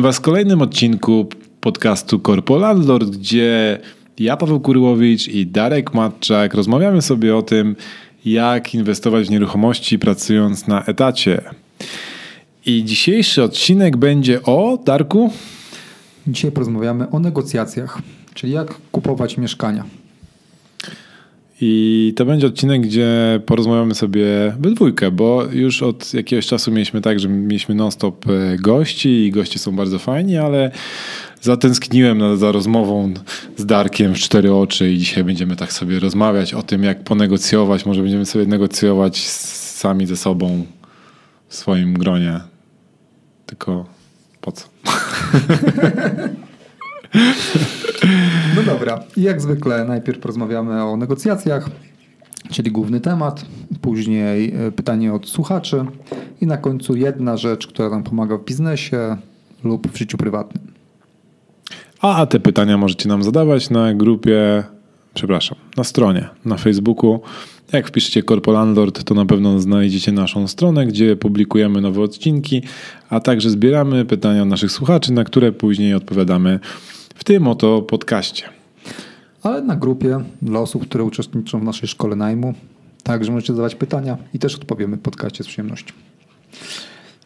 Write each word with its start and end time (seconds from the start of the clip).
Was 0.00 0.16
w 0.16 0.20
kolejnym 0.20 0.62
odcinku 0.62 1.28
podcastu 1.60 2.18
Corpo 2.18 2.58
Landlord, 2.58 3.10
gdzie 3.10 3.78
ja, 4.18 4.36
Paweł 4.36 4.60
Kurłowicz 4.60 5.28
i 5.28 5.46
Darek 5.46 5.94
Matczak 5.94 6.54
rozmawiamy 6.54 7.02
sobie 7.02 7.36
o 7.36 7.42
tym, 7.42 7.76
jak 8.24 8.74
inwestować 8.74 9.26
w 9.26 9.30
nieruchomości 9.30 9.98
pracując 9.98 10.66
na 10.66 10.84
etacie. 10.84 11.42
I 12.66 12.84
dzisiejszy 12.84 13.42
odcinek 13.42 13.96
będzie 13.96 14.42
o, 14.42 14.78
Darku? 14.84 15.32
Dzisiaj 16.26 16.52
porozmawiamy 16.52 17.10
o 17.10 17.20
negocjacjach, 17.20 18.02
czyli 18.34 18.52
jak 18.52 18.74
kupować 18.92 19.38
mieszkania. 19.38 19.84
I 21.60 22.12
to 22.16 22.24
będzie 22.24 22.46
odcinek, 22.46 22.82
gdzie 22.82 23.40
porozmawiamy 23.46 23.94
sobie 23.94 24.26
we 24.60 24.70
dwójkę, 24.70 25.10
bo 25.10 25.44
już 25.52 25.82
od 25.82 26.14
jakiegoś 26.14 26.46
czasu 26.46 26.70
mieliśmy 26.70 27.00
tak, 27.00 27.20
że 27.20 27.28
mieliśmy 27.28 27.74
non-stop 27.74 28.26
e, 28.28 28.56
gości 28.56 29.08
i 29.08 29.30
goście 29.30 29.58
są 29.58 29.76
bardzo 29.76 29.98
fajni, 29.98 30.36
ale 30.36 30.70
zatęskniłem 31.40 32.36
za 32.36 32.52
rozmową 32.52 33.14
z 33.56 33.66
Darkiem 33.66 34.14
w 34.14 34.18
cztery 34.18 34.54
oczy 34.54 34.92
i 34.92 34.98
dzisiaj 34.98 35.24
będziemy 35.24 35.56
tak 35.56 35.72
sobie 35.72 36.00
rozmawiać 36.00 36.54
o 36.54 36.62
tym, 36.62 36.82
jak 36.82 37.04
ponegocjować. 37.04 37.86
Może 37.86 38.02
będziemy 38.02 38.26
sobie 38.26 38.46
negocjować 38.46 39.28
sami 39.28 40.06
ze 40.06 40.16
sobą 40.16 40.66
w 41.48 41.54
swoim 41.54 41.94
gronie. 41.94 42.40
Tylko 43.46 43.86
po 44.40 44.52
co? 44.52 44.68
No 48.56 48.62
dobra, 48.62 49.00
jak 49.16 49.40
zwykle 49.40 49.84
najpierw 49.84 50.18
porozmawiamy 50.18 50.84
o 50.84 50.96
negocjacjach, 50.96 51.70
czyli 52.50 52.70
główny 52.70 53.00
temat, 53.00 53.44
później 53.80 54.54
e, 54.54 54.72
pytanie 54.72 55.12
od 55.12 55.28
słuchaczy 55.28 55.84
i 56.40 56.46
na 56.46 56.56
końcu 56.56 56.96
jedna 56.96 57.36
rzecz, 57.36 57.66
która 57.66 57.90
nam 57.90 58.02
pomaga 58.02 58.36
w 58.36 58.44
biznesie 58.44 59.16
lub 59.64 59.92
w 59.92 59.98
życiu 59.98 60.16
prywatnym. 60.16 60.64
A 62.00 62.26
te 62.26 62.40
pytania 62.40 62.78
możecie 62.78 63.08
nam 63.08 63.22
zadawać 63.22 63.70
na 63.70 63.94
grupie, 63.94 64.64
przepraszam, 65.14 65.58
na 65.76 65.84
stronie, 65.84 66.28
na 66.44 66.56
Facebooku. 66.56 67.20
Jak 67.72 67.88
wpiszecie 67.88 68.22
Corpo 68.22 68.52
Landlord, 68.52 69.04
to 69.04 69.14
na 69.14 69.26
pewno 69.26 69.60
znajdziecie 69.60 70.12
naszą 70.12 70.48
stronę, 70.48 70.86
gdzie 70.86 71.16
publikujemy 71.16 71.80
nowe 71.80 72.02
odcinki, 72.02 72.62
a 73.10 73.20
także 73.20 73.50
zbieramy 73.50 74.04
pytania 74.04 74.44
naszych 74.44 74.72
słuchaczy, 74.72 75.12
na 75.12 75.24
które 75.24 75.52
później 75.52 75.94
odpowiadamy 75.94 76.60
w 77.18 77.24
tym 77.24 77.48
oto 77.48 77.82
podcaście. 77.82 78.48
Ale 79.42 79.62
na 79.62 79.76
grupie 79.76 80.20
dla 80.42 80.60
osób, 80.60 80.82
które 80.82 81.04
uczestniczą 81.04 81.60
w 81.60 81.62
naszej 81.62 81.88
szkole 81.88 82.16
najmu, 82.16 82.54
także 83.02 83.32
możecie 83.32 83.52
zadawać 83.52 83.74
pytania 83.74 84.18
i 84.34 84.38
też 84.38 84.54
odpowiemy 84.54 84.96
w 84.96 85.00
podcaście 85.00 85.44
z 85.44 85.46
przyjemnością. 85.46 85.94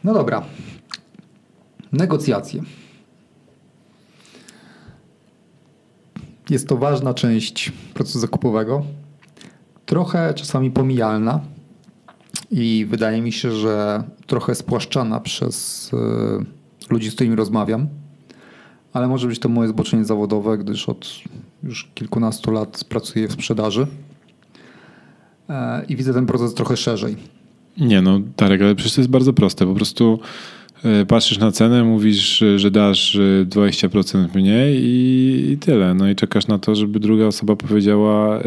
No 0.04 0.14
dobra. 0.14 0.42
Negocjacje. 1.92 2.62
Jest 6.50 6.68
to 6.68 6.76
ważna 6.76 7.14
część 7.14 7.72
procesu 7.94 8.18
zakupowego, 8.18 8.84
trochę 9.86 10.34
czasami 10.34 10.70
pomijalna 10.70 11.40
i 12.50 12.86
wydaje 12.90 13.22
mi 13.22 13.32
się, 13.32 13.50
że 13.50 14.02
trochę 14.26 14.54
spłaszczana 14.54 15.20
przez 15.20 15.90
y, 15.92 15.96
ludzi, 16.90 17.10
z 17.10 17.14
którymi 17.14 17.36
rozmawiam 17.36 18.02
ale 18.92 19.08
może 19.08 19.28
być 19.28 19.38
to 19.38 19.48
moje 19.48 19.68
zboczenie 19.68 20.04
zawodowe, 20.04 20.58
gdyż 20.58 20.88
od 20.88 21.20
już 21.62 21.90
kilkunastu 21.94 22.50
lat 22.50 22.84
pracuję 22.88 23.28
w 23.28 23.32
sprzedaży 23.32 23.86
e, 25.48 25.84
i 25.88 25.96
widzę 25.96 26.14
ten 26.14 26.26
proces 26.26 26.54
trochę 26.54 26.76
szerzej. 26.76 27.16
Nie 27.78 28.02
no, 28.02 28.20
Tarek, 28.36 28.62
ale 28.62 28.74
przecież 28.74 28.94
to 28.94 29.00
jest 29.00 29.10
bardzo 29.10 29.32
proste. 29.32 29.66
Po 29.66 29.74
prostu 29.74 30.20
e, 30.84 31.06
patrzysz 31.06 31.38
na 31.38 31.52
cenę, 31.52 31.84
mówisz, 31.84 32.44
że 32.56 32.70
dasz 32.70 33.19
20% 33.47 34.34
mniej 34.34 34.81
i, 34.82 35.58
tyle. 35.60 35.94
No 35.94 36.10
i 36.10 36.14
czekasz 36.14 36.47
na 36.47 36.58
to, 36.58 36.75
żeby 36.75 37.00
druga 37.00 37.26
osoba 37.26 37.56
powiedziała, 37.56 38.38
e, 38.38 38.42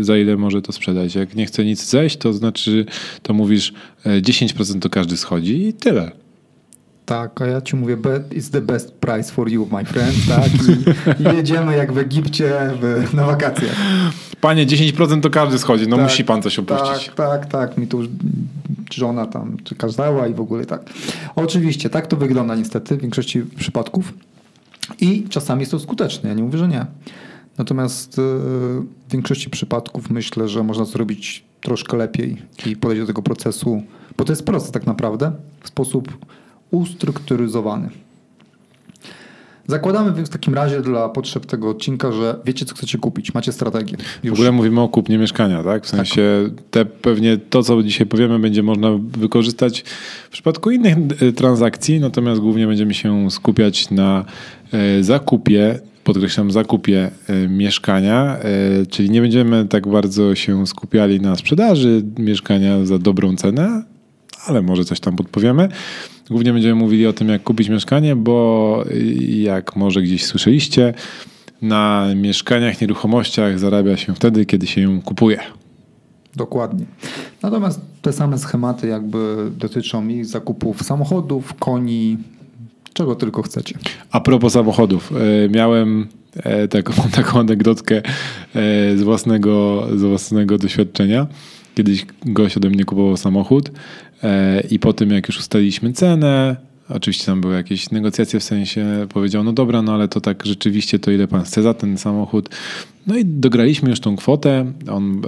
za 0.00 0.18
ile 0.18 0.36
może 0.36 0.62
to 0.62 0.72
sprzedać. 0.72 1.14
Jak 1.14 1.34
nie 1.34 1.46
chce 1.46 1.64
nic 1.64 1.84
zejść, 1.84 2.16
to 2.16 2.32
znaczy, 2.32 2.86
to 3.22 3.34
mówisz 3.34 3.72
10% 4.04 4.78
to 4.78 4.90
każdy 4.90 5.16
schodzi 5.16 5.68
i 5.68 5.72
tyle. 5.72 6.25
Tak, 7.06 7.42
a 7.42 7.46
ja 7.46 7.60
ci 7.60 7.76
mówię, 7.76 7.96
it's 8.30 8.50
the 8.50 8.60
best 8.60 8.92
price 8.92 9.32
for 9.32 9.48
you, 9.48 9.68
my 9.72 9.84
friend, 9.84 10.14
tak? 10.28 10.50
I, 11.20 11.36
jedziemy 11.36 11.76
jak 11.76 11.92
w 11.92 11.98
Egipcie 11.98 12.70
w, 12.80 13.14
na 13.14 13.26
wakacje. 13.26 13.68
Panie, 14.40 14.66
10% 14.66 15.20
to 15.20 15.30
każdy 15.30 15.58
schodzi, 15.58 15.88
no 15.88 15.96
tak, 15.96 16.04
musi 16.04 16.24
pan 16.24 16.42
coś 16.42 16.58
opuścić. 16.58 17.06
Tak, 17.06 17.14
tak, 17.14 17.46
tak, 17.46 17.78
mi 17.78 17.86
tu 17.86 18.00
żona 18.94 19.26
tam 19.26 19.56
kazała 19.78 20.26
i 20.26 20.34
w 20.34 20.40
ogóle 20.40 20.64
tak. 20.64 20.90
Oczywiście, 21.36 21.90
tak 21.90 22.06
to 22.06 22.16
wygląda 22.16 22.54
niestety 22.54 22.96
w 22.96 23.00
większości 23.00 23.42
przypadków 23.42 24.12
i 25.00 25.24
czasami 25.28 25.60
jest 25.60 25.72
to 25.72 25.78
skuteczne, 25.78 26.28
ja 26.28 26.34
nie 26.34 26.42
mówię, 26.42 26.58
że 26.58 26.68
nie. 26.68 26.86
Natomiast 27.58 28.18
y, 28.18 28.22
w 28.22 29.12
większości 29.12 29.50
przypadków 29.50 30.10
myślę, 30.10 30.48
że 30.48 30.62
można 30.62 30.84
zrobić 30.84 31.44
troszkę 31.60 31.96
lepiej 31.96 32.42
i 32.66 32.76
podejść 32.76 33.02
do 33.02 33.06
tego 33.06 33.22
procesu, 33.22 33.82
bo 34.16 34.24
to 34.24 34.32
jest 34.32 34.44
proces 34.44 34.70
tak 34.70 34.86
naprawdę, 34.86 35.32
w 35.60 35.68
sposób 35.68 36.18
ustrukturyzowany. 36.70 37.90
Zakładamy 39.68 40.12
więc 40.12 40.28
w 40.28 40.32
takim 40.32 40.54
razie 40.54 40.80
dla 40.80 41.08
potrzeb 41.08 41.46
tego 41.46 41.70
odcinka, 41.70 42.12
że 42.12 42.36
wiecie, 42.44 42.64
co 42.64 42.74
chcecie 42.74 42.98
kupić, 42.98 43.34
macie 43.34 43.52
strategię. 43.52 43.96
Już. 44.22 44.30
W 44.30 44.34
ogóle 44.34 44.52
mówimy 44.52 44.80
o 44.80 44.88
kupnie 44.88 45.18
mieszkania, 45.18 45.62
tak? 45.62 45.84
W 45.84 45.88
sensie 45.88 46.50
tak. 46.56 46.64
te 46.70 46.84
pewnie 46.84 47.38
to, 47.38 47.62
co 47.62 47.82
dzisiaj 47.82 48.06
powiemy, 48.06 48.38
będzie 48.38 48.62
można 48.62 48.90
wykorzystać 49.18 49.84
w 50.26 50.30
przypadku 50.30 50.70
innych 50.70 50.96
e, 51.22 51.32
transakcji, 51.32 52.00
natomiast 52.00 52.40
głównie 52.40 52.66
będziemy 52.66 52.94
się 52.94 53.30
skupiać 53.30 53.90
na 53.90 54.24
e, 54.72 55.02
zakupie 55.02 55.80
podkreślam, 56.04 56.50
zakupie 56.50 57.10
e, 57.28 57.48
mieszkania, 57.48 58.36
czyli 58.90 59.10
nie 59.10 59.20
będziemy 59.20 59.64
tak 59.64 59.88
bardzo 59.88 60.34
się 60.34 60.66
skupiali 60.66 61.20
na 61.20 61.36
sprzedaży 61.36 62.02
mieszkania 62.18 62.84
za 62.84 62.98
dobrą 62.98 63.36
cenę, 63.36 63.82
ale 64.46 64.62
może 64.62 64.84
coś 64.84 65.00
tam 65.00 65.16
podpowiemy. 65.16 65.68
Głównie 66.30 66.52
będziemy 66.52 66.74
mówili 66.74 67.06
o 67.06 67.12
tym, 67.12 67.28
jak 67.28 67.42
kupić 67.42 67.68
mieszkanie, 67.68 68.16
bo 68.16 68.84
jak 69.28 69.76
może 69.76 70.02
gdzieś 70.02 70.24
słyszeliście, 70.24 70.94
na 71.62 72.06
mieszkaniach, 72.16 72.80
nieruchomościach 72.80 73.58
zarabia 73.58 73.96
się 73.96 74.14
wtedy, 74.14 74.46
kiedy 74.46 74.66
się 74.66 74.80
ją 74.80 75.02
kupuje. 75.02 75.40
Dokładnie. 76.36 76.86
Natomiast 77.42 77.80
te 78.02 78.12
same 78.12 78.38
schematy 78.38 78.86
jakby 78.86 79.50
dotyczą 79.58 80.08
i 80.08 80.24
zakupów 80.24 80.82
samochodów, 80.82 81.54
koni, 81.54 82.18
czego 82.92 83.14
tylko 83.14 83.42
chcecie. 83.42 83.78
A 84.10 84.20
propos 84.20 84.52
samochodów, 84.52 85.12
e, 85.12 85.48
miałem 85.48 86.06
e, 86.36 86.68
taką, 86.68 86.92
taką 87.22 87.40
anegdotkę 87.40 87.96
e, 87.96 88.02
z 88.96 89.02
własnego, 89.02 89.86
z 89.96 90.02
własnego 90.02 90.58
doświadczenia. 90.58 91.26
Kiedyś 91.74 92.06
gość 92.26 92.56
ode 92.56 92.70
mnie 92.70 92.84
kupował 92.84 93.16
samochód 93.16 93.70
I 94.70 94.78
po 94.78 94.92
tym, 94.92 95.10
jak 95.10 95.28
już 95.28 95.38
ustaliliśmy 95.38 95.92
cenę, 95.92 96.56
oczywiście 96.88 97.26
tam 97.26 97.40
były 97.40 97.54
jakieś 97.54 97.90
negocjacje 97.90 98.40
w 98.40 98.42
sensie, 98.42 99.06
powiedział, 99.08 99.44
no 99.44 99.52
dobra, 99.52 99.82
no 99.82 99.94
ale 99.94 100.08
to 100.08 100.20
tak 100.20 100.46
rzeczywiście, 100.46 100.98
to 100.98 101.10
ile 101.10 101.28
pan 101.28 101.42
chce 101.42 101.62
za 101.62 101.74
ten 101.74 101.98
samochód. 101.98 102.48
No 103.06 103.16
i 103.16 103.24
dograliśmy 103.24 103.90
już 103.90 104.00
tą 104.00 104.16
kwotę. 104.16 104.72
On 104.90 105.22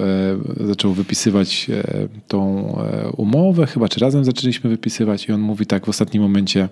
e, 0.60 0.66
zaczął 0.66 0.92
wypisywać 0.92 1.70
e, 1.70 2.08
tą 2.28 2.68
e, 2.78 3.08
umowę, 3.16 3.66
chyba 3.66 3.88
czy 3.88 4.00
razem 4.00 4.24
zaczęliśmy 4.24 4.70
wypisywać, 4.70 5.28
i 5.28 5.32
on 5.32 5.40
mówi 5.40 5.66
tak 5.66 5.86
w 5.86 5.88
ostatnim 5.88 6.22
momencie: 6.22 6.68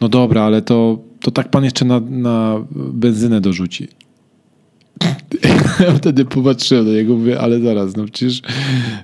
No 0.00 0.08
dobra, 0.08 0.42
ale 0.42 0.62
to, 0.62 0.98
to 1.20 1.30
tak 1.30 1.48
pan 1.48 1.64
jeszcze 1.64 1.84
na, 1.84 2.00
na 2.00 2.64
benzynę 2.72 3.40
dorzuci. 3.40 3.88
Ja 5.80 5.94
wtedy 5.94 6.24
popatrzyłem 6.24 6.86
na 6.86 6.92
niego, 6.92 7.16
mówię, 7.16 7.40
ale 7.40 7.60
zaraz, 7.60 7.96
no 7.96 8.04
przecież, 8.04 8.42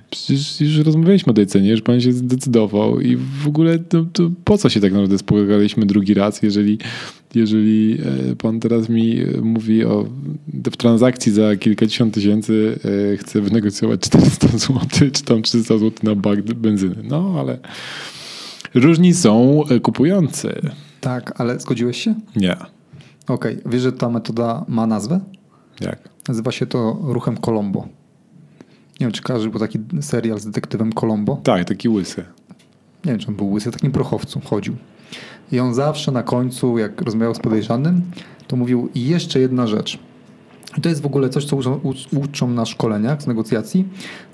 przecież 0.09 0.61
już 0.61 0.77
rozmawialiśmy 0.77 1.31
o 1.31 1.33
tej 1.33 1.47
cenie, 1.47 1.69
już 1.69 1.81
pan 1.81 2.01
się 2.01 2.13
zdecydował 2.13 3.01
i 3.01 3.15
w 3.15 3.47
ogóle 3.47 3.79
to, 3.79 4.05
to 4.13 4.31
po 4.43 4.57
co 4.57 4.69
się 4.69 4.79
tak 4.79 4.91
naprawdę 4.91 5.17
spotkaliśmy 5.17 5.85
drugi 5.85 6.13
raz, 6.13 6.41
jeżeli, 6.41 6.77
jeżeli 7.35 7.97
e, 8.31 8.35
pan 8.35 8.59
teraz 8.59 8.89
mi 8.89 9.17
mówi 9.41 9.85
o 9.85 10.07
w 10.71 10.77
transakcji 10.77 11.31
za 11.31 11.55
kilkadziesiąt 11.55 12.13
tysięcy 12.13 12.79
e, 13.13 13.17
chce 13.17 13.41
wynegocjować 13.41 14.01
400 14.01 14.47
zł, 14.47 14.79
czy 15.13 15.23
tam 15.23 15.41
300 15.41 15.77
zł 15.77 15.91
na 16.03 16.15
bak 16.15 16.41
benzyny. 16.41 16.95
No, 17.03 17.35
ale 17.39 17.59
różni 18.73 19.13
są 19.13 19.63
kupujący. 19.81 20.61
Tak, 21.01 21.41
ale 21.41 21.59
zgodziłeś 21.59 22.03
się? 22.03 22.15
Nie. 22.35 22.55
Okej, 23.27 23.59
okay. 23.59 23.71
wiesz, 23.71 23.81
że 23.81 23.91
ta 23.91 24.09
metoda 24.09 24.65
ma 24.67 24.87
nazwę? 24.87 25.19
Jak? 25.81 26.09
Nazywa 26.27 26.51
się 26.51 26.65
to 26.65 26.97
ruchem 27.01 27.37
Colombo. 27.37 27.87
Nie 28.99 29.05
wiem, 29.05 29.11
czy 29.11 29.21
każdy 29.21 29.49
był 29.49 29.59
taki 29.59 29.79
serial 30.01 30.39
z 30.39 30.45
detektywem 30.45 30.93
Colombo. 30.93 31.41
Tak, 31.43 31.65
taki 31.65 31.89
łysy. 31.89 32.25
Nie 33.05 33.11
wiem, 33.11 33.19
czy 33.19 33.27
on 33.27 33.35
był 33.35 33.51
łysy, 33.51 33.71
takim 33.71 33.91
prochowcu 33.91 34.41
chodził. 34.45 34.75
I 35.51 35.59
on 35.59 35.73
zawsze 35.73 36.11
na 36.11 36.23
końcu, 36.23 36.77
jak 36.77 37.01
rozmawiał 37.01 37.35
z 37.35 37.39
podejrzanym, 37.39 38.01
to 38.47 38.55
mówił 38.55 38.89
i 38.95 39.05
jeszcze 39.05 39.39
jedna 39.39 39.67
rzecz. 39.67 39.99
I 40.77 40.81
to 40.81 40.89
jest 40.89 41.01
w 41.01 41.05
ogóle 41.05 41.29
coś, 41.29 41.45
co 41.45 41.55
uczą, 41.55 41.79
uczą 42.23 42.49
na 42.49 42.65
szkoleniach 42.65 43.21
z 43.21 43.27
negocjacji, 43.27 43.87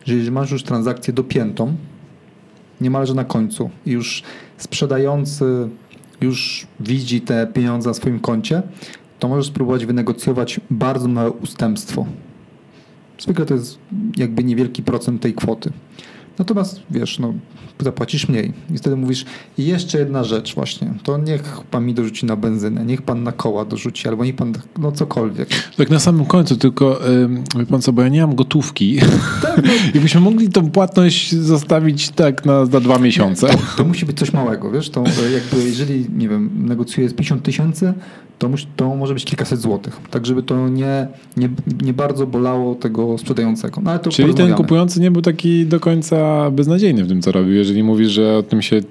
że 0.06 0.14
jeżeli 0.14 0.32
masz 0.32 0.52
już 0.52 0.64
transakcję 0.64 1.14
dopiętą, 1.14 1.76
niemalże 2.82 3.14
na 3.14 3.26
końcu 3.26 3.70
i 3.86 3.92
już 3.92 4.24
sprzedający 4.58 5.70
już 6.22 6.68
widzi 6.80 7.22
te 7.22 7.48
pieniądze 7.48 7.90
na 7.90 7.94
swoim 7.94 8.20
koncie, 8.20 8.62
to 9.24 9.28
możesz 9.28 9.48
spróbować 9.48 9.86
wynegocjować 9.86 10.60
bardzo 10.70 11.08
małe 11.08 11.32
ustępstwo. 11.32 12.06
Zwykle 13.20 13.46
to 13.46 13.54
jest 13.54 13.80
jakby 14.18 14.44
niewielki 14.44 14.84
procent 14.84 15.22
tej 15.22 15.34
kwoty. 15.34 15.72
Natomiast 16.40 16.82
wiesz, 16.92 17.20
no, 17.20 17.34
zapłacisz 17.80 18.30
mniej. 18.30 18.54
I 18.74 18.78
wtedy 18.78 18.96
mówisz, 18.96 19.26
jeszcze 19.58 20.00
jedna 20.00 20.24
rzecz 20.24 20.56
właśnie, 20.56 20.94
to 21.04 21.18
niech 21.18 21.60
pan 21.72 21.86
mi 21.86 21.94
dorzuci 21.94 22.26
na 22.26 22.36
benzynę, 22.36 22.86
niech 22.86 23.02
pan 23.02 23.24
na 23.24 23.32
koła 23.32 23.66
dorzuci, 23.66 24.08
albo 24.08 24.26
niech 24.26 24.36
pan, 24.36 24.54
no 24.78 24.92
cokolwiek. 24.92 25.50
Tak 25.78 25.90
na 25.90 26.00
samym 26.00 26.26
końcu, 26.26 26.56
tylko 26.56 27.00
wie 27.60 27.66
pan 27.66 27.82
co, 27.82 27.94
bo 27.94 28.02
ja 28.02 28.10
nie 28.10 28.22
mam 28.22 28.36
gotówki. 28.36 29.00
Tak, 29.42 29.64
no. 29.66 29.72
I 29.96 30.00
byśmy 30.00 30.22
mogli 30.22 30.50
tą 30.50 30.72
płatność 30.72 31.36
zostawić 31.36 32.10
tak 32.10 32.46
na, 32.46 32.66
na 32.66 32.80
dwa 32.80 33.00
miesiące. 33.00 33.48
To, 33.48 33.58
to, 33.78 33.84
musi 33.84 34.06
być 34.06 34.20
coś 34.20 34.34
małego, 34.34 34.72
wiesz, 34.72 34.90
to 34.90 35.04
jakby 35.34 35.70
jeżeli, 35.70 36.06
nie 36.18 36.30
wiem, 36.30 36.50
negocjuję 36.56 37.10
z 37.10 37.14
50 37.14 37.44
tysięcy, 37.44 37.94
to, 38.52 38.58
to 38.76 38.96
może 38.96 39.14
być 39.14 39.26
kilkaset 39.26 39.60
złotych. 39.60 40.00
Tak, 40.12 40.26
żeby 40.26 40.44
to 40.44 40.70
nie, 40.70 41.08
nie, 41.38 41.50
nie 41.82 41.94
bardzo 41.94 42.28
bolało 42.28 42.76
tego 42.76 43.18
sprzedającego. 43.18 43.82
No, 43.82 44.00
Czyli 44.12 44.34
ten 44.34 44.54
kupujący 44.54 45.00
nie 45.00 45.12
był 45.12 45.22
taki 45.22 45.66
do 45.66 45.80
końca 45.80 46.52
beznadziejny 46.52 47.04
w 47.04 47.08
tym, 47.08 47.22
co 47.22 47.32
robił. 47.32 47.54
Jeżeli 47.54 47.84
mówisz, 47.84 48.12
że 48.12 48.38
o 48.38 48.44
tym 48.44 48.62
się, 48.62 48.78
e, 48.78 48.82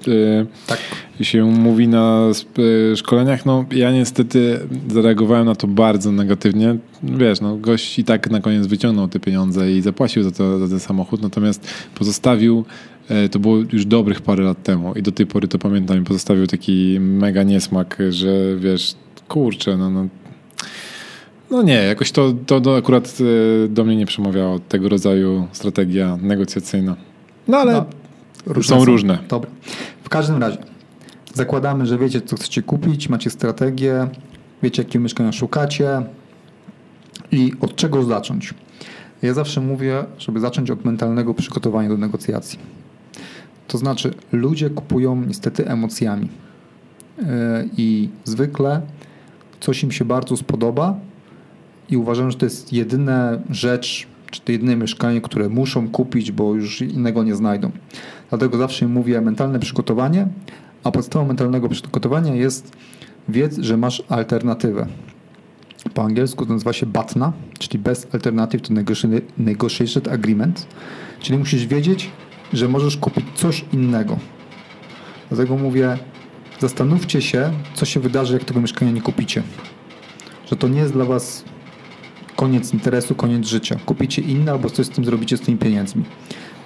tak. 0.67 0.79
się 1.21 1.45
mówi 1.45 1.87
na 1.87 2.27
e, 2.91 2.95
szkoleniach, 2.95 3.45
no 3.45 3.65
ja 3.71 3.91
niestety 3.91 4.59
zareagowałem 4.87 5.45
na 5.45 5.55
to 5.55 5.67
bardzo 5.67 6.11
negatywnie. 6.11 6.75
Wiesz, 7.03 7.41
no 7.41 7.57
gość 7.57 7.99
i 7.99 8.03
tak 8.03 8.31
na 8.31 8.39
koniec 8.39 8.67
wyciągnął 8.67 9.07
te 9.07 9.19
pieniądze 9.19 9.71
i 9.71 9.81
zapłacił 9.81 10.23
za, 10.23 10.31
to, 10.31 10.59
za 10.59 10.67
ten 10.67 10.79
samochód, 10.79 11.21
natomiast 11.21 11.67
pozostawił 11.95 12.65
e, 13.09 13.29
to 13.29 13.39
było 13.39 13.57
już 13.57 13.85
dobrych 13.85 14.21
parę 14.21 14.43
lat 14.43 14.63
temu 14.63 14.93
i 14.93 15.01
do 15.01 15.11
tej 15.11 15.25
pory 15.25 15.47
to 15.47 15.59
pamiętam 15.59 16.01
i 16.01 16.03
pozostawił 16.03 16.47
taki 16.47 16.97
mega 16.99 17.43
niesmak, 17.43 17.97
że 18.09 18.55
wiesz, 18.57 18.95
kurczę, 19.27 19.77
no, 19.77 19.89
no, 19.89 20.07
no 21.51 21.61
nie, 21.61 21.73
jakoś 21.73 22.11
to, 22.11 22.33
to, 22.45 22.61
to 22.61 22.77
akurat 22.77 23.17
e, 23.65 23.67
do 23.67 23.83
mnie 23.83 23.95
nie 23.95 24.05
przemawiało 24.05 24.59
tego 24.59 24.89
rodzaju 24.89 25.47
strategia 25.51 26.17
negocjacyjna. 26.21 26.95
No 27.47 27.57
ale 27.57 27.73
no, 27.73 27.85
różne 28.45 28.75
są, 28.75 28.79
są 28.79 28.85
różne. 28.85 29.17
Dobra. 29.29 29.49
W 30.03 30.09
każdym 30.09 30.41
razie 30.41 30.57
zakładamy, 31.33 31.85
że 31.85 31.97
wiecie, 31.97 32.21
co 32.21 32.35
chcecie 32.35 32.61
kupić, 32.61 33.09
macie 33.09 33.29
strategię, 33.29 34.07
wiecie, 34.63 34.83
jakiego 34.83 35.03
mieszkania 35.03 35.31
szukacie 35.31 36.01
i 37.31 37.53
od 37.61 37.75
czego 37.75 38.03
zacząć. 38.03 38.53
Ja 39.21 39.33
zawsze 39.33 39.61
mówię, 39.61 40.03
żeby 40.17 40.39
zacząć 40.39 40.71
od 40.71 40.85
mentalnego 40.85 41.33
przygotowania 41.33 41.89
do 41.89 41.97
negocjacji. 41.97 42.59
To 43.67 43.77
znaczy, 43.77 44.13
ludzie 44.31 44.69
kupują 44.69 45.15
niestety 45.27 45.67
emocjami. 45.67 46.29
E, 47.19 47.65
I 47.77 48.09
zwykle 48.23 48.81
coś 49.63 49.83
im 49.83 49.91
się 49.91 50.05
bardzo 50.05 50.37
spodoba 50.37 50.95
i 51.89 51.97
uważam, 51.97 52.31
że 52.31 52.37
to 52.37 52.45
jest 52.45 52.73
jedyna 52.73 53.39
rzecz, 53.49 54.07
czy 54.31 54.41
to 54.41 54.51
jedyne 54.51 54.75
mieszkanie, 54.75 55.21
które 55.21 55.49
muszą 55.49 55.89
kupić, 55.89 56.31
bo 56.31 56.55
już 56.55 56.81
innego 56.81 57.23
nie 57.23 57.35
znajdą. 57.35 57.71
Dlatego 58.29 58.57
zawsze 58.57 58.85
im 58.85 58.91
mówię 58.91 59.21
mentalne 59.21 59.59
przygotowanie, 59.59 60.27
a 60.83 60.91
podstawą 60.91 61.25
mentalnego 61.25 61.69
przygotowania 61.69 62.35
jest 62.35 62.71
wiedz, 63.29 63.57
że 63.57 63.77
masz 63.77 64.03
alternatywę. 64.09 64.87
Po 65.93 66.03
angielsku 66.03 66.45
to 66.45 66.53
nazywa 66.53 66.73
się 66.73 66.85
BATNA, 66.85 67.33
czyli 67.59 67.79
Best 67.83 68.15
Alternative 68.15 68.61
to 68.61 68.73
Negotiated 69.37 70.07
Agreement, 70.07 70.67
czyli 71.19 71.39
musisz 71.39 71.67
wiedzieć, 71.67 72.09
że 72.53 72.67
możesz 72.67 72.97
kupić 72.97 73.25
coś 73.35 73.65
innego. 73.73 74.17
Dlatego 75.29 75.57
mówię, 75.57 75.97
zastanówcie 76.63 77.21
się, 77.21 77.51
co 77.73 77.85
się 77.85 77.99
wydarzy, 77.99 78.33
jak 78.33 78.43
tego 78.43 78.61
mieszkania 78.61 78.91
nie 78.91 79.01
kupicie. 79.01 79.43
Że 80.49 80.55
to 80.55 80.67
nie 80.67 80.79
jest 80.79 80.93
dla 80.93 81.05
Was 81.05 81.43
koniec 82.35 82.73
interesu, 82.73 83.15
koniec 83.15 83.47
życia. 83.47 83.75
Kupicie 83.85 84.21
inne 84.21 84.51
albo 84.51 84.69
coś 84.69 84.85
z 84.85 84.89
tym 84.89 85.05
zrobicie 85.05 85.37
z 85.37 85.41
tymi 85.41 85.57
pieniędzmi. 85.57 86.03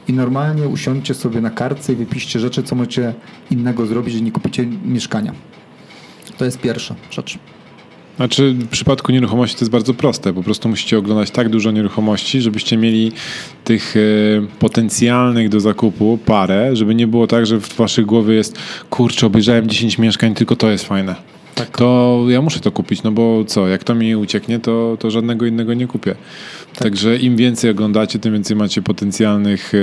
I 0.07 0.13
normalnie 0.13 0.67
usiądźcie 0.67 1.13
sobie 1.13 1.41
na 1.41 1.49
kartce 1.49 1.93
i 1.93 1.95
wypiszcie 1.95 2.39
rzeczy, 2.39 2.63
co 2.63 2.75
możecie 2.75 3.13
innego 3.51 3.85
zrobić, 3.85 4.13
że 4.13 4.21
nie 4.21 4.31
kupicie 4.31 4.65
mieszkania. 4.65 5.33
To 6.37 6.45
jest 6.45 6.59
pierwsza 6.59 6.95
rzecz. 7.11 7.39
Znaczy 8.17 8.53
w 8.53 8.67
przypadku 8.67 9.11
nieruchomości 9.11 9.55
to 9.55 9.61
jest 9.61 9.71
bardzo 9.71 9.93
proste. 9.93 10.33
Po 10.33 10.43
prostu 10.43 10.69
musicie 10.69 10.97
oglądać 10.97 11.31
tak 11.31 11.49
dużo 11.49 11.71
nieruchomości, 11.71 12.41
żebyście 12.41 12.77
mieli 12.77 13.11
tych 13.63 13.95
e, 13.97 13.99
potencjalnych 14.59 15.49
do 15.49 15.59
zakupu 15.59 16.19
parę, 16.25 16.75
żeby 16.75 16.95
nie 16.95 17.07
było 17.07 17.27
tak, 17.27 17.45
że 17.45 17.59
w 17.59 17.75
waszej 17.75 18.05
głowie 18.05 18.35
jest 18.35 18.57
kurczę, 18.89 19.27
obejrzałem 19.27 19.67
10 19.67 19.97
mieszkań, 19.97 20.33
tylko 20.33 20.55
to 20.55 20.69
jest 20.69 20.85
fajne. 20.85 21.15
Tak. 21.55 21.77
To 21.77 22.25
ja 22.29 22.41
muszę 22.41 22.59
to 22.59 22.71
kupić, 22.71 23.03
no 23.03 23.11
bo 23.11 23.45
co, 23.45 23.67
jak 23.67 23.83
to 23.83 23.95
mi 23.95 24.15
ucieknie, 24.15 24.59
to, 24.59 24.97
to 24.99 25.11
żadnego 25.11 25.45
innego 25.45 25.73
nie 25.73 25.87
kupię. 25.87 26.15
Tak. 26.73 26.83
Także 26.83 27.17
im 27.17 27.35
więcej 27.35 27.71
oglądacie, 27.71 28.19
tym 28.19 28.33
więcej 28.33 28.57
macie 28.57 28.81
potencjalnych 28.81 29.71
e, 29.73 29.77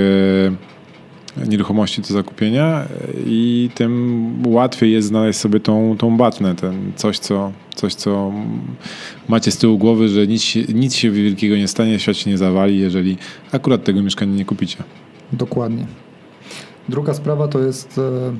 nieruchomości 1.47 2.01
do 2.01 2.07
zakupienia 2.07 2.87
i 3.25 3.69
tym 3.75 4.43
łatwiej 4.47 4.91
jest 4.91 5.07
znaleźć 5.07 5.39
sobie 5.39 5.59
tą, 5.59 5.95
tą 5.97 6.17
batnę, 6.17 6.55
ten 6.55 6.91
coś, 6.95 7.19
co, 7.19 7.51
coś, 7.75 7.93
co 7.93 8.33
macie 9.27 9.51
z 9.51 9.57
tyłu 9.57 9.77
głowy, 9.77 10.09
że 10.09 10.27
nic, 10.27 10.55
nic 10.73 10.95
się 10.95 11.11
wielkiego 11.11 11.55
nie 11.55 11.67
stanie, 11.67 11.99
świat 11.99 12.17
się 12.17 12.29
nie 12.29 12.37
zawali, 12.37 12.79
jeżeli 12.79 13.17
akurat 13.51 13.83
tego 13.83 14.03
mieszkania 14.03 14.35
nie 14.35 14.45
kupicie. 14.45 14.77
Dokładnie. 15.33 15.85
Druga 16.89 17.13
sprawa 17.13 17.47
to 17.47 17.59
jest, 17.59 17.97
e, 17.97 18.33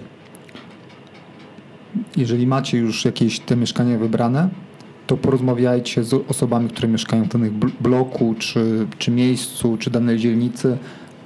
jeżeli 2.18 2.48
macie 2.48 2.78
już 2.78 3.06
jakieś 3.06 3.40
te 3.40 3.56
mieszkania 3.56 3.98
wybrane, 3.98 4.50
to 5.08 5.18
porozmawiajcie 5.18 6.04
z 6.04 6.14
osobami, 6.14 6.70
które 6.70 6.88
mieszkają 6.88 7.24
w 7.24 7.28
danym 7.28 7.60
bloku, 7.82 8.36
czy, 8.40 8.88
czy 8.98 9.12
miejscu, 9.12 9.78
czy 9.78 9.90
danej 9.90 10.18
dzielnicy, 10.18 10.78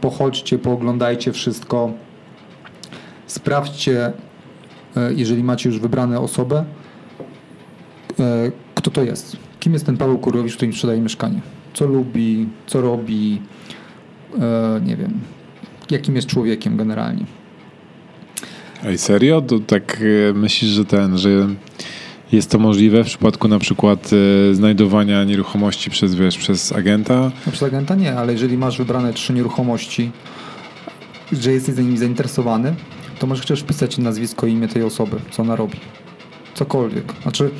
pochodźcie, 0.01 0.59
pooglądajcie 0.59 1.31
wszystko, 1.31 1.91
sprawdźcie, 3.27 4.13
e, 4.97 5.13
jeżeli 5.13 5.43
macie 5.43 5.69
już 5.69 5.79
wybrane 5.79 6.19
osobę, 6.19 6.65
e, 8.19 8.51
kto 8.75 8.91
to 8.91 9.03
jest. 9.03 9.37
Kim 9.59 9.73
jest 9.73 9.85
ten 9.85 9.97
Paweł 9.97 10.17
Kurowicz, 10.17 10.55
który 10.55 10.67
im 10.67 10.73
sprzedaje 10.73 11.01
mieszkanie? 11.01 11.41
Co 11.73 11.85
lubi, 11.85 12.47
co 12.67 12.81
robi, 12.81 13.41
e, 14.39 14.81
nie 14.85 14.95
wiem, 14.95 15.19
jakim 15.91 16.15
jest 16.15 16.27
człowiekiem 16.27 16.77
generalnie. 16.77 17.25
Ej, 18.83 18.97
serio? 18.97 19.41
To 19.41 19.59
tak 19.59 20.03
myślisz, 20.33 20.71
że 20.71 20.85
ten, 20.85 21.17
że 21.17 21.47
jest 22.31 22.51
to 22.51 22.59
możliwe 22.59 23.03
w 23.03 23.07
przypadku 23.07 23.47
na 23.47 23.59
przykład 23.59 24.09
e, 24.51 24.53
znajdowania 24.53 25.23
nieruchomości 25.23 25.89
przez, 25.89 26.15
wiesz, 26.15 26.37
przez 26.37 26.71
agenta? 26.71 27.31
No, 27.45 27.51
przez 27.51 27.63
agenta 27.63 27.95
nie, 27.95 28.17
ale 28.17 28.31
jeżeli 28.31 28.57
masz 28.57 28.77
wybrane 28.77 29.13
trzy 29.13 29.33
nieruchomości, 29.33 30.11
że 31.31 31.51
jesteś 31.51 31.75
za 31.75 31.81
nimi 31.81 31.97
zainteresowany, 31.97 32.75
to 33.19 33.27
możesz 33.27 33.41
chociaż 33.41 33.59
wpisać 33.59 33.97
nazwisko 33.97 34.47
i 34.47 34.51
imię 34.51 34.67
tej 34.67 34.83
osoby, 34.83 35.17
co 35.31 35.41
ona 35.41 35.55
robi. 35.55 35.77
Cokolwiek. 36.53 37.13
Znaczy, 37.21 37.51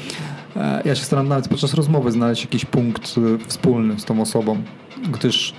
e, 0.55 0.81
ja 0.85 0.95
się 0.95 1.03
staram 1.03 1.27
nawet 1.27 1.47
podczas 1.47 1.73
rozmowy 1.73 2.11
znaleźć 2.11 2.43
jakiś 2.43 2.65
punkt 2.65 3.15
e, 3.17 3.47
wspólny 3.47 3.99
z 3.99 4.05
tą 4.05 4.21
osobą, 4.21 4.63
gdyż 5.11 5.53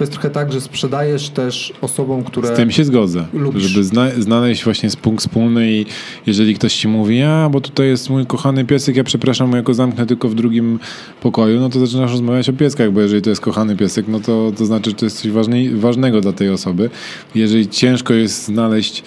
to 0.00 0.04
jest 0.04 0.12
trochę 0.12 0.30
tak, 0.30 0.52
że 0.52 0.60
sprzedajesz 0.60 1.30
też 1.30 1.72
osobom, 1.80 2.24
które. 2.24 2.48
Z 2.48 2.56
tym 2.56 2.70
się 2.70 2.84
zgodzę. 2.84 3.26
Lubisz. 3.32 3.62
Żeby 3.62 3.84
zna 3.84 4.10
znaleźć 4.18 4.64
właśnie 4.64 4.88
punkt 5.02 5.20
wspólny 5.20 5.72
i 5.72 5.86
jeżeli 6.26 6.54
ktoś 6.54 6.74
ci 6.74 6.88
mówi, 6.88 7.22
a 7.22 7.48
bo 7.52 7.60
tutaj 7.60 7.86
jest 7.86 8.10
mój 8.10 8.26
kochany 8.26 8.64
piesek, 8.64 8.96
ja 8.96 9.04
przepraszam, 9.04 9.52
ja 9.52 9.62
go 9.62 9.74
zamknę 9.74 10.06
tylko 10.06 10.28
w 10.28 10.34
drugim 10.34 10.78
pokoju, 11.22 11.60
no 11.60 11.68
to 11.68 11.80
zaczynasz 11.80 12.10
rozmawiać 12.10 12.48
o 12.48 12.52
pieskach, 12.52 12.92
bo 12.92 13.00
jeżeli 13.00 13.22
to 13.22 13.30
jest 13.30 13.42
kochany 13.42 13.76
piesek, 13.76 14.08
no 14.08 14.20
to, 14.20 14.52
to 14.56 14.66
znaczy, 14.66 14.90
że 14.90 14.96
to 14.96 15.06
jest 15.06 15.22
coś 15.22 15.30
ważnej, 15.30 15.70
ważnego 15.70 16.20
dla 16.20 16.32
tej 16.32 16.50
osoby. 16.50 16.90
Jeżeli 17.34 17.68
ciężko 17.68 18.14
jest 18.14 18.44
znaleźć 18.44 19.02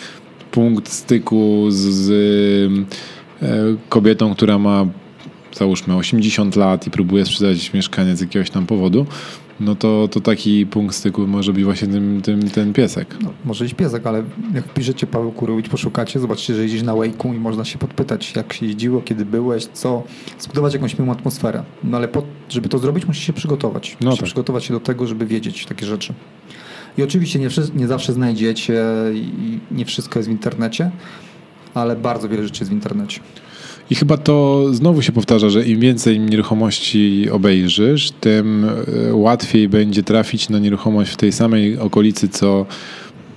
punkt 0.51 0.89
styku 0.89 1.65
z, 1.69 1.75
z 1.75 2.11
e, 3.41 3.45
kobietą, 3.89 4.35
która 4.35 4.59
ma 4.59 4.85
załóżmy 5.57 5.95
80 5.95 6.55
lat 6.55 6.87
i 6.87 6.91
próbuje 6.91 7.25
sprzedać 7.25 7.73
mieszkanie 7.73 8.15
z 8.15 8.21
jakiegoś 8.21 8.49
tam 8.49 8.65
powodu, 8.65 9.05
no 9.63 9.75
to, 9.75 10.07
to 10.11 10.21
taki 10.21 10.65
punkt 10.65 10.95
styku 10.95 11.27
może 11.27 11.53
być 11.53 11.63
właśnie 11.63 11.87
tym, 11.87 12.21
tym, 12.21 12.49
ten 12.49 12.73
piesek. 12.73 13.17
No, 13.21 13.33
może 13.45 13.65
być 13.65 13.73
piesek, 13.73 14.07
ale 14.07 14.23
jak 14.53 14.65
wpiszecie 14.65 15.07
Paweł 15.07 15.31
Kurowicz, 15.31 15.69
poszukacie, 15.69 16.19
zobaczycie, 16.19 16.55
że 16.55 16.61
jeździsz 16.61 16.83
na 16.83 16.93
Wake'u 16.93 17.35
i 17.35 17.39
można 17.39 17.65
się 17.65 17.77
podpytać, 17.79 18.35
jak 18.35 18.53
się 18.53 18.65
jeździło, 18.65 19.01
kiedy 19.01 19.25
byłeś, 19.25 19.65
co, 19.65 20.03
zbudować 20.39 20.73
jakąś 20.73 20.99
miłą 20.99 21.11
atmosferę. 21.11 21.63
No 21.83 21.97
ale 21.97 22.07
po, 22.07 22.23
żeby 22.49 22.69
to 22.69 22.77
zrobić, 22.77 23.05
musisz 23.05 23.23
się 23.23 23.33
przygotować. 23.33 23.97
No 24.01 24.15
tak. 24.15 24.25
przygotować 24.25 24.65
się 24.65 24.73
do 24.73 24.79
tego, 24.79 25.07
żeby 25.07 25.25
wiedzieć 25.25 25.65
takie 25.65 25.85
rzeczy. 25.85 26.13
I 26.97 27.03
oczywiście 27.03 27.39
nie, 27.39 27.49
nie 27.75 27.87
zawsze 27.87 28.13
znajdziecie 28.13 28.83
i 29.13 29.59
nie 29.71 29.85
wszystko 29.85 30.19
jest 30.19 30.29
w 30.29 30.31
internecie, 30.31 30.91
ale 31.73 31.95
bardzo 31.95 32.29
wiele 32.29 32.43
rzeczy 32.43 32.61
jest 32.61 32.71
w 32.71 32.73
internecie. 32.73 33.19
I 33.89 33.95
chyba 33.95 34.17
to 34.17 34.65
znowu 34.73 35.01
się 35.01 35.11
powtarza, 35.11 35.49
że 35.49 35.65
im 35.65 35.79
więcej 35.79 36.19
nieruchomości 36.19 37.29
obejrzysz, 37.29 38.11
tym 38.11 38.65
e, 39.09 39.15
łatwiej 39.15 39.69
będzie 39.69 40.03
trafić 40.03 40.49
na 40.49 40.59
nieruchomość 40.59 41.11
w 41.11 41.17
tej 41.17 41.31
samej 41.31 41.77
okolicy, 41.79 42.29
co 42.29 42.65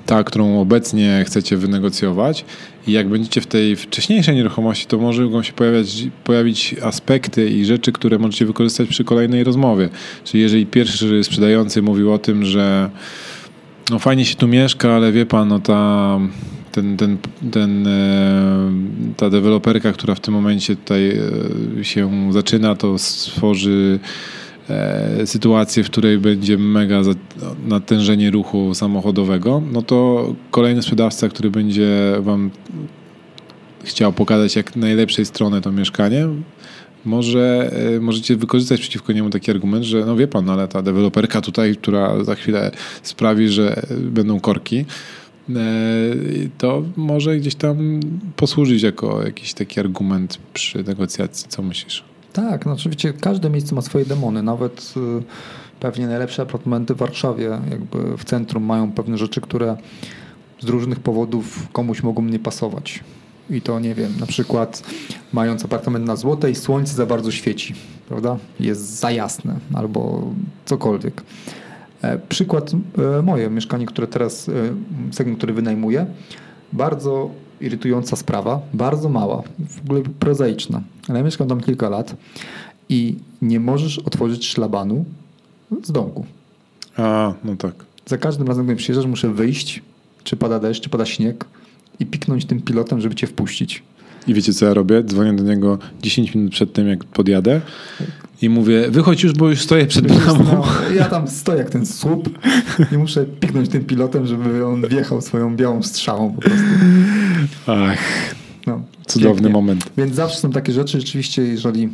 ta, 0.07 0.25
którą 0.25 0.61
obecnie 0.61 1.25
chcecie 1.27 1.57
wynegocjować. 1.57 2.45
I 2.87 2.93
jak 2.93 3.09
będziecie 3.09 3.41
w 3.41 3.47
tej 3.47 3.77
wcześniejszej 3.77 4.37
nieruchomości, 4.37 4.87
to 4.87 4.99
mogą 4.99 5.43
się 5.43 5.53
pojawiać, 5.53 6.09
pojawić 6.25 6.75
aspekty 6.83 7.51
i 7.51 7.65
rzeczy, 7.65 7.93
które 7.93 8.19
możecie 8.19 8.47
wykorzystać 8.47 8.89
przy 8.89 9.05
kolejnej 9.05 9.45
rozmowie. 9.45 9.89
Czyli 10.25 10.43
jeżeli 10.43 10.67
pierwszy 10.67 11.25
sprzedający 11.25 11.83
mówił 11.83 12.13
o 12.13 12.19
tym, 12.19 12.45
że 12.45 12.91
no 13.91 13.99
fajnie 13.99 14.25
się 14.25 14.37
tu 14.37 14.49
mieszka, 14.49 14.93
ale 14.93 15.13
wie 15.13 15.27
pan, 15.27 15.49
no 15.49 15.59
ta 15.59 16.19
ten, 16.77 16.97
ten, 16.97 17.19
ten, 17.51 17.87
e, 17.87 18.71
ta 19.17 19.31
deweloperka, 19.31 19.93
która 19.93 20.15
w 20.15 20.21
tym 20.21 20.35
momencie 20.35 20.77
tutaj 20.77 21.19
e, 21.81 21.85
się 21.85 22.33
zaczyna, 22.33 22.75
to 22.75 22.99
stworzy 22.99 23.99
e, 24.71 25.27
sytuację, 25.27 25.85
w 25.85 25.91
której 25.91 26.19
będzie 26.19 26.59
mega 26.59 27.01
natężenie 27.67 28.31
ruchu 28.31 28.75
samochodowego, 28.75 29.63
no 29.73 29.83
to 29.83 30.35
kolejny 30.51 30.83
sprzedawca, 30.83 31.29
który 31.29 31.51
będzie 31.51 32.17
wam 32.21 32.51
chciał 33.85 34.13
pokazać 34.13 34.57
jak 34.57 34.77
najlepszej 34.77 35.27
strony 35.27 35.61
to 35.61 35.73
mieszkanie, 35.73 36.29
może 37.05 37.71
możecie 38.01 38.37
wykorzystać 38.37 38.81
przeciwko 38.81 39.13
niemu 39.13 39.31
taki 39.31 39.51
argument, 39.51 39.85
że 39.85 40.07
no 40.07 40.17
wie 40.17 40.29
pan, 40.29 40.51
ale 40.51 40.69
ta 40.69 40.83
deweloperka 40.83 41.41
tutaj, 41.41 41.77
która 41.77 42.25
za 42.25 42.35
chwilę 42.35 42.71
sprawi, 43.03 43.49
że 43.49 43.83
będą 43.91 44.41
korki, 44.41 44.85
to 46.59 46.83
może 46.97 47.37
gdzieś 47.37 47.55
tam 47.55 48.01
posłużyć 48.37 48.83
jako 48.83 49.23
jakiś 49.23 49.55
taki 49.55 49.81
argument 49.81 50.39
przy 50.55 50.85
negocjacji. 50.85 51.49
Co 51.49 51.63
myślisz? 51.63 52.05
Tak, 52.33 52.67
no 52.67 52.73
oczywiście 52.73 53.13
każde 53.13 53.51
miejsce 53.51 53.75
ma 53.75 53.83
swoje 53.83 54.05
demony. 54.05 54.43
Nawet 54.43 54.95
y, 54.97 55.81
pewnie 55.81 56.07
najlepsze 56.07 56.43
apartamenty 56.43 56.95
w 56.95 56.97
Warszawie, 56.97 57.59
jakby 57.71 58.17
w 58.17 58.25
centrum, 58.25 58.63
mają 58.63 58.93
pewne 58.93 59.19
rzeczy, 59.19 59.41
które 59.41 59.77
z 60.61 60.69
różnych 60.69 61.01
powodów 61.01 61.69
komuś 61.73 62.03
mogą 62.03 62.23
nie 62.23 62.39
pasować. 62.39 63.01
I 63.51 63.61
to 63.61 63.81
nie 63.81 63.95
wiem, 63.95 64.13
na 64.21 64.27
przykład 64.27 64.83
mając 65.33 65.65
apartament 65.65 66.07
na 66.07 66.17
złotej, 66.17 66.55
słońce 66.55 66.95
za 66.95 67.07
bardzo 67.07 67.31
świeci, 67.31 67.75
prawda? 68.09 68.37
Jest 68.61 68.99
za 68.99 69.11
jasne 69.11 69.59
albo 69.75 70.31
cokolwiek. 70.65 71.23
E, 72.03 72.19
przykład 72.19 72.73
e, 73.19 73.23
moje 73.23 73.51
mieszkanie, 73.51 73.87
które 73.87 74.07
teraz, 74.07 74.49
e, 74.49 74.53
segment, 75.13 75.39
który 75.39 75.53
wynajmuję, 75.53 76.07
bardzo 76.73 77.31
irytująca 77.61 78.17
sprawa, 78.17 78.61
bardzo 78.75 79.09
mała, 79.09 79.43
w 79.59 79.81
ogóle 79.85 80.03
prozaiczna, 80.21 80.83
ale 81.09 81.19
ja 81.19 81.25
mieszkam 81.25 81.49
tam 81.49 81.61
kilka 81.61 81.89
lat 81.89 82.17
i 82.89 83.17
nie 83.43 83.61
możesz 83.61 83.99
otworzyć 83.99 84.47
szlabanu 84.47 85.05
z 85.83 85.93
domku. 85.93 86.27
A, 86.97 87.35
no 87.45 87.57
tak. 87.57 87.75
Za 88.07 88.19
każdym 88.19 88.49
razem, 88.49 88.67
gdy 88.67 88.77
przyjeżdżasz, 88.77 89.07
muszę 89.07 89.31
wyjść, 89.31 89.83
czy 90.25 90.37
pada 90.37 90.59
deszcz, 90.59 90.83
czy 90.83 90.89
pada 90.91 91.07
śnieg 91.07 91.45
i 92.01 92.07
piknąć 92.07 92.45
tym 92.45 92.63
pilotem, 92.63 93.01
żeby 93.01 93.15
cię 93.15 93.27
wpuścić. 93.27 93.83
I 94.27 94.35
wiecie, 94.35 94.53
co 94.53 94.67
ja 94.67 94.75
robię? 94.75 95.03
Dzwonię 95.03 95.33
do 95.33 95.43
niego 95.43 95.79
10 96.03 96.35
minut 96.35 96.53
przed 96.53 96.73
tym, 96.73 96.89
jak 96.89 97.05
podjadę 97.05 97.61
i 98.43 98.49
mówię, 98.49 98.91
wychodź 98.91 99.23
już, 99.23 99.33
bo 99.33 99.49
już 99.51 99.61
stoję 99.61 99.87
przed 99.87 100.07
bramą. 100.13 100.45
No, 100.45 100.65
ja 100.95 101.05
tam 101.05 101.29
stoję 101.29 101.59
jak 101.59 101.71
ten 101.71 101.87
słup 101.87 102.39
i 102.93 102.99
muszę 102.99 103.25
piknąć 103.25 103.69
tym 103.69 103.85
pilotem, 103.85 104.27
żeby 104.27 104.67
on 104.67 104.89
wjechał 104.89 105.23
swoją 105.23 105.57
białą 105.57 105.83
strzałą 105.83 106.33
po 106.33 106.41
prostu. 106.41 106.67
Ach, 107.67 107.99
no, 108.67 108.83
cudowny 109.07 109.35
pięknie. 109.35 109.53
moment. 109.53 109.91
Więc 109.97 110.15
zawsze 110.15 110.39
są 110.39 110.51
takie 110.51 110.73
rzeczy, 110.73 111.01
rzeczywiście, 111.01 111.43
jeżeli 111.43 111.89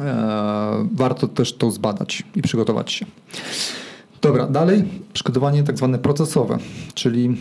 e, 0.00 0.88
warto 0.92 1.28
też 1.28 1.52
to 1.52 1.70
zbadać 1.70 2.22
i 2.36 2.42
przygotować 2.42 2.92
się. 2.92 3.06
Dobra, 4.22 4.46
dalej 4.46 4.84
przygotowanie 5.12 5.62
tak 5.62 5.76
zwane 5.76 5.98
procesowe, 5.98 6.58
czyli 6.94 7.36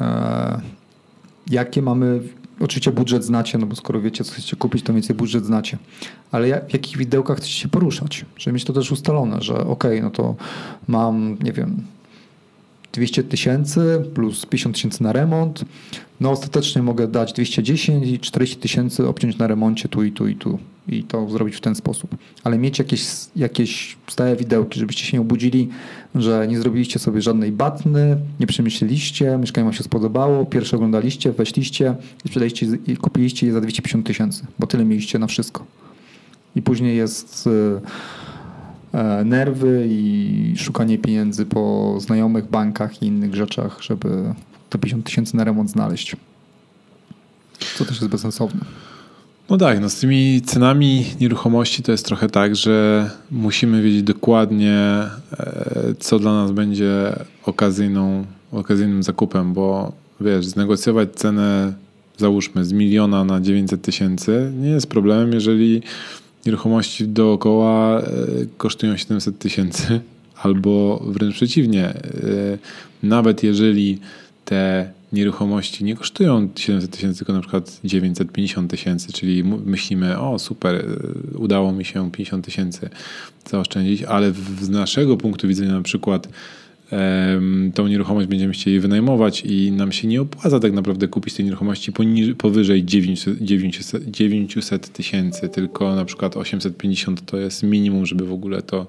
e, 0.00 0.60
jakie 1.50 1.82
mamy 1.82 2.20
Oczywiście 2.60 2.92
budżet 2.92 3.24
znacie, 3.24 3.58
no 3.58 3.66
bo 3.66 3.76
skoro 3.76 4.00
wiecie, 4.00 4.24
co 4.24 4.32
chcecie 4.32 4.56
kupić, 4.56 4.82
to 4.82 4.92
więcej 4.92 5.16
budżet 5.16 5.44
znacie. 5.44 5.78
Ale 6.32 6.48
jak, 6.48 6.68
w 6.68 6.72
jakich 6.72 6.96
widełkach 6.96 7.36
chcecie 7.36 7.52
się 7.52 7.68
poruszać? 7.68 8.24
Żeby 8.36 8.54
mieć 8.54 8.64
to 8.64 8.72
też 8.72 8.92
ustalone, 8.92 9.42
że 9.42 9.66
ok, 9.66 9.84
no 10.02 10.10
to 10.10 10.34
mam, 10.88 11.36
nie 11.42 11.52
wiem, 11.52 11.82
200 12.92 13.22
tysięcy 13.22 14.04
plus 14.14 14.46
50 14.46 14.74
tysięcy 14.74 15.02
na 15.02 15.12
remont. 15.12 15.64
No 16.20 16.30
ostatecznie 16.30 16.82
mogę 16.82 17.08
dać 17.08 17.32
210 17.32 18.06
i 18.06 18.18
40 18.18 18.56
tysięcy 18.56 19.08
obciąć 19.08 19.38
na 19.38 19.46
remoncie 19.46 19.88
tu 19.88 20.04
i 20.04 20.12
tu 20.12 20.28
i 20.28 20.36
tu 20.36 20.58
i 20.88 21.04
to 21.04 21.30
zrobić 21.30 21.56
w 21.56 21.60
ten 21.60 21.74
sposób. 21.74 22.16
Ale 22.44 22.58
mieć 22.58 22.78
jakieś, 22.78 23.06
jakieś 23.36 23.96
stałe 24.06 24.36
widełki, 24.36 24.80
żebyście 24.80 25.04
się 25.04 25.16
nie 25.16 25.20
obudzili, 25.20 25.68
że 26.14 26.46
nie 26.48 26.58
zrobiliście 26.58 26.98
sobie 26.98 27.22
żadnej 27.22 27.52
batny, 27.52 28.16
nie 28.40 28.46
przemyśleliście, 28.46 29.38
mieszkanie 29.38 29.64
wam 29.64 29.72
się 29.72 29.82
spodobało, 29.82 30.46
pierwsze 30.46 30.76
oglądaliście, 30.76 31.32
weszliście 31.32 31.94
i 32.24 32.28
sprzedaliście 32.28 32.66
i 32.86 32.96
kupiliście 32.96 33.46
je 33.46 33.52
za 33.52 33.60
250 33.60 34.06
tysięcy, 34.06 34.46
bo 34.58 34.66
tyle 34.66 34.84
mieliście 34.84 35.18
na 35.18 35.26
wszystko. 35.26 35.66
I 36.56 36.62
później 36.62 36.96
jest 36.96 37.46
e, 37.46 37.80
nerwy 39.24 39.86
i 39.90 40.54
szukanie 40.56 40.98
pieniędzy 40.98 41.46
po 41.46 41.94
znajomych 42.00 42.50
bankach 42.50 43.02
i 43.02 43.06
innych 43.06 43.34
rzeczach, 43.34 43.78
żeby 43.82 44.34
te 44.70 44.78
50 44.78 45.06
tysięcy 45.06 45.36
na 45.36 45.44
remont 45.44 45.70
znaleźć. 45.70 46.16
Co 47.78 47.84
też 47.84 48.00
jest 48.00 48.08
bezsensowne. 48.08 48.60
No 49.50 49.56
tak, 49.58 49.80
no 49.80 49.88
z 49.88 49.96
tymi 49.96 50.42
cenami 50.42 51.06
nieruchomości 51.20 51.82
to 51.82 51.92
jest 51.92 52.06
trochę 52.06 52.28
tak, 52.28 52.56
że 52.56 53.10
musimy 53.30 53.82
wiedzieć 53.82 54.02
dokładnie, 54.02 54.78
e, 55.32 55.94
co 55.98 56.18
dla 56.18 56.32
nas 56.32 56.52
będzie 56.52 57.16
okazyjną, 57.44 58.24
okazyjnym 58.52 59.02
zakupem, 59.02 59.52
bo 59.52 59.92
wiesz, 60.20 60.46
znegocjować 60.46 61.12
cenę 61.14 61.72
załóżmy 62.16 62.64
z 62.64 62.72
miliona 62.72 63.24
na 63.24 63.40
900 63.40 63.82
tysięcy 63.82 64.52
nie 64.56 64.70
jest 64.70 64.86
problemem, 64.86 65.32
jeżeli 65.32 65.82
nieruchomości 66.46 67.08
dookoła 67.08 68.00
e, 68.00 68.04
kosztują 68.56 68.96
700 68.96 69.38
tysięcy 69.38 70.00
albo 70.42 71.02
wręcz 71.06 71.34
przeciwnie, 71.34 71.84
e, 71.84 71.98
nawet 73.02 73.42
jeżeli 73.42 73.98
te 74.44 74.90
nieruchomości 75.12 75.84
nie 75.84 75.96
kosztują 75.96 76.48
700 76.56 76.90
tysięcy, 76.90 77.18
tylko 77.18 77.32
na 77.32 77.40
przykład 77.40 77.80
950 77.84 78.70
tysięcy, 78.70 79.12
czyli 79.12 79.44
myślimy, 79.44 80.18
o 80.18 80.38
super, 80.38 80.74
y, 81.34 81.38
udało 81.38 81.72
mi 81.72 81.84
się 81.84 82.10
50 82.10 82.44
tysięcy 82.44 82.90
zaoszczędzić, 83.50 84.02
ale 84.02 84.32
z 84.60 84.68
naszego 84.68 85.16
punktu 85.16 85.48
widzenia 85.48 85.72
na 85.72 85.82
przykład 85.82 86.28
tą 87.74 87.86
nieruchomość 87.86 88.28
będziemy 88.28 88.52
chcieli 88.52 88.80
wynajmować 88.80 89.42
i 89.46 89.72
nam 89.72 89.92
się 89.92 90.08
nie 90.08 90.20
opłaca 90.20 90.60
tak 90.60 90.72
naprawdę 90.72 91.08
kupić 91.08 91.34
tej 91.34 91.44
nieruchomości 91.44 91.92
powyżej 92.38 92.84
900 92.84 94.92
tysięcy, 94.92 95.48
tylko 95.48 95.96
na 95.96 96.04
przykład 96.04 96.36
850 96.36 97.26
to 97.26 97.36
jest 97.36 97.62
minimum, 97.62 98.06
żeby 98.06 98.26
w 98.26 98.32
ogóle 98.32 98.62
to 98.62 98.86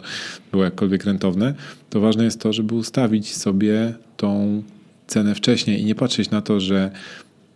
było 0.52 0.64
jakkolwiek 0.64 1.04
rentowne, 1.04 1.54
to 1.90 2.00
ważne 2.00 2.24
jest 2.24 2.42
to, 2.42 2.54
żeby 2.54 2.76
ustawić 2.76 3.36
sobie 3.36 3.94
tą 4.18 4.64
cenę 5.08 5.36
wcześniej 5.36 5.82
i 5.82 5.86
nie 5.86 5.96
patrzeć 5.96 6.30
na 6.30 6.42
to, 6.42 6.60
że 6.60 6.92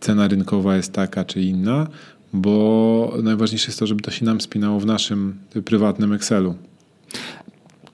cena 0.00 0.28
rynkowa 0.28 0.76
jest 0.76 0.92
taka 0.92 1.24
czy 1.24 1.42
inna, 1.42 1.86
bo 2.32 3.18
najważniejsze 3.22 3.66
jest 3.66 3.78
to, 3.78 3.86
żeby 3.86 4.02
to 4.02 4.10
się 4.10 4.24
nam 4.24 4.40
spinało 4.40 4.80
w 4.80 4.86
naszym 4.86 5.34
prywatnym 5.64 6.12
Excelu. 6.12 6.54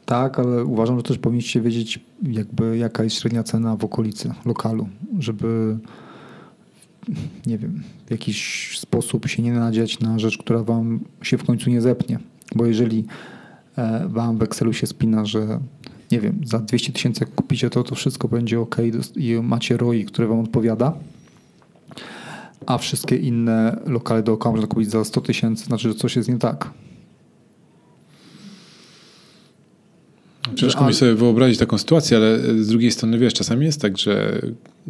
Tak, 0.06 0.38
ale 0.38 0.64
uważam, 0.64 0.96
że 0.96 1.02
też 1.02 1.18
powinniście 1.18 1.60
wiedzieć, 1.60 2.00
jakby 2.22 2.78
jaka 2.78 3.04
jest 3.04 3.16
średnia 3.16 3.42
cena 3.42 3.76
w 3.76 3.84
okolicy 3.84 4.32
lokalu, 4.44 4.88
żeby 5.18 5.78
nie 7.46 7.58
wiem, 7.58 7.82
w 8.06 8.10
jakiś 8.10 8.70
sposób 8.78 9.28
się 9.28 9.42
nie 9.42 9.52
nadziać 9.52 10.00
na 10.00 10.18
rzecz, 10.18 10.38
która 10.38 10.62
wam 10.62 11.00
się 11.22 11.38
w 11.38 11.44
końcu 11.44 11.70
nie 11.70 11.80
zepnie. 11.80 12.18
Bo 12.54 12.66
jeżeli 12.66 13.04
e, 13.76 14.08
wam 14.08 14.38
w 14.38 14.42
Excelu 14.42 14.72
się 14.72 14.86
spina, 14.86 15.24
że 15.24 15.60
nie 16.12 16.20
wiem, 16.20 16.40
za 16.44 16.58
200 16.58 16.92
tysięcy 16.92 17.26
kupicie 17.26 17.70
to, 17.70 17.82
to 17.82 17.94
wszystko 17.94 18.28
będzie 18.28 18.60
ok 18.60 18.76
i 19.16 19.34
macie 19.42 19.76
ROI, 19.76 20.04
które 20.04 20.28
wam 20.28 20.40
odpowiada, 20.40 20.92
a 22.66 22.78
wszystkie 22.78 23.16
inne 23.16 23.80
lokale 23.86 24.22
dookoła 24.22 24.52
można 24.52 24.68
kupić 24.68 24.90
za 24.90 25.04
100 25.04 25.20
tysięcy, 25.20 25.64
znaczy, 25.64 25.88
że 25.88 25.94
coś 25.94 26.16
jest 26.16 26.28
nie 26.28 26.38
tak. 26.38 26.70
Ciężko 30.54 30.86
mi 30.86 30.94
sobie 30.94 31.14
wyobrazić 31.14 31.58
taką 31.58 31.78
sytuację, 31.78 32.16
ale 32.16 32.38
z 32.38 32.68
drugiej 32.68 32.90
strony 32.90 33.18
wiesz, 33.18 33.34
czasami 33.34 33.66
jest 33.66 33.80
tak, 33.80 33.98
że 33.98 34.42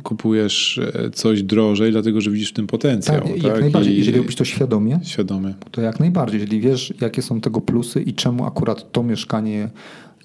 kupujesz 0.03 0.79
e, 0.79 1.11
coś 1.11 1.43
drożej, 1.43 1.93
dlatego 1.93 2.21
że 2.21 2.31
widzisz 2.31 2.51
w 2.51 2.53
tym 2.53 2.67
potencjał. 2.67 3.21
Tak, 3.21 3.33
tak? 3.33 3.43
jak 3.43 3.61
najbardziej. 3.61 3.95
I 3.95 3.99
jeżeli 3.99 4.19
robisz 4.19 4.37
to 4.37 4.45
świadomie, 4.45 5.01
świadomie, 5.03 5.55
to 5.71 5.81
jak 5.81 6.01
najbardziej. 6.01 6.41
Jeżeli 6.41 6.61
wiesz, 6.61 6.95
jakie 7.01 7.23
są 7.23 7.41
tego 7.41 7.61
plusy 7.61 8.03
i 8.03 8.15
czemu 8.15 8.45
akurat 8.45 8.93
to 8.93 9.03
mieszkanie 9.03 9.71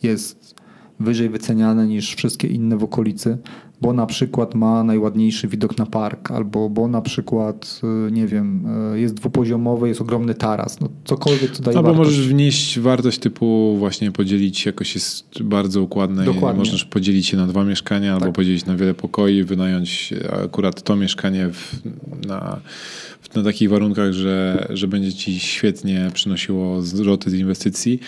jest 0.04 0.56
wyżej 1.00 1.30
wyceniane 1.30 1.88
niż 1.88 2.16
wszystkie 2.16 2.48
inne 2.48 2.78
w 2.78 2.84
okolicy, 2.84 3.38
bo 3.82 3.94
na 3.94 4.06
przykład 4.06 4.56
ma 4.56 4.84
najładniejszy 4.84 5.48
widok 5.48 5.78
na 5.78 5.86
park, 5.86 6.32
albo 6.32 6.70
bo 6.70 6.88
na 6.88 7.02
przykład, 7.02 7.82
y, 8.08 8.12
nie 8.12 8.28
wiem, 8.28 8.66
y, 8.94 9.00
jest 9.00 9.14
dwupoziomowy, 9.14 9.88
jest 9.88 10.02
ogromny 10.02 10.36
taras, 10.36 10.80
no 10.80 10.90
cokolwiek 11.06 11.52
co 11.52 11.64
daje 11.64 11.78
Albo 11.78 11.90
wartość. 11.94 12.10
możesz 12.10 12.28
wnieść 12.28 12.80
wartość 12.80 13.20
typu 13.20 13.76
właśnie 13.78 14.12
podzielić, 14.12 14.66
jakoś 14.66 14.96
jest 14.96 15.44
bardzo 15.44 15.82
układne. 15.82 16.26
Dokładnie. 16.26 16.60
Możesz 16.60 16.86
podzielić 16.86 17.26
się 17.28 17.38
na 17.38 17.48
dwa 17.48 17.64
mieszkania, 17.64 18.14
albo 18.14 18.26
Tak. 18.26 18.36
podzielić 18.36 18.66
na 18.66 18.76
wiele 18.76 18.94
pokoi, 18.94 19.44
wynająć 19.44 20.14
akurat 20.44 20.82
to 20.82 20.96
mieszkanie 20.96 21.50
w, 21.54 21.82
na, 22.28 22.60
w, 23.22 23.36
na 23.36 23.44
takich 23.44 23.70
warunkach, 23.70 24.14
że, 24.14 24.68
że 24.70 24.88
będzie 24.88 25.14
ci 25.14 25.40
świetnie 25.40 26.10
przynosiło 26.14 26.82
zwroty 26.82 27.30
z 27.30 27.34
inwestycji. 27.34 28.00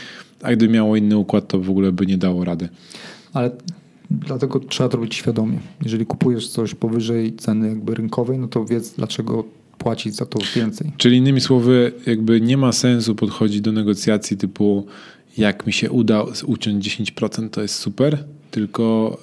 A 0.43 0.51
gdyby 0.51 0.73
miało 0.73 0.95
inny 0.95 1.17
układ, 1.17 1.47
to 1.47 1.59
w 1.59 1.69
ogóle 1.69 1.91
by 1.91 2.05
nie 2.05 2.17
dało 2.17 2.45
rady. 2.45 2.69
Ale 3.33 3.51
dlatego 4.11 4.59
trzeba 4.59 4.89
to 4.89 4.97
robić 4.97 5.15
świadomie. 5.15 5.59
Jeżeli 5.83 6.05
kupujesz 6.05 6.49
coś 6.49 6.75
powyżej 6.75 7.33
ceny 7.35 7.67
jakby 7.69 7.95
rynkowej, 7.95 8.39
no 8.39 8.47
to 8.47 8.65
wiedz 8.65 8.93
dlaczego 8.93 9.43
płacić 9.77 10.15
za 10.15 10.25
to 10.25 10.39
więcej. 10.55 10.91
Czyli 10.97 11.17
innymi 11.17 11.41
słowy, 11.41 11.91
jakby 12.05 12.41
nie 12.41 12.57
ma 12.57 12.71
sensu 12.71 13.15
podchodzić 13.15 13.61
do 13.61 13.71
negocjacji 13.71 14.37
typu 14.37 14.85
jak 15.37 15.67
mi 15.67 15.73
się 15.73 15.91
uda 15.91 16.23
uciąć 16.45 16.89
10%, 16.89 17.49
to 17.49 17.61
jest 17.61 17.75
super, 17.75 18.25
tylko 18.51 19.17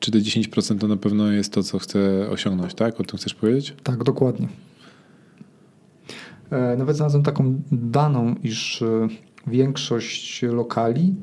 czy 0.00 0.10
te 0.10 0.18
10% 0.18 0.78
to 0.78 0.88
na 0.88 0.96
pewno 0.96 1.32
jest 1.32 1.52
to, 1.52 1.62
co 1.62 1.78
chcę 1.78 2.28
osiągnąć, 2.30 2.74
tak? 2.74 3.00
O 3.00 3.04
tym 3.04 3.18
chcesz 3.18 3.34
powiedzieć? 3.34 3.74
Tak, 3.82 4.04
dokładnie. 4.04 4.48
E, 6.50 6.76
Nawet 6.76 6.96
znalazłem 6.96 7.22
taką 7.22 7.62
daną, 7.72 8.34
iż 8.42 8.82
e, 8.82 9.08
większość 9.46 10.42
lokali 10.42 11.14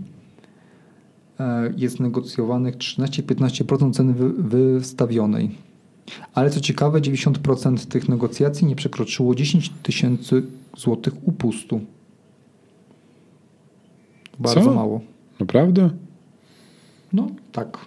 jest 1.77 2.00
negocjowanych 2.00 2.77
13-15% 2.77 3.94
ceny 3.94 4.13
wy- 4.13 4.34
wystawionej. 4.79 5.56
Ale 6.34 6.50
co 6.50 6.60
ciekawe, 6.62 7.01
90% 7.01 7.86
tych 7.88 8.10
negocjacji 8.10 8.67
nie 8.67 8.75
przekroczyło 8.75 9.36
10 9.36 9.70
tysięcy 9.84 10.44
złotych 10.77 11.13
upustu. 11.27 11.82
Bardzo 14.39 14.62
Co? 14.62 14.74
mało. 14.74 15.01
Naprawdę? 15.39 15.89
No 17.13 17.27
tak, 17.51 17.77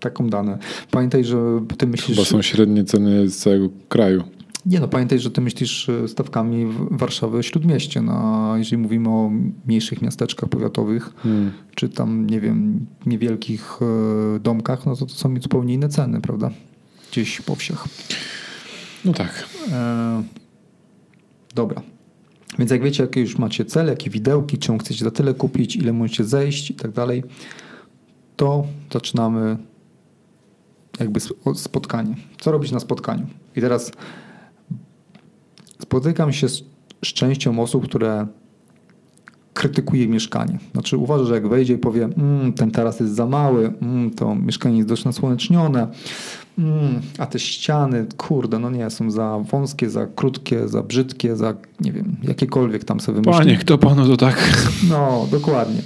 taką 0.00 0.28
dane. 0.30 0.58
Pamiętaj, 0.90 1.24
że 1.24 1.36
ty 1.78 1.86
myślisz... 1.86 2.16
Chyba 2.16 2.28
są 2.28 2.42
średnie 2.42 2.84
ceny 2.84 3.28
z 3.28 3.36
całego 3.38 3.68
kraju. 3.88 4.22
Nie 4.66 4.80
no, 4.80 4.88
pamiętaj, 4.88 5.18
że 5.18 5.30
ty 5.30 5.40
myślisz 5.40 5.88
e, 5.88 6.08
stawkami 6.08 6.66
w- 6.66 6.88
Warszawy 6.98 7.42
Śródmieście. 7.42 8.02
No, 8.02 8.12
a 8.52 8.58
jeżeli 8.58 8.78
mówimy 8.82 9.08
o 9.08 9.30
mniejszych 9.66 10.02
miasteczkach 10.02 10.48
powiatowych, 10.48 11.12
Hmm. 11.16 11.52
czy 11.74 11.88
tam, 11.88 12.26
nie 12.26 12.40
wiem, 12.40 12.86
niewielkich 13.06 13.78
e, 14.36 14.38
domkach, 14.40 14.86
no 14.86 14.96
to 14.96 15.06
to 15.06 15.14
są 15.14 15.34
zupełnie 15.40 15.74
inne 15.74 15.88
ceny, 15.88 16.20
prawda? 16.20 16.50
Gdzieś 17.12 17.40
po 17.40 17.54
wsiach. 17.54 17.88
No 19.04 19.12
tak. 19.12 19.48
E, 19.72 20.22
dobra. 21.54 21.82
Więc 22.58 22.70
jak 22.70 22.82
wiecie, 22.82 23.02
jakie 23.02 23.20
już 23.20 23.38
macie 23.38 23.64
cele, 23.64 23.90
jakie 23.90 24.10
widełki, 24.10 24.58
czemu 24.58 24.78
chcecie 24.78 25.04
za 25.04 25.10
tyle 25.10 25.34
kupić, 25.34 25.76
ile 25.76 25.92
możecie 25.92 26.24
zejść 26.24 26.70
i 26.70 26.74
tak 26.74 26.90
dalej, 26.90 27.22
to 28.36 28.66
zaczynamy 28.92 29.56
jakby 31.00 31.20
spotkanie. 31.54 32.14
Co 32.40 32.52
robić 32.52 32.72
na 32.72 32.80
spotkaniu? 32.80 33.26
I 33.56 33.60
teraz 33.60 33.92
spotykam 35.82 36.32
się 36.32 36.48
z, 36.48 36.62
z 37.04 37.08
częścią 37.12 37.62
osób, 37.62 37.88
które 37.88 38.26
krytykuje 39.54 40.08
mieszkanie. 40.08 40.58
Znaczy 40.72 40.96
uważa, 40.96 41.24
że 41.24 41.34
jak 41.34 41.48
wejdzie 41.48 41.74
i 41.74 41.78
powie, 41.78 42.04
mm, 42.04 42.52
ten 42.52 42.70
taras 42.70 43.00
jest 43.00 43.14
za 43.14 43.26
mały, 43.26 43.72
mm, 43.82 44.10
to 44.10 44.34
mieszkanie 44.34 44.76
jest 44.76 44.88
dość 44.88 45.04
nasłonecznione, 45.04 45.86
mm, 46.58 47.00
a 47.18 47.26
te 47.26 47.38
ściany, 47.38 48.06
kurde, 48.16 48.58
no 48.58 48.70
nie, 48.70 48.90
są 48.90 49.10
za 49.10 49.38
wąskie, 49.50 49.90
za 49.90 50.06
krótkie, 50.06 50.68
za 50.68 50.82
brzydkie, 50.82 51.36
za 51.36 51.54
nie 51.80 51.92
wiem, 51.92 52.16
jakiekolwiek 52.22 52.84
tam 52.84 53.00
sobie 53.00 53.20
wymyśli. 53.20 53.44
Panie, 53.44 53.56
kto 53.56 53.78
panu 53.78 54.06
to 54.06 54.16
tak? 54.16 54.36
No, 54.90 55.26
dokładnie. 55.30 55.82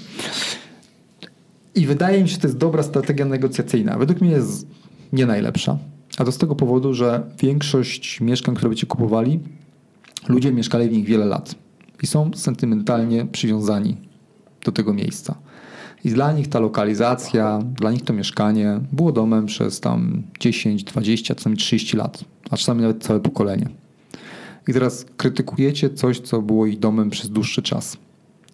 I 1.74 1.86
wydaje 1.86 2.22
mi 2.22 2.28
się, 2.28 2.34
że 2.34 2.40
to 2.40 2.46
jest 2.46 2.58
dobra 2.58 2.82
strategia 2.82 3.24
negocjacyjna. 3.24 3.98
Według 3.98 4.20
mnie 4.20 4.30
jest 4.30 4.66
nie 5.12 5.26
najlepsza. 5.26 5.78
A 6.18 6.24
to 6.24 6.32
z 6.32 6.38
tego 6.38 6.54
powodu, 6.54 6.94
że 6.94 7.22
większość 7.40 8.20
mieszkań, 8.20 8.54
które 8.54 8.68
byście 8.68 8.86
kupowali, 8.86 9.40
ludzie 10.28 10.52
mieszkali 10.52 10.88
w 10.88 10.92
nich 10.92 11.04
wiele 11.04 11.24
lat 11.24 11.54
i 12.02 12.06
są 12.06 12.30
sentymentalnie 12.34 13.26
przywiązani 13.26 13.96
do 14.64 14.72
tego 14.72 14.94
miejsca. 14.94 15.34
I 16.04 16.10
dla 16.10 16.32
nich 16.32 16.48
ta 16.48 16.60
lokalizacja, 16.60 17.58
dla 17.58 17.92
nich 17.92 18.04
to 18.04 18.12
mieszkanie 18.12 18.80
było 18.92 19.12
domem 19.12 19.46
przez 19.46 19.80
tam 19.80 20.22
10, 20.40 20.84
20, 20.84 21.34
czasami 21.34 21.56
30 21.56 21.96
lat, 21.96 22.24
a 22.50 22.56
czasami 22.56 22.82
nawet 22.82 23.02
całe 23.02 23.20
pokolenie. 23.20 23.68
I 24.68 24.72
teraz 24.72 25.06
krytykujecie 25.16 25.90
coś, 25.90 26.20
co 26.20 26.42
było 26.42 26.66
ich 26.66 26.78
domem 26.78 27.10
przez 27.10 27.30
dłuższy 27.30 27.62
czas. 27.62 27.96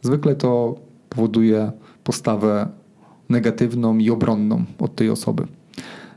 Zwykle 0.03 0.35
to 0.35 0.75
powoduje 1.09 1.73
postawę 2.05 2.69
negatywną 3.29 3.99
i 3.99 4.11
obronną 4.11 4.65
od 4.79 4.95
tej 4.95 5.11
osoby. 5.11 5.47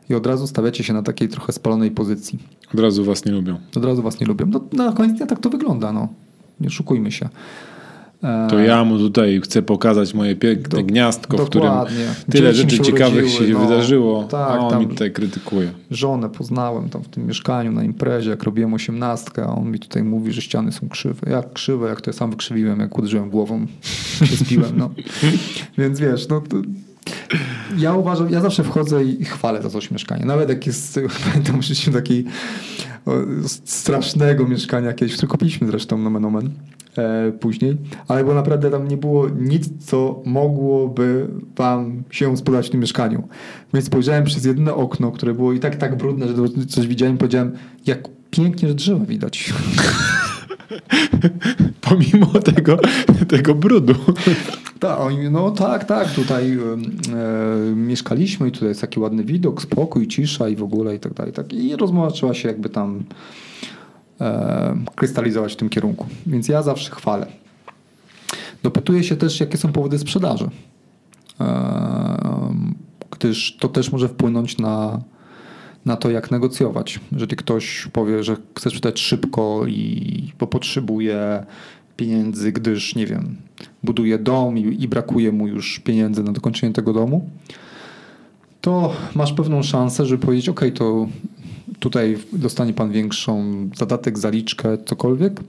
I 0.09 0.15
od 0.15 0.27
razu 0.27 0.47
stawiacie 0.47 0.83
się 0.83 0.93
na 0.93 1.03
takiej 1.03 1.27
trochę 1.29 1.53
spalonej 1.53 1.91
pozycji. 1.91 2.39
Od 2.73 2.79
razu 2.79 3.03
was 3.05 3.25
nie 3.25 3.31
lubią. 3.31 3.57
Od 3.77 3.85
razu 3.85 4.01
was 4.03 4.19
nie 4.19 4.27
lubią. 4.27 4.45
No, 4.49 4.61
na 4.85 4.91
koniec 4.91 5.17
dnia 5.17 5.25
tak 5.25 5.39
to 5.39 5.49
wygląda. 5.49 5.93
No. 5.93 6.07
Nie 6.59 6.67
oszukujmy 6.67 7.11
się. 7.11 7.29
E, 8.23 8.47
To 8.49 8.59
ja 8.59 8.83
mu 8.83 8.97
tutaj 8.97 9.41
chcę 9.43 9.61
pokazać 9.61 10.13
moje 10.13 10.35
piękne 10.35 10.77
Do- 10.79 10.83
gniazdko, 10.83 11.37
w 11.37 11.49
którym 11.49 11.71
tyle 12.31 12.53
Dzieci 12.53 12.61
rzeczy 12.63 12.75
się 12.77 12.83
ciekawych 12.83 13.23
urodziły, 13.25 13.47
się 13.47 13.53
no. 13.53 13.59
wydarzyło, 13.67 14.23
Tak, 14.23 14.49
a 14.49 14.59
on 14.59 14.79
mi 14.79 14.87
tutaj 14.87 15.11
krytykuje. 15.11 15.71
Żonę 15.91 16.29
poznałem 16.29 16.89
tam 16.89 17.03
w 17.03 17.07
tym 17.07 17.27
mieszkaniu 17.27 17.71
na 17.71 17.83
imprezie, 17.83 18.29
jak 18.29 18.43
robiłem 18.43 18.73
osiemnastkę, 18.73 19.43
a 19.43 19.47
on 19.55 19.71
mi 19.71 19.79
tutaj 19.79 20.03
mówi, 20.03 20.31
że 20.33 20.41
ściany 20.41 20.71
są 20.71 20.89
krzywe. 20.89 21.31
Jak 21.31 21.53
krzywe, 21.53 21.89
jak 21.89 22.01
to 22.01 22.09
ja 22.09 22.13
sam 22.17 22.29
wykrzywiłem, 22.31 22.79
jak 22.79 22.97
uderzyłem 22.99 23.29
głową, 23.29 23.65
się 24.29 24.37
spiłem, 24.37 24.71
no. 24.77 24.89
Więc 25.77 25.99
wiesz, 25.99 26.27
no 26.27 26.41
to 26.41 26.57
ja 27.77 27.93
uważam, 27.93 28.29
ja 28.29 28.41
zawsze 28.41 28.63
wchodzę 28.63 29.03
i 29.03 29.25
chwalę 29.25 29.61
za 29.61 29.69
coś 29.69 29.91
mieszkanie. 29.91 30.25
Nawet 30.25 30.49
jak 30.49 30.67
jest, 30.67 30.99
pamiętam 31.25 31.61
życiu 31.61 31.91
takiej 31.91 32.25
strasznego 33.65 34.47
mieszkania 34.47 34.93
kiedyś, 34.93 35.13
które 35.13 35.27
kupiliśmy 35.27 35.67
zresztą 35.67 35.97
nomen 35.97 36.25
omen 36.25 36.49
e, 36.97 37.31
później, 37.31 37.77
ale 38.07 38.23
bo 38.23 38.33
naprawdę 38.33 38.71
tam 38.71 38.87
nie 38.87 38.97
było 38.97 39.29
nic, 39.29 39.85
co 39.85 40.21
mogłoby 40.25 41.27
wam 41.55 42.03
się 42.09 42.37
spodobać 42.37 42.67
w 42.67 42.69
tym 42.69 42.79
mieszkaniu. 42.79 43.27
Więc 43.73 43.85
spojrzałem 43.85 44.23
przez 44.23 44.45
jedno 44.45 44.75
okno, 44.75 45.11
które 45.11 45.33
było 45.33 45.53
i 45.53 45.59
tak 45.59 45.75
tak 45.75 45.97
brudne, 45.97 46.27
że 46.27 46.33
coś 46.67 46.87
widziałem 46.87 47.17
powiedziałem, 47.17 47.51
jak 47.85 48.07
pięknie, 48.31 48.69
że 48.69 48.75
drzewa 48.75 49.05
widać. 49.05 49.53
Pomimo 51.81 52.25
tego, 52.25 52.77
tego 53.27 53.55
brudu. 53.55 53.93
Tak, 54.79 54.99
oni, 54.99 55.29
no 55.29 55.51
tak, 55.51 55.85
tak, 55.85 56.11
tutaj 56.13 56.51
e, 56.51 56.77
mieszkaliśmy 57.75 58.47
i 58.47 58.51
tutaj 58.51 58.69
jest 58.69 58.81
taki 58.81 58.99
ładny 58.99 59.23
widok, 59.23 59.61
spokój, 59.61 60.07
cisza 60.07 60.49
i 60.49 60.55
w 60.55 60.63
ogóle 60.63 60.95
i 60.95 60.99
tak 60.99 61.13
dalej. 61.13 61.33
Tak. 61.33 61.53
I 61.53 61.75
rozmowa 61.75 62.11
trzeba 62.11 62.33
się 62.33 62.47
jakby 62.47 62.69
tam 62.69 63.03
e, 64.21 64.77
krystalizować 64.95 65.53
w 65.53 65.55
tym 65.55 65.69
kierunku. 65.69 66.05
Więc 66.25 66.47
ja 66.47 66.61
zawsze 66.61 66.91
chwalę. 66.91 67.27
Dopytuję 68.63 69.03
się 69.03 69.15
też, 69.15 69.39
jakie 69.39 69.57
są 69.57 69.71
powody 69.71 69.99
sprzedaży. 69.99 70.49
E, 71.39 72.55
gdyż 73.11 73.57
to 73.59 73.67
też 73.67 73.91
może 73.91 74.07
wpłynąć 74.07 74.57
na, 74.57 75.01
na 75.87 75.97
to, 75.97 76.09
jak 76.09 76.31
negocjować. 76.31 76.99
Jeżeli 77.11 77.35
ktoś 77.35 77.87
powie, 77.93 78.23
że 78.23 78.37
chce 78.57 78.69
sprzedać 78.69 78.99
szybko 78.99 79.67
i 79.67 80.31
bo 80.39 80.47
potrzebuje 80.47 81.45
pieniędzy, 81.97 82.51
gdyż, 82.51 82.95
nie 82.95 83.05
wiem, 83.05 83.35
buduje 83.83 84.17
dom 84.17 84.57
i, 84.57 84.83
i 84.83 84.87
brakuje 84.87 85.31
mu 85.31 85.47
już 85.47 85.79
pieniędzy 85.79 86.23
na 86.23 86.31
dokończenie 86.31 86.73
tego 86.73 86.93
domu, 86.93 87.29
to 88.61 88.93
masz 89.15 89.33
pewną 89.33 89.63
szansę, 89.63 90.05
żeby 90.05 90.25
powiedzieć, 90.25 90.49
ok, 90.49 90.61
to 90.73 91.07
tutaj 91.79 92.17
dostanie 92.33 92.73
pan 92.73 92.91
większą 92.91 93.43
zadatek, 93.75 94.19
zaliczkę, 94.19 94.77
cokolwiek, 94.85 95.39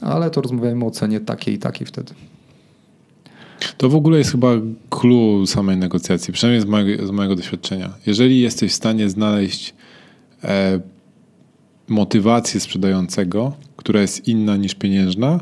ale 0.00 0.30
to 0.30 0.40
rozmawiajmy 0.40 0.84
o 0.84 0.90
cenie 0.90 1.20
takiej 1.20 1.54
i 1.54 1.58
takiej 1.58 1.86
wtedy. 1.86 2.14
To 3.76 3.88
w 3.88 3.94
ogóle 3.94 4.18
jest 4.18 4.30
chyba 4.30 4.48
clue 4.90 5.46
samej 5.46 5.76
negocjacji, 5.76 6.32
przynajmniej 6.32 6.62
z 6.62 6.64
mojego, 6.64 7.06
z 7.06 7.10
mojego 7.10 7.36
doświadczenia. 7.36 7.90
Jeżeli 8.06 8.40
jesteś 8.40 8.72
w 8.72 8.74
stanie 8.74 9.08
znaleźć 9.08 9.74
e, 10.44 10.80
motywację 11.88 12.60
sprzedającego, 12.60 13.52
która 13.76 14.00
jest 14.00 14.28
inna 14.28 14.56
niż 14.56 14.74
pieniężna, 14.74 15.40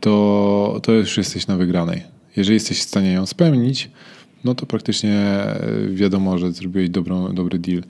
to, 0.00 0.80
to 0.82 0.92
już 0.92 1.16
jesteś 1.16 1.46
na 1.46 1.56
wygranej. 1.56 2.02
Jeżeli 2.36 2.54
jesteś 2.54 2.78
w 2.78 2.82
stanie 2.82 3.12
ją 3.12 3.26
spełnić, 3.26 3.90
no 4.44 4.54
to 4.54 4.66
praktycznie 4.66 5.14
e, 5.14 5.58
wiadomo, 5.90 6.38
że 6.38 6.52
zrobiłeś 6.52 6.90
dobrą, 6.90 7.34
dobry 7.34 7.58
deal. 7.58 7.82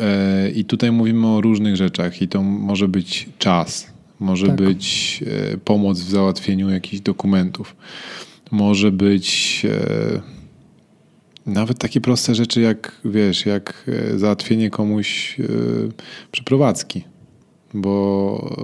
E, 0.00 0.50
I 0.50 0.64
tutaj 0.64 0.92
mówimy 0.92 1.26
o 1.26 1.40
różnych 1.40 1.76
rzeczach 1.76 2.22
i 2.22 2.28
to 2.28 2.42
może 2.42 2.88
być 2.88 3.28
czas, 3.38 3.86
może 4.20 4.46
Tak. 4.46 4.56
być 4.56 5.20
e, 5.52 5.56
pomoc 5.56 6.00
w 6.00 6.10
załatwieniu 6.10 6.70
jakichś 6.70 7.02
dokumentów, 7.02 7.76
może 8.54 8.92
być 8.92 9.62
e, 9.70 10.20
nawet 11.46 11.78
takie 11.78 12.00
proste 12.00 12.34
rzeczy 12.34 12.60
jak, 12.60 13.00
wiesz, 13.04 13.46
jak 13.46 13.84
e, 13.88 14.18
załatwienie 14.18 14.70
komuś 14.70 15.40
e, 15.40 15.44
przeprowadzki, 16.32 17.04
bo 17.74 18.56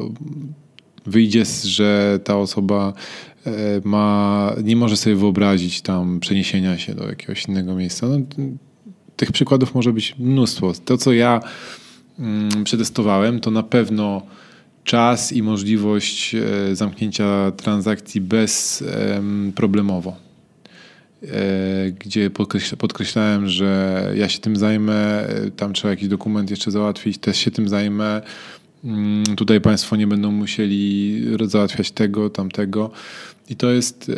wyjdzie, 1.07 1.44
że 1.64 2.20
ta 2.24 2.37
osoba 2.37 2.92
ma, 3.85 4.55
nie 4.64 4.76
może 4.76 4.96
sobie 4.96 5.16
wyobrazić 5.16 5.83
tam 5.83 6.20
przeniesienia 6.20 6.79
się 6.79 6.94
do 6.94 7.09
jakiegoś 7.09 7.44
innego 7.48 7.74
miejsca. 7.74 8.07
No, 8.09 8.18
tych 9.16 9.33
przykładów 9.33 9.74
może 9.74 9.92
być 9.92 10.14
mnóstwo. 10.18 10.72
To, 10.85 10.98
co 10.98 11.12
ja 11.12 11.40
mm, 12.18 12.64
przetestowałem, 12.64 13.40
to 13.40 13.50
na 13.50 13.62
pewno 13.62 14.22
czas 14.90 15.33
i 15.33 15.42
możliwość 15.42 16.37
zamknięcia 16.72 17.50
transakcji 17.50 18.20
bezproblemowo 18.20 20.31
E, 21.22 21.92
gdzie 21.92 22.31
podkreślałem, 22.79 23.48
że 23.48 24.12
ja 24.16 24.29
się 24.29 24.38
tym 24.38 24.57
zajmę, 24.57 25.29
e, 25.29 25.50
tam 25.50 25.72
trzeba 25.72 25.90
jakiś 25.90 26.09
dokument 26.09 26.50
jeszcze 26.50 26.70
załatwić, 26.70 27.18
też 27.18 27.37
się 27.37 27.50
tym 27.50 27.68
zajmę. 27.68 28.22
Mm, 28.85 29.24
tutaj 29.37 29.61
Państwo 29.61 29.96
nie 29.96 30.07
będą 30.07 30.33
musieli 30.33 31.24
załatwiać 31.44 31.90
tego, 31.90 32.31
tamtego. 32.31 32.90
I 33.48 33.57
to 33.57 33.70
jest, 33.70 34.09
e, 34.09 34.14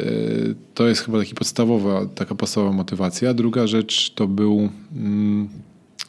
to 0.75 0.89
jest 0.89 1.01
chyba 1.01 1.19
taki 1.19 1.35
podstawowa, 1.35 2.07
taka 2.07 2.35
podstawowa 2.35 2.73
motywacja. 2.73 3.35
Druga 3.35 3.67
rzecz 3.67 4.15
to 4.15 4.27
był, 4.27 4.69
mm, 4.97 5.49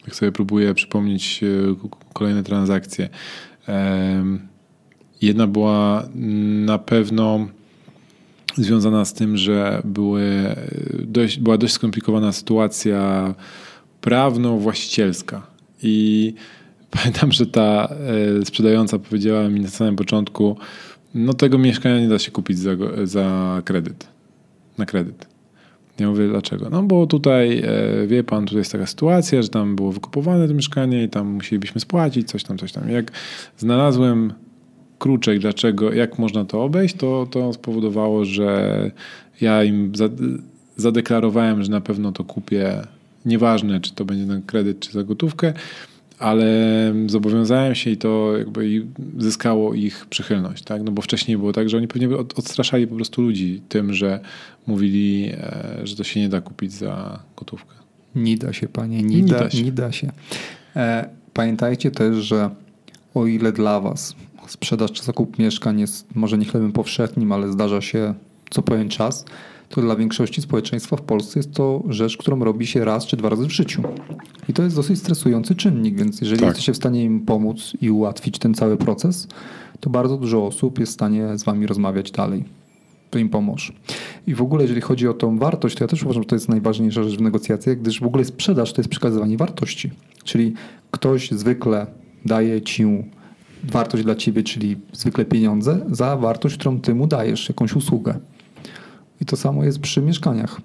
jak 0.06 0.15
sobie 0.15 0.32
próbuję 0.32 0.73
przypomnieć 0.73 1.41
kolejne 2.13 2.43
transakcje. 2.43 3.10
Jedna 5.23 5.47
była 5.47 6.09
na 6.65 6.77
pewno 6.77 7.47
związana 8.57 9.05
z 9.05 9.13
tym, 9.13 9.38
że 9.38 9.81
były 9.86 10.55
dość, 11.03 11.39
była 11.39 11.57
dość 11.57 11.73
skomplikowana 11.73 12.31
sytuacja 12.31 13.33
prawno-właścicielska. 14.01 15.47
I 15.83 16.33
pamiętam, 16.97 17.31
że 17.31 17.45
ta 17.45 17.95
e, 18.41 18.45
sprzedająca 18.45 18.99
powiedziała 18.99 19.49
mi 19.49 19.59
na 19.59 19.69
samym 19.69 19.95
początku, 19.95 20.57
no 21.15 21.33
tego 21.33 21.57
mieszkania 21.57 21.99
nie 21.99 22.09
da 22.09 22.19
się 22.19 22.31
kupić 22.31 22.59
za, 22.59 22.71
za 23.03 23.62
kredyt, 23.65 24.07
na 24.77 24.86
kredyt. 24.86 25.27
Ja 25.99 26.09
mówię, 26.09 26.27
dlaczego? 26.27 26.69
No 26.69 26.83
bo 26.83 27.07
tutaj, 27.07 27.62
e, 27.65 28.07
wie 28.07 28.23
pan, 28.23 28.45
tutaj 28.45 28.59
jest 28.59 28.71
taka 28.71 28.86
sytuacja, 28.86 29.41
że 29.41 29.49
tam 29.49 29.75
było 29.75 29.91
wykupowane 29.91 30.47
to 30.47 30.53
mieszkanie 30.53 31.03
i 31.03 31.09
tam 31.09 31.27
musielibyśmy 31.27 31.81
spłacić, 31.81 32.27
coś 32.29 32.43
tam, 32.43 32.57
coś 32.57 32.71
tam. 32.71 32.89
Jak 32.89 33.12
znalazłem 33.57 34.33
kruczek, 35.03 35.39
dlaczego, 35.39 35.93
jak 35.93 36.19
można 36.19 36.45
to 36.45 36.63
obejść, 36.63 36.95
to, 36.95 37.27
to 37.31 37.53
spowodowało, 37.53 38.25
że 38.25 38.91
ja 39.41 39.63
im 39.63 39.91
zadeklarowałem, 40.77 41.63
że 41.63 41.71
na 41.71 41.81
pewno 41.81 42.11
to 42.11 42.23
kupię. 42.23 42.81
Nieważne, 43.25 43.81
czy 43.81 43.93
to 43.93 44.05
będzie 44.05 44.25
na 44.25 44.41
kredyt, 44.45 44.79
czy 44.79 44.91
za 44.91 45.03
gotówkę, 45.03 45.53
ale 46.19 46.47
zobowiązałem 47.07 47.75
się 47.75 47.89
i 47.89 47.97
to 47.97 48.37
jakby 48.37 48.85
zyskało 49.17 49.73
ich 49.73 50.05
przychylność, 50.05 50.63
tak? 50.63 50.83
No 50.83 50.91
bo 50.91 51.01
wcześniej 51.01 51.37
było 51.37 51.53
tak, 51.53 51.69
że 51.69 51.77
oni 51.77 51.87
pewnie 51.87 52.17
odstraszali 52.17 52.87
po 52.87 52.95
prostu 52.95 53.21
ludzi 53.21 53.61
tym, 53.69 53.93
że 53.93 54.19
mówili, 54.67 55.31
e, 55.33 55.79
że 55.83 55.95
to 55.95 56.03
się 56.03 56.19
nie 56.19 56.29
da 56.29 56.41
kupić 56.41 56.73
za 56.73 57.19
gotówkę. 57.37 57.75
Nie 58.15 58.37
da 58.37 58.53
się, 58.53 58.67
panie, 58.67 59.03
nie, 59.03 59.21
nie 59.21 59.27
da, 59.27 59.39
da, 59.39 59.49
się. 59.49 59.63
Nie 59.63 59.71
da 59.71 59.91
się. 59.91 60.11
E, 60.75 61.09
pamiętajcie 61.33 61.91
też, 61.91 62.15
że 62.17 62.49
o 63.13 63.26
ile 63.26 63.52
dla 63.52 63.80
was 63.80 64.15
sprzedaż 64.47 64.91
czy 64.91 65.04
zakup 65.04 65.39
mieszkań 65.39 65.80
jest 65.80 66.15
może 66.15 66.38
nie 66.38 66.45
chlebem 66.45 66.71
powszechnim, 66.71 67.32
ale 67.32 67.52
zdarza 67.52 67.82
się 67.82 68.13
co 68.49 68.62
pewien 68.62 68.89
czas, 68.89 69.26
to 69.69 69.82
dla 69.82 69.95
większości 69.95 70.41
społeczeństwa 70.41 70.95
w 70.95 71.02
Polsce 71.02 71.39
jest 71.39 71.54
to 71.54 71.84
rzecz, 71.89 72.17
którą 72.17 72.43
robi 72.43 72.67
się 72.67 72.86
raz 72.86 73.06
czy 73.06 73.17
dwa 73.17 73.30
razy 73.30 73.47
w 73.47 73.52
życiu. 73.52 73.84
I 74.49 74.54
to 74.54 74.63
jest 74.63 74.76
dosyć 74.76 74.99
stresujący 74.99 75.56
czynnik, 75.56 75.95
więc 75.95 76.21
jeżeli 76.21 76.39
tak. 76.39 76.47
jesteście 76.47 76.73
w 76.73 76.78
stanie 76.78 77.04
im 77.04 77.21
pomóc 77.21 77.73
i 77.82 77.91
ułatwić 77.91 78.39
ten 78.39 78.54
cały 78.54 78.78
proces, 78.78 79.28
to 79.80 79.89
bardzo 79.89 80.17
dużo 80.17 80.45
osób 80.45 80.80
jest 80.80 80.91
w 80.91 80.95
stanie 80.95 81.38
z 81.38 81.43
wami 81.43 81.67
rozmawiać 81.67 82.12
dalej. 82.12 82.43
To 83.10 83.19
im 83.19 83.30
pomoże. 83.30 83.73
I 84.28 84.36
w 84.36 84.41
ogóle, 84.41 84.63
jeżeli 84.63 84.82
chodzi 84.82 85.08
o 85.08 85.13
tą 85.13 85.39
wartość, 85.39 85.76
to 85.76 85.84
ja 85.84 85.88
też 85.88 86.04
uważam, 86.04 86.23
że 86.23 86.30
to 86.30 86.36
jest 86.36 86.49
najważniejsza 86.49 87.04
rzecz 87.04 87.17
w 87.17 87.21
negocjacjach, 87.21 87.80
gdyż 87.80 87.99
w 87.99 88.06
ogóle 88.06 88.26
sprzedaż 88.26 88.73
to 88.73 88.82
jest 88.82 88.89
przekazywanie 88.89 89.38
wartości. 89.38 89.91
Czyli 90.23 90.54
ktoś 90.91 91.32
zwykle 91.32 91.88
daje 92.25 92.62
ci 92.62 92.86
wartość 93.63 94.03
dla 94.03 94.15
ciebie, 94.15 94.43
czyli 94.43 94.77
zwykle 94.93 95.25
pieniądze, 95.25 95.86
za 95.91 96.17
wartość, 96.17 96.57
którą 96.57 96.81
ty 96.81 96.95
mu 96.95 97.07
dajesz, 97.07 97.49
jakąś 97.49 97.75
usługę. 97.75 98.19
I 99.21 99.25
to 99.25 99.38
samo 99.38 99.63
jest 99.63 99.79
przy 99.79 100.01
mieszkaniach. 100.01 100.62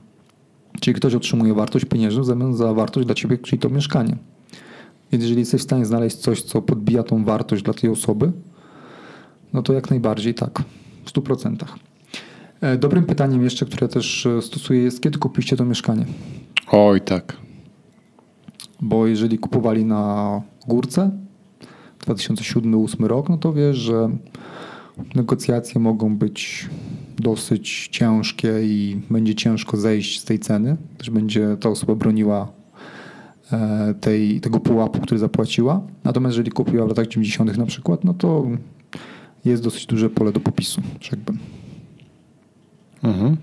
Czyli 0.81 0.95
ktoś 0.95 1.15
otrzymuje 1.15 1.55
wartość 1.55 1.85
pieniężną 1.85 2.23
w 2.23 2.27
zamian 2.27 2.57
za 2.57 2.75
wartość 2.75 3.07
dla 3.07 3.15
ciebie, 3.15 3.39
czyli 3.39 3.59
to 3.59 3.71
mieszkanie. 3.71 4.17
Więc 5.13 5.23
jeżeli 5.23 5.41
jesteś 5.41 5.61
w 5.61 5.65
stanie 5.65 5.87
znaleźć 5.87 6.17
coś, 6.17 6.43
co 6.43 6.63
podbija 6.63 7.03
tą 7.03 7.25
wartość 7.25 7.63
dla 7.63 7.75
tej 7.75 7.91
osoby, 7.91 8.33
no 9.53 9.63
to 9.63 9.73
jak 9.73 9.91
najbardziej 9.91 10.35
tak, 10.35 10.63
w 11.05 11.13
100%. 11.13 11.65
E, 12.61 12.79
dobrym 12.79 13.05
pytaniem 13.05 13.45
jeszcze, 13.45 13.67
które 13.67 13.89
też 13.89 14.27
e, 14.27 14.43
stosuję 14.43 14.83
jest, 14.83 15.03
kiedy 15.03 15.19
kupiliście 15.19 15.57
to 15.57 15.65
mieszkanie? 15.65 16.07
Oj, 16.73 17.01
tak. 17.01 17.37
Bo 18.81 19.07
jeżeli 19.07 19.39
kupowali 19.39 19.85
na 19.85 20.43
górce, 20.67 21.11
2007-2008 22.07 23.05
rok, 23.07 23.29
no 23.29 23.39
to 23.39 23.53
wiesz, 23.53 23.77
że 23.77 24.11
negocjacje 25.15 25.81
mogą 25.81 26.17
być 26.17 26.69
dosyć 27.19 27.89
ciężkie 27.93 28.53
i 28.63 29.01
będzie 29.11 29.35
ciężko 29.35 29.77
zejść 29.77 30.21
z 30.21 30.25
tej 30.25 30.39
ceny, 30.39 30.77
też 30.99 31.11
będzie 31.11 31.57
ta 31.61 31.69
osoba 31.69 31.95
broniła 31.95 32.53
e, 33.53 33.95
tej, 34.01 34.41
tego 34.41 34.61
pułapu, 34.61 35.01
który 35.01 35.19
zapłaciła. 35.19 35.81
Natomiast 36.05 36.33
jeżeli 36.33 36.51
kupiła 36.51 36.85
w 36.87 36.89
latach 36.89 37.07
90. 37.07 37.59
na 37.59 37.67
przykład, 37.67 38.05
no 38.05 38.15
to 38.15 38.47
jest 39.45 39.63
dosyć 39.63 39.87
duże 39.87 40.11
pole 40.11 40.33
do 40.33 40.41
popisu, 40.41 40.83
rzekłbym. 41.01 41.39
Mhm. 43.03 43.37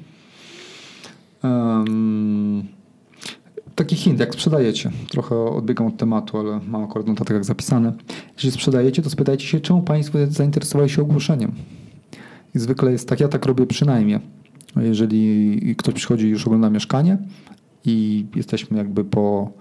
Um, 1.44 2.64
taki 3.76 3.96
hint, 3.96 4.20
jak 4.20 4.34
sprzedajecie, 4.34 4.92
trochę 5.10 5.36
odbiegam 5.36 5.88
od 5.88 5.98
tematu, 5.98 6.38
ale 6.38 6.60
mam 6.68 6.84
akurat 6.84 7.08
notatek 7.08 7.34
jak 7.34 7.46
zapisane. 7.46 7.94
Jeżeli 8.36 8.52
sprzedajecie, 8.52 9.02
to 9.02 9.10
spytajcie 9.10 9.48
się, 9.48 9.60
czemu 9.60 9.82
Państwo 9.82 10.18
zainteresowali 10.30 10.90
się 10.90 11.02
ogłoszeniem. 11.02 11.52
I 12.56 12.60
zwykle 12.60 12.92
jest 12.92 13.10
tak, 13.10 13.20
ja 13.20 13.28
tak 13.28 13.46
robię 13.46 13.66
przynajmniej. 13.66 14.20
Jeżeli 14.82 15.76
ktoś 15.78 15.94
przychodzi 15.94 16.26
i 16.26 16.30
już 16.30 16.48
ogląda 16.48 16.70
mieszkanie 16.70 17.18
i 17.86 18.26
jesteśmy 18.36 18.78
jakby 18.78 19.04
po, 19.04 19.52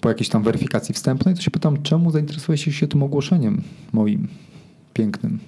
po 0.00 0.08
jakiejś 0.08 0.28
tam 0.28 0.42
weryfikacji 0.42 0.94
wstępnej, 0.94 1.34
to 1.34 1.42
się 1.42 1.50
pytam, 1.50 1.82
czemu 1.82 2.10
zainteresowaliście 2.10 2.72
się 2.72 2.88
tym 2.88 3.02
ogłoszeniem 3.02 3.62
moim 3.92 4.28
pięknym. 4.92 5.38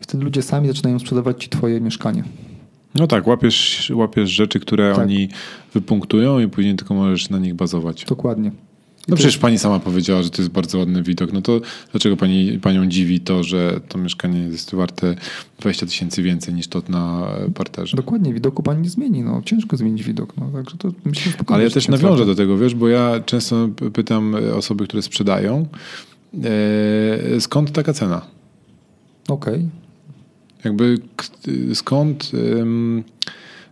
I 0.00 0.04
wtedy 0.04 0.24
ludzie 0.24 0.42
sami 0.42 0.68
zaczynają 0.68 0.98
sprzedawać 0.98 1.44
Ci 1.44 1.48
Twoje 1.48 1.80
mieszkanie. 1.80 2.24
No 2.94 3.06
tak, 3.06 3.26
łapiesz, 3.26 3.92
łapiesz 3.94 4.30
rzeczy, 4.30 4.60
które 4.60 4.92
tak. 4.94 5.02
oni 5.02 5.28
wypunktują 5.74 6.38
i 6.38 6.48
później 6.48 6.76
tylko 6.76 6.94
możesz 6.94 7.30
na 7.30 7.38
nich 7.38 7.54
bazować. 7.54 8.04
Dokładnie. 8.04 8.50
No 9.08 9.16
przecież 9.16 9.38
pani 9.38 9.58
sama 9.58 9.80
powiedziała, 9.80 10.22
że 10.22 10.30
to 10.30 10.42
jest 10.42 10.52
bardzo 10.52 10.78
ładny 10.78 11.02
widok. 11.02 11.32
No 11.32 11.42
to 11.42 11.60
dlaczego 11.92 12.16
pani, 12.16 12.58
panią 12.58 12.86
dziwi 12.86 13.20
to, 13.20 13.42
że 13.42 13.80
to 13.88 13.98
mieszkanie 13.98 14.40
jest 14.40 14.74
warte 14.74 15.14
20 15.60 15.86
tysięcy 15.86 16.22
więcej 16.22 16.54
niż 16.54 16.68
to 16.68 16.82
na 16.88 17.28
parterze? 17.54 17.96
Dokładnie, 17.96 18.34
widoku 18.34 18.62
pani 18.62 18.82
nie 18.82 18.90
zmieni. 18.90 19.22
No, 19.22 19.42
ciężko 19.44 19.76
zmienić 19.76 20.02
widok. 20.02 20.36
No, 20.36 20.50
także 20.54 20.76
to 20.76 20.92
myślę, 21.04 21.32
Ale 21.46 21.64
ja 21.64 21.70
też 21.70 21.88
nawiążę 21.88 22.26
do 22.26 22.34
tego, 22.34 22.58
wiesz, 22.58 22.74
bo 22.74 22.88
ja 22.88 23.20
często 23.20 23.68
pytam 23.92 24.36
osoby, 24.56 24.84
które 24.84 25.02
sprzedają, 25.02 25.66
e, 26.44 27.40
skąd 27.40 27.72
taka 27.72 27.92
cena? 27.92 28.26
Okej. 29.28 29.54
Okay. 29.54 29.68
Jakby 30.64 30.98
skąd, 31.74 32.32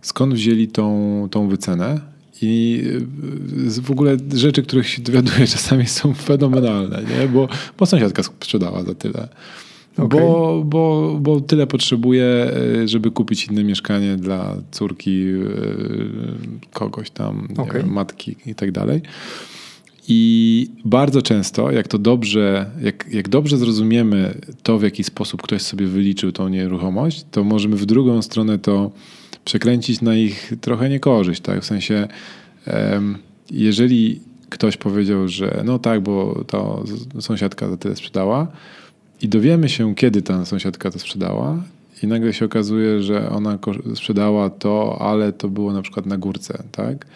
skąd 0.03 0.35
wzięli 0.35 0.69
tą, 0.69 1.29
tą 1.31 1.49
wycenę? 1.49 2.12
I 2.43 2.83
w 3.83 3.91
ogóle 3.91 4.17
rzeczy, 4.35 4.63
których 4.63 4.89
się 4.89 5.03
dowiaduję 5.03 5.47
czasami 5.57 5.87
są 5.87 6.15
fenomenalne, 6.15 7.03
nie? 7.03 7.29
Bo, 7.29 7.49
bo 7.79 7.87
sąsiadka 7.87 8.23
sprzedała 8.23 8.83
za 8.83 8.95
tyle. 8.95 9.29
Okay. 9.97 10.21
Bo, 10.21 10.63
bo, 10.67 11.17
bo 11.21 11.41
tyle 11.41 11.67
potrzebuje, 11.67 12.25
e, 12.25 12.89
żeby 12.89 13.11
kupić 13.11 13.47
inne 13.47 13.65
mieszkanie 13.65 14.17
dla 14.17 14.57
córki 14.71 15.25
e, 15.25 15.39
kogoś 16.73 17.11
tam, 17.11 17.49
okay. 17.57 17.83
wiem, 17.83 17.93
matki 17.93 18.37
i 18.47 18.55
tak 18.55 18.73
dalej. 18.73 19.03
I 20.09 20.71
bardzo 20.85 21.23
często, 21.23 21.71
jak 21.71 21.89
to 21.89 21.99
dobrze, 21.99 22.71
jak, 22.83 23.07
jak 23.13 23.29
dobrze 23.29 23.57
zrozumiemy 23.57 24.35
to, 24.63 24.79
w 24.79 24.83
jaki 24.83 25.05
sposób 25.05 25.43
ktoś 25.43 25.63
sobie 25.63 25.87
wyliczył 25.87 26.33
tą 26.33 26.49
nieruchomość, 26.49 27.25
to 27.31 27.45
możemy 27.45 27.77
w 27.77 27.87
drugą 27.87 28.23
stronę 28.23 28.59
to 28.59 28.91
przekręcić 29.45 30.01
na 30.01 30.15
ich 30.15 30.53
trochę 30.61 30.89
niekorzyść. 30.89 31.41
Tak? 31.41 31.61
W 31.61 31.65
sensie, 31.65 32.09
jeżeli 33.51 34.21
ktoś 34.49 34.77
powiedział, 34.77 35.29
że 35.29 35.63
no 35.65 35.79
tak, 35.79 36.01
bo 36.01 36.45
to 36.47 36.85
sąsiadka 37.21 37.69
za 37.69 37.77
tyle 37.77 37.97
sprzedała 37.97 38.47
i 39.23 39.29
dowiemy 39.29 39.69
się, 39.69 39.95
kiedy 39.95 40.23
ta 40.23 40.45
sąsiadka 40.45 40.91
to 40.91 40.99
sprzedała 40.99 41.63
i 42.03 42.07
nagle 42.07 42.33
się 42.33 42.45
okazuje, 42.45 43.03
że 43.03 43.31
ona 43.31 43.59
sprzedała 43.95 44.51
to, 44.51 44.99
ale 45.01 45.33
to 45.33 45.49
było 45.49 45.73
na 45.73 45.83
przykład 45.83 46.07
na 46.07 46.19
górce, 46.19 46.63
tak? 46.73 47.07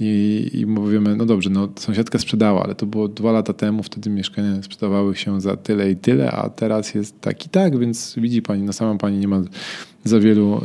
I, 0.00 0.50
I 0.52 0.66
mówimy, 0.66 1.16
no 1.16 1.26
dobrze, 1.26 1.50
no 1.50 1.68
sąsiadka 1.76 2.18
sprzedała, 2.18 2.64
ale 2.64 2.74
to 2.74 2.86
było 2.86 3.08
dwa 3.08 3.32
lata 3.32 3.52
temu, 3.52 3.82
wtedy 3.82 4.10
mieszkania 4.10 4.62
sprzedawały 4.62 5.16
się 5.16 5.40
za 5.40 5.56
tyle 5.56 5.90
i 5.90 5.96
tyle, 5.96 6.30
a 6.30 6.50
teraz 6.50 6.94
jest 6.94 7.20
tak 7.20 7.46
i 7.46 7.48
tak, 7.48 7.78
więc 7.78 8.14
widzi 8.16 8.42
pani, 8.42 8.62
no 8.62 8.72
sama 8.72 8.98
pani 8.98 9.18
nie 9.18 9.28
ma 9.28 9.42
za 10.04 10.20
wielu 10.20 10.60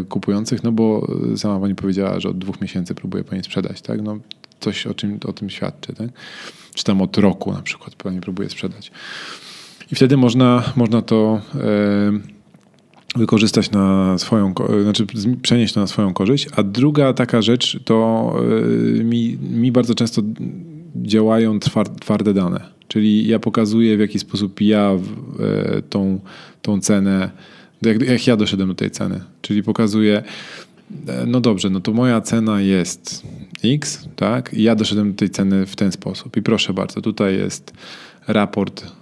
y, 0.00 0.04
kupujących, 0.04 0.62
no 0.64 0.72
bo 0.72 1.06
sama 1.36 1.60
pani 1.60 1.74
powiedziała, 1.74 2.20
że 2.20 2.28
od 2.28 2.38
dwóch 2.38 2.60
miesięcy 2.60 2.94
próbuje 2.94 3.24
pani 3.24 3.44
sprzedać, 3.44 3.82
tak? 3.82 4.02
No 4.02 4.18
coś 4.60 4.86
o, 4.86 4.94
czym, 4.94 5.18
o 5.26 5.32
tym 5.32 5.50
świadczy, 5.50 5.92
tak? 5.92 6.08
Czy 6.74 6.84
tam 6.84 7.02
od 7.02 7.18
roku 7.18 7.52
na 7.52 7.62
przykład 7.62 7.94
pani 7.94 8.20
próbuje 8.20 8.50
sprzedać. 8.50 8.90
I 9.92 9.94
wtedy 9.94 10.16
można, 10.16 10.72
można 10.76 11.02
to 11.02 11.40
y, 11.54 12.37
wykorzystać 13.16 13.70
na 13.70 14.18
swoją, 14.18 14.54
znaczy 14.82 15.06
przenieść 15.42 15.74
to 15.74 15.80
na 15.80 15.86
swoją 15.86 16.14
korzyść. 16.14 16.48
A 16.56 16.62
druga 16.62 17.12
taka 17.12 17.42
rzecz 17.42 17.78
to 17.84 18.34
y, 18.98 19.04
mi, 19.04 19.38
mi 19.50 19.72
bardzo 19.72 19.94
często 19.94 20.22
działają 20.96 21.58
twarde 22.00 22.34
dane. 22.34 22.60
Czyli 22.88 23.28
ja 23.28 23.38
pokazuję 23.38 23.96
w 23.96 24.00
jaki 24.00 24.18
sposób 24.18 24.60
ja 24.60 24.90
tą, 25.90 26.20
tą 26.62 26.80
cenę 26.80 27.30
jak, 27.82 28.02
jak 28.02 28.26
ja 28.26 28.36
doszedłem 28.36 28.68
do 28.68 28.74
tej 28.74 28.90
ceny. 28.90 29.20
Czyli 29.42 29.62
pokazuję, 29.62 30.22
e, 31.08 31.26
no 31.26 31.40
dobrze, 31.40 31.70
no 31.70 31.80
to 31.80 31.92
moja 31.92 32.20
cena 32.20 32.60
jest 32.60 33.26
X, 33.64 34.08
tak? 34.16 34.54
I 34.54 34.62
ja 34.62 34.74
doszedłem 34.74 35.10
do 35.10 35.18
tej 35.18 35.30
ceny 35.30 35.66
w 35.66 35.76
ten 35.76 35.92
sposób. 35.92 36.36
I 36.36 36.42
proszę 36.42 36.72
bardzo, 36.72 37.00
tutaj 37.00 37.36
jest 37.36 37.72
raport 38.28 38.92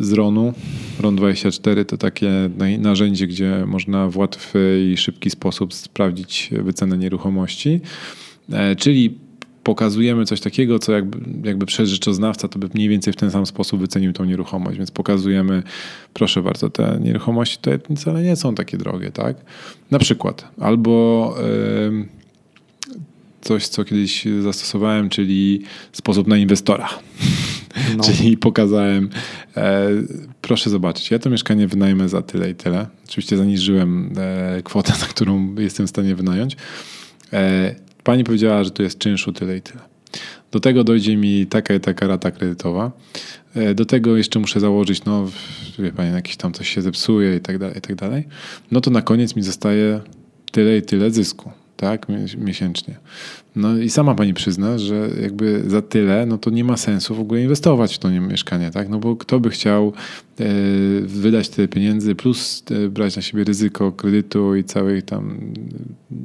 z 0.00 0.12
RON-u. 0.12 0.52
RON24 1.00 1.84
to 1.84 1.96
takie 1.96 2.50
narzędzie, 2.78 3.26
gdzie 3.26 3.64
można 3.66 4.08
w 4.08 4.16
łatwy 4.16 4.88
i 4.92 4.96
szybki 4.96 5.30
sposób 5.30 5.74
sprawdzić 5.74 6.50
wycenę 6.62 6.98
nieruchomości. 6.98 7.80
E, 8.52 8.76
czyli 8.76 9.18
pokazujemy 9.64 10.24
coś 10.24 10.40
takiego, 10.40 10.78
co 10.78 10.92
jakby, 10.92 11.48
jakby 11.48 11.66
przez 11.66 11.90
rzeczoznawca 11.90 12.48
to 12.48 12.58
by 12.58 12.68
mniej 12.74 12.88
więcej 12.88 13.12
w 13.12 13.16
ten 13.16 13.30
sam 13.30 13.46
sposób 13.46 13.80
wycenił 13.80 14.12
tą 14.12 14.24
nieruchomość. 14.24 14.78
Więc 14.78 14.90
pokazujemy, 14.90 15.62
proszę 16.14 16.42
bardzo, 16.42 16.70
te 16.70 16.98
nieruchomości 17.00 17.58
to 17.60 17.70
wcale 17.96 18.22
nie 18.22 18.36
są 18.36 18.54
takie 18.54 18.78
drogie, 18.78 19.10
tak? 19.10 19.36
Na 19.90 19.98
przykład. 19.98 20.48
Albo 20.60 21.34
coś, 23.40 23.68
co 23.68 23.84
kiedyś 23.84 24.24
zastosowałem, 24.42 25.08
czyli 25.08 25.62
sposób 25.92 26.26
na 26.26 26.36
inwestora. 26.36 26.88
No. 27.96 28.04
czyli 28.06 28.36
pokazałem, 28.36 29.10
e, 29.56 29.88
proszę 30.40 30.70
zobaczyć, 30.70 31.10
ja 31.10 31.18
to 31.18 31.30
mieszkanie 31.30 31.68
wynajmę 31.68 32.08
za 32.08 32.22
tyle 32.22 32.50
i 32.50 32.54
tyle. 32.54 32.86
Oczywiście 33.08 33.36
zaniżyłem 33.36 34.12
e, 34.16 34.62
kwotę, 34.62 34.92
na 35.00 35.06
którą 35.06 35.54
jestem 35.54 35.86
w 35.86 35.90
stanie 35.90 36.14
wynająć. 36.14 36.56
E, 37.32 37.74
Pani 38.04 38.24
powiedziała, 38.24 38.64
że 38.64 38.70
tu 38.70 38.82
jest 38.82 38.98
czynszu 38.98 39.32
tyle 39.32 39.56
i 39.56 39.62
tyle. 39.62 39.80
Do 40.52 40.60
tego 40.60 40.84
dojdzie 40.84 41.16
mi 41.16 41.46
taka 41.46 41.74
i 41.74 41.80
taka 41.80 42.06
rata 42.06 42.30
kredytowa. 42.30 42.92
E, 43.54 43.74
do 43.74 43.84
tego 43.84 44.16
jeszcze 44.16 44.38
muszę 44.38 44.60
założyć, 44.60 45.04
no 45.04 45.30
wie 45.78 45.92
pani, 45.92 46.12
jakieś 46.12 46.36
tam 46.36 46.52
coś 46.52 46.68
się 46.68 46.82
zepsuje 46.82 47.36
i 47.36 47.40
tak 47.40 47.58
dalej, 47.58 47.78
i 47.78 47.80
tak 47.80 47.96
dalej. 47.96 48.28
No 48.70 48.80
to 48.80 48.90
na 48.90 49.02
koniec 49.02 49.36
mi 49.36 49.42
zostaje 49.42 50.00
tyle 50.52 50.76
i 50.76 50.82
tyle 50.82 51.10
zysku, 51.10 51.52
tak, 51.76 52.06
miesięcznie. 52.38 52.96
No 53.56 53.78
i 53.78 53.90
sama 53.90 54.14
pani 54.14 54.34
przyzna, 54.34 54.78
że 54.78 55.10
jakby 55.22 55.62
za 55.66 55.82
tyle, 55.82 56.26
no 56.26 56.38
to 56.38 56.50
nie 56.50 56.64
ma 56.64 56.76
sensu 56.76 57.14
w 57.14 57.20
ogóle 57.20 57.42
inwestować 57.42 57.94
w 57.94 57.98
to 57.98 58.10
mieszkanie, 58.10 58.70
tak, 58.70 58.88
no 58.88 58.98
bo 58.98 59.16
kto 59.16 59.40
by 59.40 59.50
chciał 59.50 59.92
e, 60.40 60.44
wydać 61.00 61.48
tyle 61.48 61.68
pieniędzy, 61.68 62.14
plus 62.14 62.64
e, 62.70 62.88
brać 62.88 63.16
na 63.16 63.22
siebie 63.22 63.44
ryzyko 63.44 63.92
kredytu 63.92 64.56
i 64.56 64.64
całej 64.64 65.02
tam, 65.02 65.38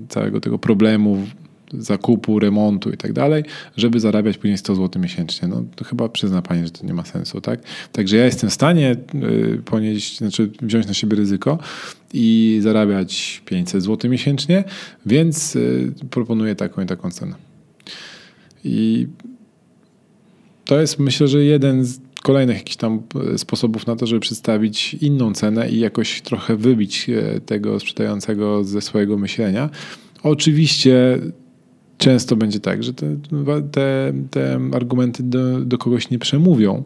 całego 0.09 0.41
tego 0.41 0.59
problemu 0.59 1.27
zakupu, 1.73 2.39
remontu 2.39 2.91
i 2.91 2.97
tak 2.97 3.13
dalej, 3.13 3.43
żeby 3.77 3.99
zarabiać 3.99 4.37
później 4.37 4.57
100 4.57 4.75
zł 4.75 5.01
miesięcznie. 5.01 5.47
No 5.47 5.63
to 5.75 5.85
chyba 5.85 6.09
przyzna 6.09 6.41
Pani, 6.41 6.63
że 6.63 6.71
to 6.71 6.85
nie 6.85 6.93
ma 6.93 7.05
sensu, 7.05 7.41
tak? 7.41 7.59
Także 7.91 8.17
ja 8.17 8.25
jestem 8.25 8.49
w 8.49 8.53
stanie 8.53 8.95
y, 9.55 9.61
ponieść, 9.65 10.17
znaczy 10.17 10.51
wziąć 10.61 10.87
na 10.87 10.93
siebie 10.93 11.17
ryzyko 11.17 11.59
i 12.13 12.59
zarabiać 12.61 13.41
500 13.45 13.83
zł 13.83 14.11
miesięcznie, 14.11 14.63
więc 15.05 15.55
y, 15.55 15.93
proponuję 16.09 16.55
taką 16.55 16.81
i 16.81 16.85
taką 16.85 17.11
cenę. 17.11 17.35
I 18.63 19.07
to 20.65 20.81
jest 20.81 20.99
myślę, 20.99 21.27
że 21.27 21.43
jeden 21.43 21.85
z 21.85 21.99
kolejnych 22.23 22.57
jakichś 22.57 22.77
tam 22.77 23.03
y, 23.33 23.37
sposobów 23.37 23.87
na 23.87 23.95
to, 23.95 24.07
żeby 24.07 24.19
przedstawić 24.19 24.93
inną 24.93 25.33
cenę 25.33 25.69
i 25.69 25.79
jakoś 25.79 26.21
trochę 26.21 26.55
wybić 26.55 27.07
tego 27.45 27.79
sprzedającego 27.79 28.63
ze 28.63 28.81
swojego 28.81 29.17
myślenia. 29.17 29.69
Oczywiście 30.23 31.19
często 31.97 32.35
będzie 32.35 32.59
tak, 32.59 32.83
że 32.83 32.93
te, 32.93 33.15
te, 33.71 34.13
te 34.31 34.59
argumenty 34.73 35.23
do, 35.23 35.59
do, 35.59 35.77
kogoś 35.77 36.09
nie 36.09 36.19
przemówią, 36.19 36.83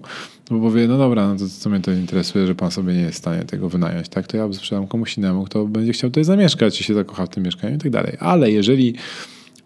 bo 0.50 0.60
powie, 0.60 0.88
no 0.88 0.98
dobra, 0.98 1.28
no 1.28 1.36
to 1.36 1.46
co 1.60 1.70
mnie 1.70 1.80
to 1.80 1.92
interesuje, 1.92 2.48
że 2.48 2.56
pan 2.56 2.72
sobie 2.72 2.94
nie 2.94 3.02
jest 3.02 3.16
w 3.16 3.18
stanie 3.18 3.44
tego 3.44 3.70
wynająć, 3.70 4.10
tak, 4.10 4.28
to 4.28 4.38
ja 4.38 4.54
sprzedam 4.54 4.88
komuś 4.88 5.18
innemu, 5.18 5.44
kto 5.44 5.66
będzie 5.66 5.94
chciał 5.94 6.10
tutaj 6.10 6.24
zamieszkać 6.24 6.82
i 6.82 6.84
się 6.84 6.94
zakocha 6.94 7.26
w 7.26 7.30
tym 7.30 7.44
mieszkaniu 7.44 7.76
i 7.76 7.78
tak 7.78 7.92
dalej. 7.92 8.18
Ale 8.20 8.52
jeżeli 8.52 8.96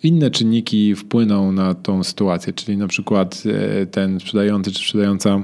inne 0.04 0.32
czynniki 0.32 0.96
wpłyną 0.96 1.52
na 1.52 1.74
tą 1.74 2.04
sytuację, 2.04 2.54
czyli 2.54 2.78
na 2.78 2.88
przykład 2.88 3.44
e, 3.82 3.86
ten 3.86 4.20
sprzedający 4.20 4.72
czy 4.72 4.80
sprzedająca 4.80 5.44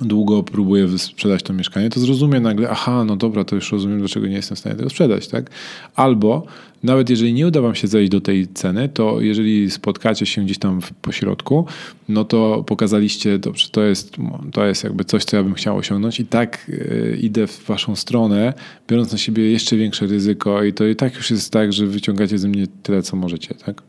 długo 0.00 0.42
próbuję 0.42 0.98
sprzedać 0.98 1.42
to 1.42 1.52
mieszkanie, 1.52 1.90
to 1.90 2.00
zrozumie 2.00 2.40
nagle, 2.40 2.70
aha, 2.70 3.04
no 3.04 3.16
dobra, 3.16 3.44
to 3.44 3.54
już 3.54 3.72
rozumiem, 3.72 3.98
dlaczego 3.98 4.26
nie 4.26 4.36
jestem 4.36 4.56
w 4.56 4.58
stanie 4.58 4.76
tego 4.76 4.90
sprzedać, 4.90 5.28
tak? 5.28 5.50
Albo 5.94 6.46
nawet 6.82 7.10
jeżeli 7.10 7.32
nie 7.32 7.46
uda 7.46 7.60
wam 7.60 7.74
się 7.74 7.88
zejść 7.88 8.10
do 8.10 8.20
tej 8.20 8.48
ceny, 8.48 8.88
to 8.88 9.20
jeżeli 9.20 9.70
spotkacie 9.70 10.26
się 10.26 10.44
gdzieś 10.44 10.58
tam 10.58 10.80
w 10.80 10.92
pośrodku, 10.92 11.66
no 12.08 12.24
to 12.24 12.64
pokazaliście, 12.66 13.38
dobrze, 13.38 13.68
to 13.70 13.82
jest, 13.82 14.16
to 14.52 14.66
jest 14.66 14.84
jakby 14.84 15.04
coś, 15.04 15.24
co 15.24 15.36
ja 15.36 15.42
bym 15.42 15.54
chciał 15.54 15.76
osiągnąć 15.76 16.20
i 16.20 16.26
tak 16.26 16.66
yy, 16.68 17.18
idę 17.22 17.46
w 17.46 17.64
waszą 17.64 17.96
stronę, 17.96 18.52
biorąc 18.88 19.12
na 19.12 19.18
siebie 19.18 19.50
jeszcze 19.50 19.76
większe 19.76 20.06
ryzyko 20.06 20.64
i 20.64 20.72
to 20.72 20.86
i 20.86 20.96
tak 20.96 21.16
już 21.16 21.30
jest 21.30 21.52
tak, 21.52 21.72
że 21.72 21.86
wyciągacie 21.86 22.38
ze 22.38 22.48
mnie 22.48 22.66
tyle, 22.82 23.02
co 23.02 23.16
możecie, 23.16 23.54
tak? 23.54 23.82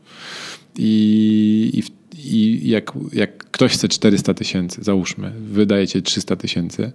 I, 0.78 1.70
i 1.74 1.82
w 1.82 1.90
i 2.26 2.68
jak, 2.68 2.92
jak 3.12 3.38
ktoś 3.38 3.72
chce 3.72 3.88
400 3.88 4.34
tysięcy, 4.34 4.82
załóżmy, 4.82 5.32
wydajecie 5.40 6.02
300 6.02 6.36
tysięcy, 6.36 6.92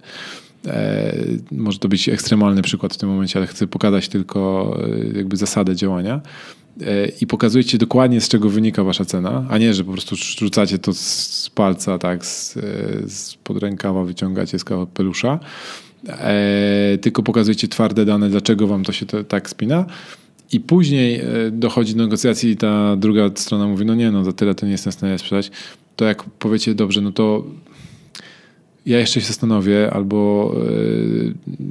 e, 0.68 1.14
może 1.52 1.80
to 1.80 1.88
być 1.88 2.10
ekstremalny 2.10 2.62
przykład 2.62 2.94
w 2.94 2.98
tym 2.98 3.10
momencie, 3.10 3.40
ale 3.40 3.48
chcę 3.48 3.68
pokazać 3.68 4.10
tylko 4.10 4.74
e, 5.14 5.18
jakby 5.18 5.38
zasadę 5.38 5.76
działania 5.76 6.22
e, 6.82 7.08
i 7.22 7.28
pokazujecie 7.28 7.78
dokładnie 7.78 8.22
z 8.22 8.30
czego 8.30 8.50
wynika 8.50 8.84
wasza 8.84 9.06
cena, 9.06 9.46
a 9.50 9.58
nie, 9.58 9.74
że 9.74 9.84
po 9.84 9.92
prostu 9.92 10.16
rzucacie 10.16 10.80
to 10.80 10.94
z 10.94 11.52
palca, 11.56 11.98
tak, 11.98 12.26
z, 12.26 12.54
z 13.08 13.36
pod 13.44 13.58
rękawa 13.58 14.04
wyciągacie 14.04 14.60
z 14.60 14.66
pelusza, 14.94 15.40
e, 16.08 16.98
tylko 17.02 17.24
pokazujecie 17.24 17.68
twarde 17.68 18.06
dane, 18.06 18.30
dlaczego 18.30 18.68
wam 18.68 18.84
to 18.84 18.92
się 18.92 19.06
to, 19.06 19.24
tak 19.24 19.50
spina 19.50 19.86
i 20.52 20.60
później 20.60 21.16
e, 21.20 21.26
dochodzi 21.52 21.96
do 21.96 22.04
negocjacji 22.04 22.50
i 22.50 22.58
ta 22.58 22.96
druga 22.96 23.30
strona 23.36 23.68
mówi, 23.68 23.86
no 23.86 23.96
nie, 23.96 24.12
no 24.12 24.24
za 24.24 24.34
tyle 24.34 24.56
to 24.56 24.66
nie 24.66 24.72
jestem 24.72 24.92
w 24.92 24.96
stanie 24.96 25.18
sprzedać. 25.18 25.52
To 25.96 26.06
jak 26.06 26.24
powiecie, 26.24 26.76
dobrze, 26.76 27.02
no 27.02 27.12
to 27.12 27.44
ja 28.86 29.00
jeszcze 29.00 29.22
się 29.22 29.28
zastanowię 29.28 29.94
albo 29.94 30.52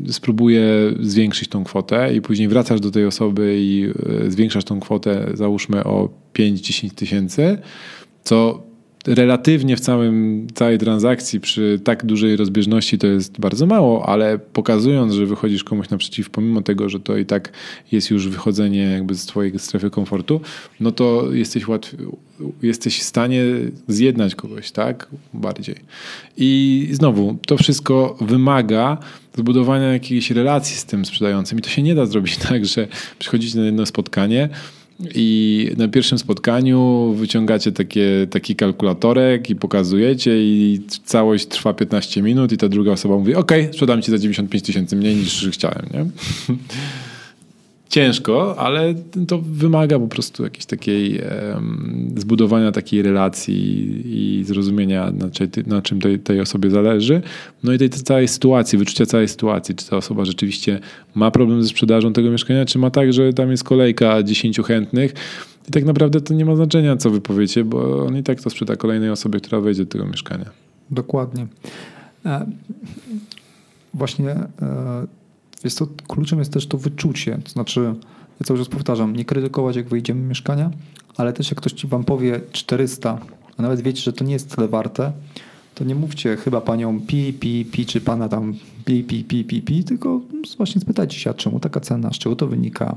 y, 0.08 0.12
spróbuję 0.12 0.64
zwiększyć 1.00 1.48
tą 1.48 1.64
kwotę 1.64 2.14
i 2.14 2.20
później 2.20 2.48
wracasz 2.48 2.80
do 2.80 2.90
tej 2.90 3.06
osoby 3.06 3.56
i 3.58 3.92
y, 4.26 4.30
zwiększasz 4.30 4.64
tą 4.64 4.80
kwotę 4.80 5.30
załóżmy 5.34 5.84
o 5.84 6.08
5-10 6.34 6.90
tysięcy, 6.90 7.58
co 8.24 8.69
relatywnie 9.06 9.76
w 9.76 9.80
całym, 9.80 10.46
całej 10.54 10.78
transakcji 10.78 11.40
przy 11.40 11.80
tak 11.84 12.06
dużej 12.06 12.36
rozbieżności 12.36 12.98
to 12.98 13.06
jest 13.06 13.40
bardzo 13.40 13.66
mało, 13.66 14.08
ale 14.08 14.38
pokazując, 14.38 15.12
że 15.12 15.26
wychodzisz 15.26 15.64
komuś 15.64 15.90
naprzeciw, 15.90 16.30
pomimo 16.30 16.62
tego, 16.62 16.88
że 16.88 17.00
to 17.00 17.16
i 17.16 17.26
tak 17.26 17.52
jest 17.92 18.10
już 18.10 18.28
wychodzenie 18.28 18.82
jakby 18.82 19.14
z 19.14 19.26
twojej 19.26 19.58
strefy 19.58 19.90
komfortu, 19.90 20.40
no 20.80 20.92
to 20.92 21.32
jesteś, 21.32 21.64
jesteś 22.62 23.00
w 23.00 23.02
stanie 23.02 23.44
zjednać 23.88 24.34
kogoś, 24.34 24.70
tak? 24.70 25.08
Bardziej. 25.34 25.76
I 26.36 26.88
znowu, 26.92 27.38
to 27.46 27.56
wszystko 27.56 28.16
wymaga 28.20 28.98
zbudowania 29.36 29.92
jakiejś 29.92 30.30
relacji 30.30 30.76
z 30.76 30.84
tym 30.84 31.04
sprzedającym 31.04 31.58
i 31.58 31.62
to 31.62 31.68
się 31.68 31.82
nie 31.82 31.94
da 31.94 32.06
zrobić 32.06 32.36
tak, 32.48 32.66
że 32.66 32.88
przychodzicie 33.18 33.58
na 33.58 33.64
jedno 33.64 33.86
spotkanie, 33.86 34.48
i 35.14 35.70
na 35.76 35.88
pierwszym 35.88 36.18
spotkaniu 36.18 37.12
wyciągacie 37.16 37.72
takie, 37.72 38.26
taki 38.30 38.56
kalkulatorek 38.56 39.50
i 39.50 39.56
pokazujecie 39.56 40.42
i 40.42 40.80
całość 41.04 41.46
trwa 41.46 41.74
15 41.74 42.22
minut 42.22 42.52
i 42.52 42.56
ta 42.56 42.68
druga 42.68 42.92
osoba 42.92 43.16
mówi 43.16 43.34
ok, 43.34 43.52
sprzedam 43.72 44.02
ci 44.02 44.10
za 44.10 44.18
95 44.18 44.64
tysięcy 44.64 44.96
mniej 44.96 45.16
niż 45.16 45.48
chciałem. 45.52 45.86
Nie? 45.94 46.06
ciężko, 47.90 48.58
ale 48.58 48.94
to 49.28 49.38
wymaga 49.38 49.98
po 49.98 50.08
prostu 50.08 50.44
jakiejś 50.44 50.66
takiej 50.66 51.20
um, 51.54 52.14
zbudowania 52.16 52.72
takiej 52.72 53.02
relacji 53.02 54.02
i 54.04 54.44
zrozumienia, 54.44 55.10
na, 55.10 55.26
na 55.66 55.82
czym 55.82 56.00
tej, 56.00 56.18
tej, 56.18 56.40
osobie 56.40 56.70
zależy. 56.70 57.22
No 57.64 57.72
i 57.72 57.78
tej 57.78 57.90
całej 57.90 58.28
sytuacji, 58.28 58.78
wyczucia 58.78 59.06
całej 59.06 59.28
sytuacji, 59.28 59.74
czy 59.74 59.86
ta 59.90 59.96
osoba 59.96 60.24
rzeczywiście 60.24 60.80
ma 61.14 61.30
problem 61.30 61.62
ze 61.62 61.68
sprzedażą 61.68 62.12
tego 62.12 62.30
mieszkania, 62.30 62.64
czy 62.64 62.78
ma 62.78 62.90
tak, 62.90 63.12
że 63.12 63.32
tam 63.32 63.50
jest 63.50 63.64
kolejka 63.64 64.22
10 64.22 64.60
chętnych 64.60 65.14
I 65.68 65.72
tak 65.72 65.84
naprawdę 65.84 66.20
to 66.20 66.34
nie 66.34 66.44
ma 66.44 66.56
znaczenia, 66.56 66.96
co 66.96 67.10
wy 67.10 67.20
powiecie, 67.20 67.64
bo 67.64 68.06
on 68.06 68.16
i 68.16 68.22
tak 68.22 68.40
to 68.40 68.50
sprzeda 68.50 68.76
kolejnej 68.76 69.10
osobie, 69.10 69.40
która 69.40 69.60
wejdzie 69.60 69.84
do 69.84 69.90
tego 69.90 70.06
mieszkania. 70.06 70.50
Dokładnie. 70.90 71.46
E, 72.26 72.46
właśnie 73.94 74.36
jest 75.64 75.78
to, 75.78 75.86
kluczem 76.08 76.38
jest 76.38 76.52
też 76.52 76.66
to 76.66 76.78
wyczucie. 76.78 77.38
To 77.44 77.50
znaczy, 77.50 77.94
ja 78.40 78.46
cały 78.46 78.58
czas 78.58 78.68
powtarzam, 78.68 79.16
nie 79.16 79.24
krytykować 79.24 79.76
jak 79.76 79.88
wyjdziemy 79.88 80.20
mieszkania, 80.20 80.70
ale 81.16 81.32
też 81.32 81.50
jak 81.50 81.60
ktoś 81.60 81.72
ci 81.72 81.86
wam 81.86 82.04
powie 82.04 82.40
400, 82.52 83.18
a 83.56 83.62
nawet 83.62 83.80
wiecie, 83.80 84.02
że 84.02 84.12
to 84.12 84.24
nie 84.24 84.32
jest 84.32 84.56
tyle 84.56 84.68
warte, 84.68 85.12
to 85.74 85.84
nie 85.84 85.94
mówcie 85.94 86.36
chyba 86.36 86.60
panią 86.60 87.00
pi, 87.00 87.32
pi, 87.32 87.64
pi, 87.72 87.86
czy 87.86 88.00
pana 88.00 88.28
tam 88.28 88.54
pi, 88.84 89.04
pi, 89.04 89.24
pi, 89.24 89.44
pi, 89.44 89.62
pi, 89.62 89.84
tylko 89.84 90.20
właśnie 90.56 90.80
spytajcie 90.80 91.18
się, 91.18 91.30
a 91.30 91.34
czemu 91.34 91.60
taka 91.60 91.80
cena, 91.80 92.10
z 92.12 92.18
czego 92.18 92.36
to 92.36 92.46
wynika. 92.46 92.96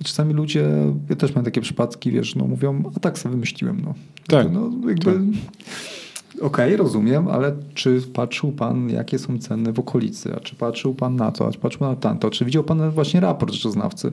I 0.00 0.04
czasami 0.04 0.34
ludzie, 0.34 0.68
ja 1.08 1.16
też 1.16 1.34
mam 1.34 1.44
takie 1.44 1.60
przypadki, 1.60 2.10
wiesz, 2.10 2.34
no 2.34 2.46
mówią, 2.46 2.92
a 2.96 3.00
tak 3.00 3.18
sobie 3.18 3.32
wymyśliłem, 3.32 3.80
no. 3.84 3.94
Tak. 4.26 4.52
No, 4.52 4.70
jakby... 4.88 5.12
Tak. 5.12 5.20
Okej, 6.34 6.44
okay, 6.44 6.76
rozumiem, 6.76 7.28
ale 7.28 7.52
czy 7.74 8.02
patrzył 8.12 8.52
pan, 8.52 8.90
jakie 8.90 9.18
są 9.18 9.38
ceny 9.38 9.72
w 9.72 9.78
okolicy? 9.78 10.34
A 10.36 10.40
czy 10.40 10.56
patrzył 10.56 10.94
pan 10.94 11.16
na 11.16 11.32
to? 11.32 11.46
A 11.46 11.50
czy 11.50 11.58
patrzył 11.58 11.80
na 11.80 11.96
tamto? 11.96 12.30
Czy 12.30 12.44
widział 12.44 12.64
pan 12.64 12.90
właśnie 12.90 13.20
raport 13.20 13.52
rzeczoznawcy? 13.52 14.12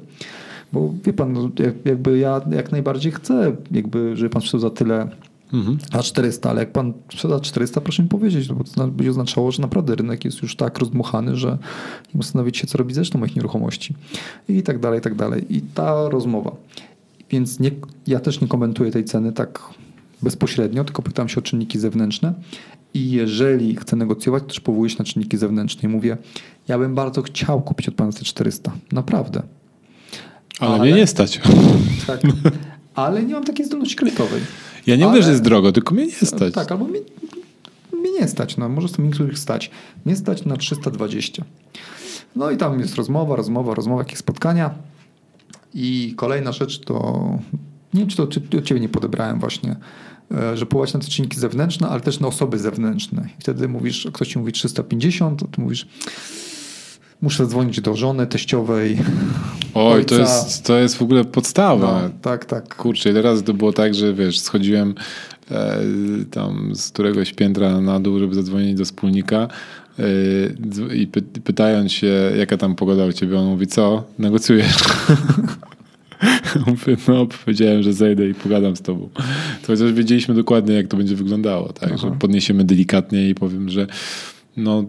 Bo 0.73 0.93
wie 1.06 1.13
pan, 1.13 1.34
no, 1.34 1.49
jakby 1.86 2.17
ja 2.17 2.41
jak 2.52 2.71
najbardziej 2.71 3.12
chcę, 3.12 3.56
jakby, 3.71 4.17
żeby 4.17 4.30
pan 4.30 4.41
sprzedał 4.41 4.60
za 4.60 4.69
tyle 4.69 5.10
mhm. 5.54 5.78
a 5.91 6.04
400, 6.04 6.49
ale 6.49 6.60
jak 6.60 6.71
pan 6.71 6.93
sprzeda 7.12 7.39
400, 7.39 7.82
proszę 7.82 8.04
mi 8.04 8.10
powiedzieć, 8.10 8.49
no 8.49 8.56
bo 8.56 8.63
to 8.63 8.88
będzie 8.88 9.12
oznaczało, 9.12 9.52
że 9.52 9.62
naprawdę 9.62 9.95
rynek 9.95 10.26
jest 10.26 10.41
już 10.41 10.56
tak 10.56 10.80
rozdmuchany, 10.80 11.36
że 11.36 11.58
nie 12.15 12.21
zastanowić 12.23 12.58
się, 12.58 12.67
co 12.67 12.78
robić 12.78 12.95
zresztą 12.95 13.19
moich 13.19 13.36
nieruchomości 13.36 13.95
i 14.49 14.63
tak 14.63 14.80
dalej, 14.80 14.99
i 14.99 15.02
tak 15.02 15.15
dalej. 15.15 15.45
I 15.49 15.62
ta 15.62 16.10
rozmowa. 16.10 16.52
Więc 17.30 17.60
nie, 17.60 17.71
ja 18.08 18.19
też 18.19 18.41
nie 18.41 18.47
komentuję 18.47 18.91
tej 18.91 19.06
ceny 19.06 19.32
tak 19.32 19.60
bezpośrednio, 20.24 20.84
tylko 20.84 21.02
pytam 21.02 21.30
się 21.30 21.40
o 21.40 21.42
czynniki 21.42 21.80
zewnętrzne. 21.80 22.34
I 22.94 23.12
jeżeli 23.12 23.76
chcę 23.76 23.96
negocjować, 23.96 24.44
to 24.44 24.50
też 24.50 24.60
powołuję 24.60 24.90
się 24.90 24.96
na 25.00 25.06
czynniki 25.06 25.38
zewnętrzne 25.38 25.90
i 25.90 25.92
mówię, 25.92 26.18
ja 26.68 26.80
bym 26.80 26.96
bardzo 26.96 27.22
chciał 27.22 27.62
kupić 27.62 27.90
od 27.90 27.96
pana 27.96 28.12
te 28.12 28.24
400. 28.24 28.72
Naprawdę. 28.92 29.44
Ale, 30.60 30.72
ale 30.72 30.84
mnie 30.84 30.94
nie 30.94 31.08
stać. 31.08 31.40
Tak. 32.08 32.22
Ale 32.96 33.24
nie 33.24 33.34
mam 33.34 33.44
takiej 33.44 33.66
zdolności 33.66 33.96
kredytowej. 33.96 34.42
Ja 34.88 34.96
nie 34.96 35.04
ale, 35.04 35.12
mówię, 35.12 35.24
że 35.24 35.30
jest 35.30 35.44
drogo, 35.44 35.72
tylko 35.72 35.96
mnie 35.96 36.06
nie 36.06 36.12
stać. 36.12 36.54
Tak, 36.54 36.72
albo 36.72 36.86
mnie, 36.86 37.00
mnie 37.94 38.12
nie 38.20 38.28
stać. 38.28 38.58
No, 38.58 38.70
może 38.70 38.88
sobie 38.88 39.04
niektórych 39.04 39.40
stać. 39.40 39.72
Nie 40.06 40.16
stać 40.16 40.46
na 40.46 40.58
320. 40.58 41.44
No 42.36 42.52
i 42.52 42.58
tam 42.58 42.80
jest 42.80 42.96
rozmowa, 42.96 43.36
rozmowa, 43.36 43.74
rozmowa, 43.74 44.02
jakieś 44.02 44.18
spotkania. 44.18 44.74
I 45.74 46.14
kolejna 46.18 46.52
rzecz 46.52 46.80
to, 46.80 47.24
nie 47.94 48.00
wiem, 48.00 48.10
czy 48.10 48.18
to 48.18 48.28
czy, 48.28 48.42
od 48.58 48.66
ciebie 48.66 48.82
nie 48.82 48.90
podebrałem 48.90 49.40
właśnie, 49.40 49.76
że 50.54 50.65
powołać 50.65 50.93
na 50.93 51.00
te 51.00 51.08
czynniki 51.08 51.39
zewnętrzne, 51.39 51.88
ale 51.88 52.02
też 52.02 52.19
na 52.19 52.28
osoby 52.28 52.60
zewnętrzne. 52.60 53.30
I 53.39 53.41
wtedy 53.41 53.67
mówisz, 53.67 54.08
ktoś 54.13 54.28
ci 54.28 54.39
mówi 54.39 54.52
350, 54.52 55.39
to 55.39 55.48
ty 55.48 55.62
mówisz 55.62 55.88
muszę 57.24 57.46
dzwonić 57.48 57.82
do 57.82 57.96
żony, 57.96 58.28
teściowej. 58.28 58.98
Oj, 59.74 60.06
to 60.06 60.15
jest, 60.15 60.63
to 60.63 60.78
jest 60.78 60.96
w 60.96 61.02
ogóle 61.02 61.26
podstawa. 61.26 62.02
No, 62.04 62.10
tak, 62.22 62.46
tak. 62.46 62.76
Kurczę, 62.76 63.10
ile 63.10 63.22
razy 63.22 63.43
to 63.43 63.54
było 63.54 63.74
tak, 63.74 63.96
że 63.96 64.13
wiesz, 64.13 64.39
schodziłem 64.39 64.96
e, 65.52 65.80
tam 66.32 66.76
z 66.76 66.91
któregoś 66.91 67.34
piętra 67.34 67.82
na 67.82 68.00
dół, 68.00 68.19
żeby 68.19 68.36
zadzwonić 68.36 68.76
do 68.76 68.86
wspólnika 68.86 69.48
e, 70.00 70.96
i 70.96 71.08
py, 71.08 71.22
pytając 71.22 71.91
się, 71.91 72.32
jaka 72.38 72.58
tam 72.58 72.76
pogoda 72.76 73.06
u 73.06 73.13
ciebie, 73.13 73.39
on 73.39 73.46
mówi, 73.46 73.67
co? 73.67 74.04
Negocjujesz? 74.19 74.76
No, 77.08 77.28
powiedziałem, 77.46 77.84
że 77.84 77.94
zejdę 77.94 78.30
i 78.30 78.34
pogadam 78.34 78.76
z 78.76 78.82
tobą. 78.82 79.10
To 79.62 79.68
chociaż 79.68 79.94
wiedzieliśmy 79.94 80.34
dokładnie, 80.34 80.76
jak 80.76 80.88
to 80.88 80.98
będzie 80.98 81.16
wyglądało, 81.16 81.74
tak? 81.74 81.98
Że 81.98 82.12
podniesiemy 82.12 82.64
delikatnie 82.64 83.30
i 83.30 83.36
powiem, 83.36 83.70
że 83.70 83.88
no, 84.58 84.86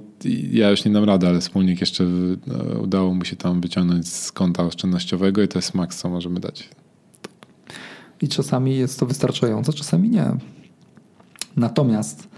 ja 0.50 0.70
już 0.70 0.84
nie 0.84 0.92
dam 0.92 1.04
rady, 1.04 1.26
ale 1.26 1.40
wspólnik 1.40 1.80
jeszcze 1.80 2.04
no, 2.46 2.80
udało 2.82 3.14
mu 3.14 3.24
się 3.24 3.36
tam 3.36 3.60
wyciągnąć 3.60 4.08
z 4.08 4.32
konta 4.32 4.64
oszczędnościowego 4.64 5.42
i 5.42 5.48
to 5.48 5.58
jest 5.58 5.74
maks, 5.74 5.98
co 5.98 6.08
możemy 6.08 6.40
dać. 6.40 6.68
I 8.22 8.28
czasami 8.28 8.76
jest 8.76 9.00
to 9.00 9.06
wystarczające, 9.06 9.72
czasami 9.72 10.08
nie. 10.08 10.26
Natomiast 11.56 12.28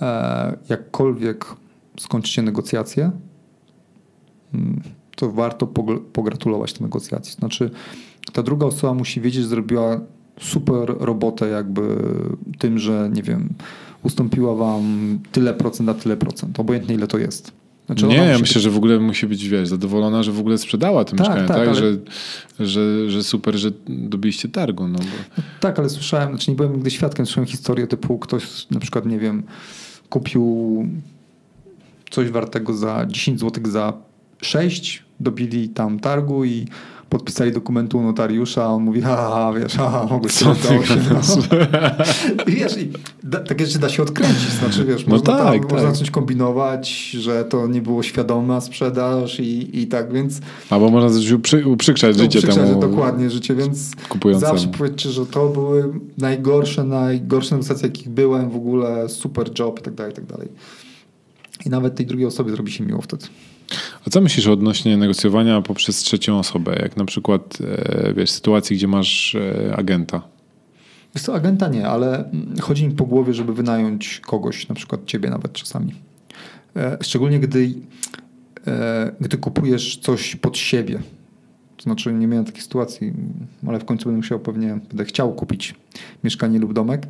e, 0.00 0.56
jakkolwiek 0.68 1.46
skończycie 2.00 2.42
negocjacje, 2.42 3.10
mm, 4.54 4.82
to 5.16 5.30
warto 5.30 5.66
pogratulować 6.12 6.72
te 6.72 6.84
negocjacje. 6.84 7.32
Znaczy, 7.32 7.70
ta 8.32 8.42
druga 8.42 8.66
osoba 8.66 8.94
musi 8.94 9.20
wiedzieć, 9.20 9.42
że 9.42 9.48
zrobiła 9.48 10.00
super 10.40 10.94
robotę 10.98 11.48
jakby 11.48 11.82
tym, 12.58 12.78
że 12.78 13.10
nie 13.12 13.22
wiem, 13.22 13.48
ustąpiła 14.02 14.54
wam 14.54 15.18
tyle 15.32 15.54
procent 15.54 15.86
na 15.86 15.94
tyle 15.94 16.16
procent, 16.16 16.60
obojętnie 16.60 16.94
ile 16.94 17.06
to 17.06 17.18
jest. 17.18 17.52
Znaczy 17.86 18.06
nie, 18.06 18.16
ja 18.16 18.38
myślę, 18.38 18.54
być... 18.54 18.62
że 18.62 18.70
w 18.70 18.76
ogóle 18.76 19.00
musi 19.00 19.26
być 19.26 19.48
wiesz, 19.48 19.68
zadowolona, 19.68 20.22
że 20.22 20.32
w 20.32 20.40
ogóle 20.40 20.58
sprzedała 20.58 21.04
to 21.04 21.16
tak, 21.16 21.20
mieszkanie, 21.20 21.48
tak? 21.48 21.56
tak? 21.56 21.68
Ale... 21.68 21.74
Że, 21.74 21.96
że, 22.60 23.10
że 23.10 23.22
super, 23.24 23.56
że 23.56 23.70
dobiliście 23.88 24.48
targu. 24.48 24.88
No, 24.88 24.98
bo... 24.98 25.04
no, 25.38 25.42
tak, 25.60 25.78
ale 25.78 25.88
słyszałem, 25.90 26.28
znaczy 26.28 26.50
nie 26.50 26.56
byłem 26.56 26.72
nigdy 26.72 26.90
świadkiem, 26.90 27.26
słyszałem 27.26 27.46
historię 27.46 27.86
typu 27.86 28.18
ktoś 28.18 28.70
na 28.70 28.80
przykład, 28.80 29.06
nie 29.06 29.18
wiem, 29.18 29.42
kupił 30.10 30.86
coś 32.10 32.30
wartego 32.30 32.74
za 32.74 33.06
10 33.06 33.40
zł 33.40 33.62
za 33.66 33.92
6, 34.42 35.03
dobili 35.20 35.68
tam 35.68 36.00
targu 36.00 36.44
i 36.44 36.66
podpisali 37.14 37.52
dokumentu 37.52 37.98
u 37.98 38.02
notariusza, 38.02 38.64
a 38.64 38.66
on 38.66 38.82
mówi, 38.82 39.00
haha, 39.00 39.52
wiesz, 39.52 39.76
mogłeś 40.10 40.32
się 40.34 40.44
udało 40.44 40.84
się. 40.84 40.96
No. 40.96 41.20
I 42.48 42.52
wiesz, 42.52 42.76
i 42.76 42.90
da, 43.22 43.40
takie 43.40 43.66
rzeczy 43.66 43.78
da 43.78 43.88
się 43.88 44.02
odkręcić, 44.02 44.50
znaczy 44.50 44.84
wiesz, 44.84 45.06
no 45.06 45.10
można, 45.10 45.36
tak, 45.36 45.44
tam, 45.44 45.60
tak. 45.60 45.72
można 45.72 45.90
zacząć 45.90 46.10
kombinować, 46.10 47.10
że 47.10 47.44
to 47.44 47.66
nie 47.66 47.82
było 47.82 48.02
świadoma 48.02 48.60
sprzedaż 48.60 49.40
i, 49.40 49.80
i 49.80 49.86
tak, 49.86 50.12
więc... 50.12 50.40
Albo 50.70 50.90
można 50.90 51.10
coś 51.10 51.30
uprzy, 51.30 51.66
uprzykrzać 51.68 52.16
życie 52.16 52.38
uprzykrzać 52.38 52.68
temu 52.68 52.80
dokładnie 52.80 53.30
życie, 53.30 53.54
więc 53.54 53.90
kupującemu. 54.08 54.52
zawsze 54.52 54.78
powiedzcie, 54.78 55.10
że 55.10 55.26
to 55.26 55.48
były 55.48 56.00
najgorsze, 56.18 56.84
najgorsze 56.84 57.54
negocjacje, 57.54 57.86
jakich 57.86 58.08
byłem, 58.08 58.50
w 58.50 58.56
ogóle 58.56 59.08
super 59.08 59.50
job 59.58 59.80
i 59.80 59.82
tak 59.82 59.94
dalej, 59.94 60.12
i 60.12 60.16
tak 60.16 60.26
dalej. 60.26 60.48
I 61.66 61.70
nawet 61.70 61.94
tej 61.94 62.06
drugiej 62.06 62.26
osobie 62.26 62.50
zrobi 62.50 62.72
się 62.72 62.84
miło 62.84 63.00
wtedy. 63.00 63.26
A 64.06 64.10
co 64.10 64.20
myślisz 64.20 64.46
odnośnie 64.46 64.96
negocjowania 64.96 65.62
poprzez 65.62 65.96
trzecią 65.96 66.38
osobę? 66.38 66.78
Jak 66.82 66.96
na 66.96 67.04
przykład 67.04 67.58
e, 67.60 68.14
wiesz, 68.16 68.30
sytuacji, 68.30 68.76
gdzie 68.76 68.88
masz 68.88 69.34
e, 69.34 69.76
agenta? 69.76 70.22
Wiesz 71.14 71.24
co, 71.24 71.34
agenta 71.34 71.68
nie, 71.68 71.88
ale 71.88 72.30
chodzi 72.60 72.88
mi 72.88 72.94
po 72.94 73.04
głowie, 73.04 73.34
żeby 73.34 73.54
wynająć 73.54 74.20
kogoś, 74.20 74.68
na 74.68 74.74
przykład 74.74 75.04
ciebie 75.06 75.30
nawet 75.30 75.52
czasami. 75.52 75.94
E, 76.76 76.98
szczególnie 77.02 77.40
gdy, 77.40 77.74
gdy 79.20 79.38
kupujesz 79.38 79.96
coś 79.96 80.36
pod 80.36 80.58
siebie. 80.58 80.98
To 81.76 81.82
znaczy 81.82 82.12
nie 82.12 82.26
miałem 82.26 82.44
takiej 82.44 82.62
sytuacji, 82.62 83.12
ale 83.66 83.78
w 83.78 83.84
końcu 83.84 84.04
będę 84.04 84.16
musiał 84.16 84.40
pewnie, 84.40 84.68
będę 84.88 85.04
chciał 85.04 85.32
kupić 85.32 85.74
mieszkanie 86.24 86.58
lub 86.58 86.72
domek 86.72 87.06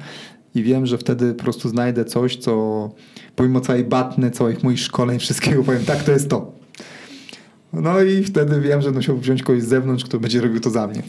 i 0.54 0.62
wiem, 0.62 0.86
że 0.86 0.98
wtedy 0.98 1.34
po 1.34 1.42
prostu 1.42 1.68
znajdę 1.68 2.04
coś, 2.04 2.36
co 2.36 2.90
pomimo 3.36 3.60
całej 3.60 3.84
batny, 3.84 4.30
całych 4.30 4.62
moich 4.62 4.80
szkoleń, 4.80 5.18
wszystkiego 5.18 5.64
powiem, 5.64 5.84
tak, 5.84 6.02
to 6.02 6.12
jest 6.12 6.30
to. 6.30 6.52
No 7.72 8.00
i 8.00 8.24
wtedy 8.24 8.60
wiem, 8.60 8.82
że 8.82 8.90
musiał 8.90 9.18
wziąć 9.18 9.42
kogoś 9.42 9.62
z 9.62 9.68
zewnątrz, 9.68 10.04
kto 10.04 10.20
będzie 10.20 10.40
robił 10.40 10.60
to 10.60 10.70
za 10.70 10.86
mnie. 10.86 11.02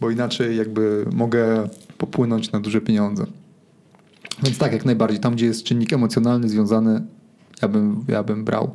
Bo 0.00 0.10
inaczej 0.10 0.56
jakby 0.56 1.06
mogę 1.12 1.68
popłynąć 1.98 2.52
na 2.52 2.60
duże 2.60 2.80
pieniądze. 2.80 3.26
Więc 4.42 4.58
tak, 4.58 4.72
jak 4.72 4.84
najbardziej. 4.84 5.20
Tam, 5.20 5.34
gdzie 5.34 5.46
jest 5.46 5.64
czynnik 5.64 5.92
emocjonalny 5.92 6.48
związany, 6.48 7.02
ja 7.62 7.68
bym, 7.68 8.04
ja 8.08 8.22
bym 8.22 8.44
brał. 8.44 8.74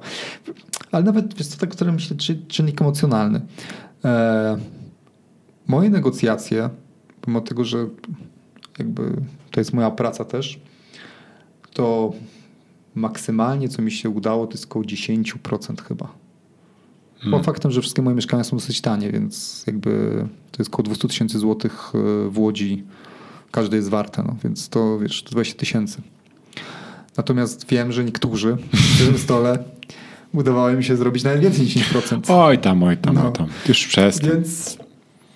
Ale 0.91 1.03
nawet, 1.03 1.33
wiesz 1.33 1.47
co, 1.47 1.57
tak, 1.57 1.69
które 1.69 1.91
myślę, 1.91 2.17
czy, 2.17 2.45
czynnik 2.47 2.81
emocjonalny. 2.81 3.41
E, 4.05 4.57
moje 5.67 5.89
negocjacje, 5.89 6.69
pomimo 7.21 7.41
tego, 7.41 7.65
że 7.65 7.87
jakby 8.79 9.15
to 9.51 9.59
jest 9.59 9.73
moja 9.73 9.91
praca 9.91 10.25
też, 10.25 10.59
to 11.73 12.13
maksymalnie, 12.95 13.69
co 13.69 13.81
mi 13.81 13.91
się 13.91 14.09
udało, 14.09 14.47
to 14.47 14.53
jest 14.53 14.65
około 14.65 14.85
10% 14.85 15.81
chyba. 15.87 16.13
Hmm. 17.19 17.43
Faktem, 17.43 17.71
że 17.71 17.81
wszystkie 17.81 18.01
moje 18.01 18.15
mieszkania 18.15 18.43
są 18.43 18.57
dosyć 18.57 18.81
tanie, 18.81 19.11
więc 19.11 19.63
jakby 19.67 20.25
to 20.51 20.61
jest 20.61 20.73
około 20.73 20.83
200 20.83 21.07
tysięcy 21.07 21.39
złotych 21.39 21.91
e, 21.95 22.29
w 22.29 22.39
Łodzi. 22.39 22.83
Każde 23.51 23.77
jest 23.77 23.89
warte, 23.89 24.23
no, 24.23 24.35
więc 24.43 24.69
to 24.69 24.99
wiesz, 24.99 25.23
to 25.23 25.31
20 25.31 25.55
tysięcy. 25.59 26.01
Natomiast 27.17 27.67
wiem, 27.67 27.91
że 27.91 28.03
niektórzy 28.03 28.57
przy 28.95 29.05
tym 29.05 29.17
stole 29.17 29.63
udawało 30.33 30.71
mi 30.71 30.83
się 30.83 30.95
zrobić 30.95 31.23
nawet 31.23 31.41
więcej 31.41 31.61
niż 31.61 31.75
10%. 31.75 32.21
Oj 32.27 32.57
tam, 32.57 32.83
oj 32.83 32.97
tam, 32.97 33.15
no. 33.15 33.27
oj 33.27 33.33
tam. 33.33 33.47
Już 33.67 33.87
przestań. 33.87 34.29
Więc 34.29 34.77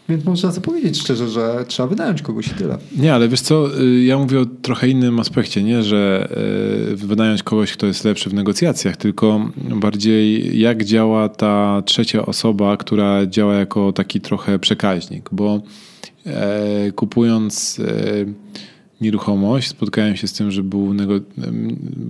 więc 0.10 0.26
można 0.26 0.51
powiedzieć 0.51 0.99
szczerze, 0.99 1.30
że 1.30 1.66
trzeba 1.68 1.89
wynająć 1.89 2.22
kogoś 2.22 2.47
i 2.47 2.49
tyle. 2.49 2.78
Nie, 2.97 3.14
ale 3.14 3.28
wiesz 3.30 3.41
co, 3.41 3.82
y, 3.82 4.03
ja 4.03 4.18
mówię 4.18 4.39
o 4.39 4.45
trochę 4.45 4.89
innym 4.89 5.20
aspekcie, 5.20 5.64
nie, 5.64 5.84
że 5.84 6.30
y, 6.91 6.95
wynająć 6.95 7.43
kogoś, 7.43 7.74
kto 7.74 7.88
jest 7.88 8.05
lepszy 8.05 8.30
w 8.30 8.34
negocjacjach, 8.34 8.97
tylko 8.97 9.51
bardziej 9.76 10.60
jak 10.60 10.84
działa 10.84 11.30
ta 11.30 11.82
trzecia 11.86 12.26
osoba, 12.26 12.78
która 12.78 13.26
działa 13.26 13.53
jako 13.53 13.93
taki 13.93 14.22
trochę 14.22 14.60
przekaźnik, 14.60 15.30
bo 15.32 15.62
e, 16.26 16.91
kupując 16.91 17.80
e, 17.80 18.26
nieruchomość, 19.01 19.68
spotkałem 19.68 20.16
się 20.16 20.28
z 20.28 20.34
tym, 20.34 20.51
że 20.51 20.64
był 20.64 20.93
nego- 20.93 21.20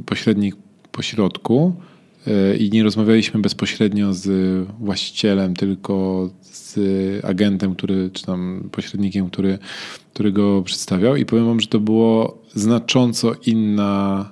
pośrednik 0.06 0.56
pośrodku 0.92 1.74
e, 2.28 2.58
i 2.58 2.70
nie 2.70 2.84
rozmawialiśmy 2.84 3.42
bezpośrednio 3.42 4.14
z 4.14 4.28
właścicielem, 4.80 5.56
tylko 5.56 6.30
z 6.52 6.80
agentem, 7.26 7.76
który, 7.76 8.10
czy 8.14 8.24
tam 8.26 8.70
pośrednikiem, 8.72 9.30
który, 9.30 9.60
który 10.14 10.32
go 10.32 10.62
przedstawiał 10.62 11.16
i 11.16 11.26
powiem 11.26 11.46
wam, 11.46 11.60
że 11.60 11.68
to 11.68 11.80
było 11.80 12.42
znacząco 12.56 13.34
inna 13.46 14.30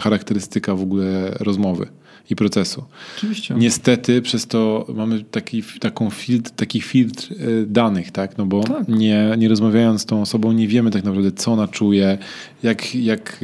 charakterystyka 0.00 0.74
w 0.74 0.82
ogóle 0.82 1.36
rozmowy 1.40 1.86
i 2.30 2.36
procesu. 2.36 2.84
Oczywiście. 3.16 3.54
Niestety 3.58 4.22
przez 4.22 4.46
to 4.46 4.86
mamy 4.94 5.24
taki, 5.24 5.62
taką 5.80 6.10
filtr, 6.10 6.50
taki 6.50 6.80
filtr 6.80 7.28
e, 7.32 7.36
danych, 7.66 8.10
tak? 8.10 8.38
No 8.38 8.46
bo 8.46 8.62
Tak. 8.64 8.88
nie, 8.88 9.34
nie 9.38 9.48
rozmawiając 9.48 10.02
z 10.02 10.06
tą 10.06 10.22
osobą, 10.22 10.52
nie 10.52 10.68
wiemy 10.68 10.90
tak 10.90 11.04
naprawdę, 11.04 11.32
co 11.32 11.52
ona 11.52 11.68
czuje, 11.68 12.18
jak, 12.62 12.94
jak, 12.94 13.40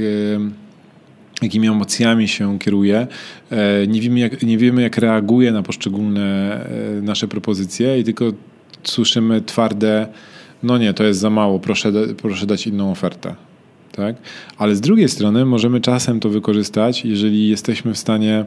jakimi 1.42 1.68
emocjami 1.68 2.28
się 2.28 2.58
kieruje. 2.58 3.06
E, 3.50 3.86
Nie 3.86 4.00
wiemy, 4.00 4.18
jak, 4.18 4.42
nie 4.42 4.58
wiemy, 4.58 4.82
jak 4.82 4.96
reaguje 4.96 5.52
na 5.52 5.62
poszczególne 5.62 6.20
e, 6.98 7.02
nasze 7.02 7.28
propozycje 7.28 7.98
i 7.98 8.04
tylko 8.04 8.24
słyszymy 8.82 9.42
twarde, 9.42 10.06
no 10.62 10.78
nie, 10.78 10.94
to 10.94 11.04
jest 11.04 11.20
za 11.20 11.30
mało, 11.30 11.58
proszę, 11.58 11.92
proszę 12.22 12.46
dać 12.46 12.66
inną 12.66 12.90
ofertę. 12.90 13.34
Tak? 13.92 14.16
Ale 14.58 14.76
z 14.76 14.80
drugiej 14.80 15.08
strony 15.08 15.44
możemy 15.44 15.80
czasem 15.80 16.20
to 16.20 16.28
wykorzystać, 16.28 17.04
jeżeli 17.04 17.48
jesteśmy 17.48 17.94
w 17.94 17.98
stanie 17.98 18.44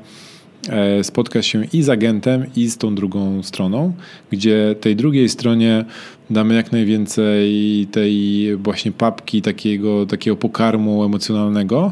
e, 0.70 1.04
spotkać 1.04 1.48
się 1.48 1.66
i 1.74 1.84
z 1.84 1.90
agentem, 1.90 2.46
i 2.56 2.68
z 2.68 2.78
tą 2.78 2.96
drugą 2.96 3.44
stroną, 3.44 3.94
gdzie 4.32 4.76
tej 4.82 4.96
drugiej 4.96 5.30
stronie 5.30 5.86
damy 6.30 6.56
jak 6.56 6.72
najwięcej 6.72 7.88
tej 7.92 8.48
właśnie 8.58 8.92
papki, 8.92 9.42
takiego, 9.42 10.06
takiego 10.06 10.38
pokarmu 10.38 11.04
emocjonalnego, 11.04 11.92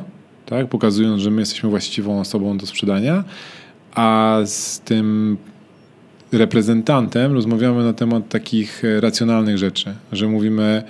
tak? 0.49 0.67
pokazując, 0.67 1.21
że 1.21 1.31
my 1.31 1.41
jesteśmy 1.41 1.69
właściwą 1.69 2.19
osobą 2.19 2.57
do 2.57 2.65
sprzedania, 2.65 3.23
a 3.95 4.39
z 4.45 4.79
tym 4.79 5.37
reprezentantem 6.31 7.33
rozmawiamy 7.33 7.83
na 7.83 7.93
temat 7.93 8.29
takich 8.29 8.85
e, 8.85 9.01
racjonalnych 9.01 9.57
rzeczy, 9.57 9.93
że 10.11 10.27
mówimy, 10.27 10.83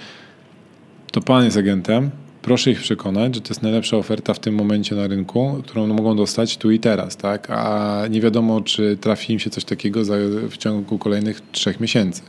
to 1.11 1.21
pan 1.21 1.45
jest 1.45 1.57
agentem, 1.57 2.09
proszę 2.41 2.71
ich 2.71 2.79
przekonać, 2.79 3.35
że 3.35 3.41
to 3.41 3.49
jest 3.49 3.61
najlepsza 3.61 3.97
oferta 3.97 4.33
w 4.33 4.39
tym 4.39 4.55
momencie 4.55 4.95
na 4.95 5.07
rynku, 5.07 5.61
którą 5.63 5.87
mogą 5.87 6.15
dostać 6.15 6.57
tu 6.57 6.71
i 6.71 6.79
teraz, 6.79 7.17
tak? 7.17 7.47
A 7.49 8.01
nie 8.09 8.21
wiadomo, 8.21 8.61
czy 8.61 8.97
trafi 9.01 9.33
im 9.33 9.39
się 9.39 9.49
coś 9.49 9.65
takiego 9.65 10.01
w 10.49 10.57
ciągu 10.57 10.97
kolejnych 10.97 11.41
trzech 11.51 11.79
miesięcy. 11.79 12.21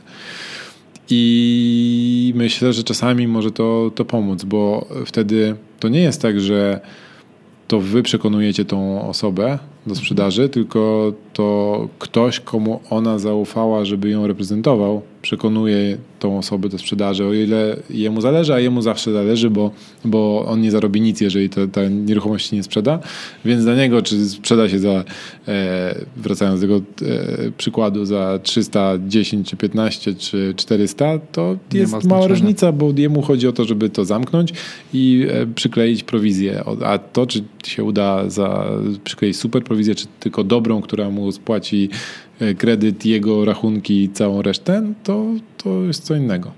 I 1.09 2.33
myślę, 2.35 2.73
że 2.73 2.83
czasami 2.83 3.27
może 3.27 3.51
to, 3.51 3.91
to 3.95 4.05
pomóc, 4.05 4.43
bo 4.43 4.87
wtedy 5.05 5.55
to 5.79 5.89
nie 5.89 6.01
jest 6.01 6.21
tak, 6.21 6.39
że 6.39 6.79
to 7.71 7.79
wy 7.79 8.03
przekonujecie 8.03 8.65
tą 8.65 9.09
osobę 9.09 9.59
do 9.87 9.95
sprzedaży, 9.95 10.49
tylko 10.49 11.11
to 11.33 11.87
ktoś, 11.99 12.39
komu 12.39 12.79
ona 12.89 13.19
zaufała, 13.19 13.85
żeby 13.85 14.09
ją 14.09 14.27
reprezentował, 14.27 15.01
przekonuje 15.21 15.97
tą 16.19 16.37
osobę 16.37 16.69
do 16.69 16.77
sprzedaży, 16.77 17.25
o 17.25 17.33
ile 17.33 17.77
jemu 17.89 18.21
zależy, 18.21 18.53
a 18.53 18.59
jemu 18.59 18.81
zawsze 18.81 19.13
zależy, 19.13 19.49
bo, 19.49 19.71
bo 20.05 20.45
on 20.47 20.61
nie 20.61 20.71
zarobi 20.71 21.01
nic, 21.01 21.21
jeżeli 21.21 21.49
to, 21.49 21.67
ta 21.67 21.87
nieruchomość 21.87 22.51
nie 22.51 22.63
sprzeda, 22.63 22.99
więc 23.45 23.63
dla 23.63 23.75
niego, 23.75 24.01
czy 24.01 24.29
sprzeda 24.29 24.69
się 24.69 24.79
za, 24.79 25.03
e, 25.47 25.95
wracając 26.17 26.61
do 26.61 26.67
tego 26.67 26.81
e, 27.01 27.51
przykładu, 27.57 28.05
za 28.05 28.39
310, 28.43 29.49
czy 29.49 29.57
15, 29.57 30.13
czy 30.13 30.53
400, 30.57 31.19
to 31.31 31.57
Nie 31.73 31.79
jest 31.79 31.93
ma 31.93 31.99
mała 32.05 32.27
różnica, 32.27 32.71
bo 32.71 32.93
jemu 32.97 33.21
chodzi 33.21 33.47
o 33.47 33.51
to, 33.51 33.65
żeby 33.65 33.89
to 33.89 34.05
zamknąć 34.05 34.53
i 34.93 35.27
e, 35.29 35.47
przykleić 35.47 36.03
prowizję. 36.03 36.63
A 36.85 36.97
to, 36.97 37.27
czy 37.27 37.43
się 37.63 37.83
uda 37.83 38.29
za, 38.29 38.65
przykleić 39.03 39.37
super 39.37 39.63
prowizję, 39.63 39.95
czy 39.95 40.05
tylko 40.19 40.43
dobrą, 40.43 40.81
która 40.81 41.09
mu 41.09 41.20
spłaci 41.31 41.89
e, 42.39 42.53
kredyt, 42.53 43.05
jego 43.05 43.45
rachunki 43.45 44.03
i 44.03 44.09
całą 44.09 44.41
resztę, 44.41 44.93
to, 45.03 45.25
to 45.57 45.83
jest 45.83 46.03
co 46.03 46.15
innego. 46.15 46.51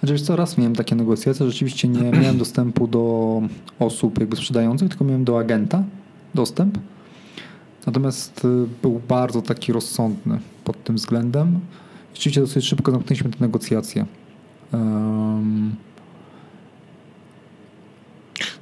Znaczy, 0.00 0.24
co, 0.24 0.36
raz 0.36 0.58
miałem 0.58 0.74
takie 0.74 0.94
negocjacje, 0.94 1.46
rzeczywiście 1.46 1.88
nie 1.88 2.10
miałem 2.22 2.38
dostępu 2.38 2.86
do 2.86 3.42
osób 3.78 4.20
jakby 4.20 4.36
sprzedających, 4.36 4.88
tylko 4.88 5.04
miałem 5.04 5.24
do 5.24 5.38
agenta 5.38 5.84
dostęp. 6.34 6.78
Natomiast 7.86 8.44
y, 8.44 8.66
był 8.82 9.00
bardzo 9.08 9.42
taki 9.42 9.72
rozsądny 9.72 10.38
pod 10.64 10.84
tym 10.84 10.96
względem. 10.96 11.60
Rzeczywiście 12.14 12.40
dosyć 12.40 12.64
szybko 12.64 12.92
zamknęliśmy 12.92 13.30
te 13.30 13.36
negocjacje. 13.40 14.06
Um, 14.72 15.76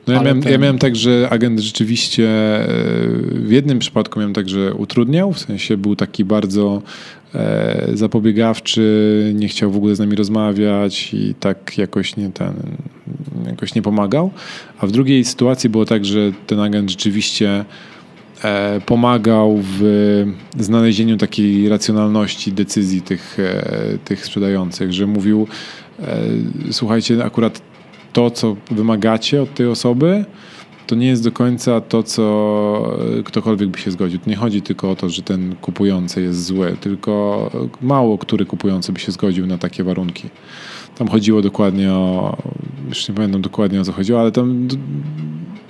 No 0.09 0.15
ja, 0.15 0.23
miałem, 0.23 0.43
ten- 0.43 0.53
ja 0.53 0.59
miałem 0.59 0.79
tak, 0.79 0.97
że 0.97 1.29
agent 1.31 1.61
rzeczywiście 1.61 2.29
e, 2.29 2.67
w 3.33 3.51
jednym 3.51 3.79
przypadku 3.79 4.19
miałem 4.19 4.35
tak, 4.35 4.49
że 4.49 4.75
utrudniał, 4.75 5.33
w 5.33 5.39
sensie 5.39 5.77
był 5.77 5.97
taki 5.97 6.25
bardzo 6.25 6.83
e, 7.35 7.89
zapobiegawczy, 7.95 9.33
nie 9.35 9.49
chciał 9.49 9.71
w 9.71 9.77
ogóle 9.77 9.97
z 9.97 9.99
nami 9.99 10.17
rozmawiać 10.17 11.15
i 11.15 11.35
tak 11.41 11.79
jakoś 11.79 12.17
nie 12.17 12.31
ten, 12.31 12.53
jakoś 13.47 13.75
nie 13.75 13.83
pomagał. 13.83 14.31
A 14.79 14.87
w 14.87 14.93
drugiej 14.93 15.25
sytuacji 15.25 15.71
było 15.71 15.85
tak, 15.85 16.05
że 16.05 16.33
ten 16.47 16.61
agent 16.61 16.91
rzeczywiście 16.91 17.65
e, 18.45 18.81
pomagał 18.87 19.59
w 19.63 20.25
znalezieniu 20.61 21.17
takiej 21.17 21.69
racjonalności 21.69 22.53
decyzji 22.53 23.03
tych, 23.03 23.39
tych 24.05 24.27
sprzedających, 24.27 24.93
że 24.93 25.07
mówił 25.07 25.47
słuchajcie, 26.71 27.25
akurat 27.25 27.63
to, 28.13 28.31
co 28.31 28.57
wymagacie 28.71 29.43
od 29.43 29.55
tej 29.55 29.67
osoby, 29.67 30.25
to 30.89 30.95
nie 30.95 31.07
jest 31.07 31.25
do 31.25 31.33
końca 31.33 31.81
to, 31.81 32.03
co 32.03 32.97
e, 33.19 33.23
ktokolwiek 33.23 33.69
by 33.69 33.79
się 33.79 33.91
zgodził. 33.91 34.21
Nie 34.27 34.37
chodzi 34.37 34.63
tylko 34.63 34.91
o 34.91 34.97
to, 34.97 35.09
że 35.09 35.23
ten 35.23 35.57
kupujący 35.57 36.23
jest 36.23 36.45
zły, 36.45 36.77
tylko 36.81 37.51
mało 37.83 38.19
który 38.19 38.47
kupujący 38.47 38.93
by 38.93 39.01
się 39.01 39.13
zgodził 39.13 39.47
na 39.47 39.59
takie 39.59 39.85
warunki. 39.85 40.29
Tam 40.99 41.09
chodziło 41.09 41.43
dokładnie 41.43 41.93
o, 41.93 42.37
już 42.89 43.09
nie 43.09 43.15
pamiętam 43.15 43.43
dokładnie 43.43 43.81
o 43.81 43.85
co 43.85 43.93
chodziło, 43.93 44.21
ale 44.21 44.33
tam 44.33 44.69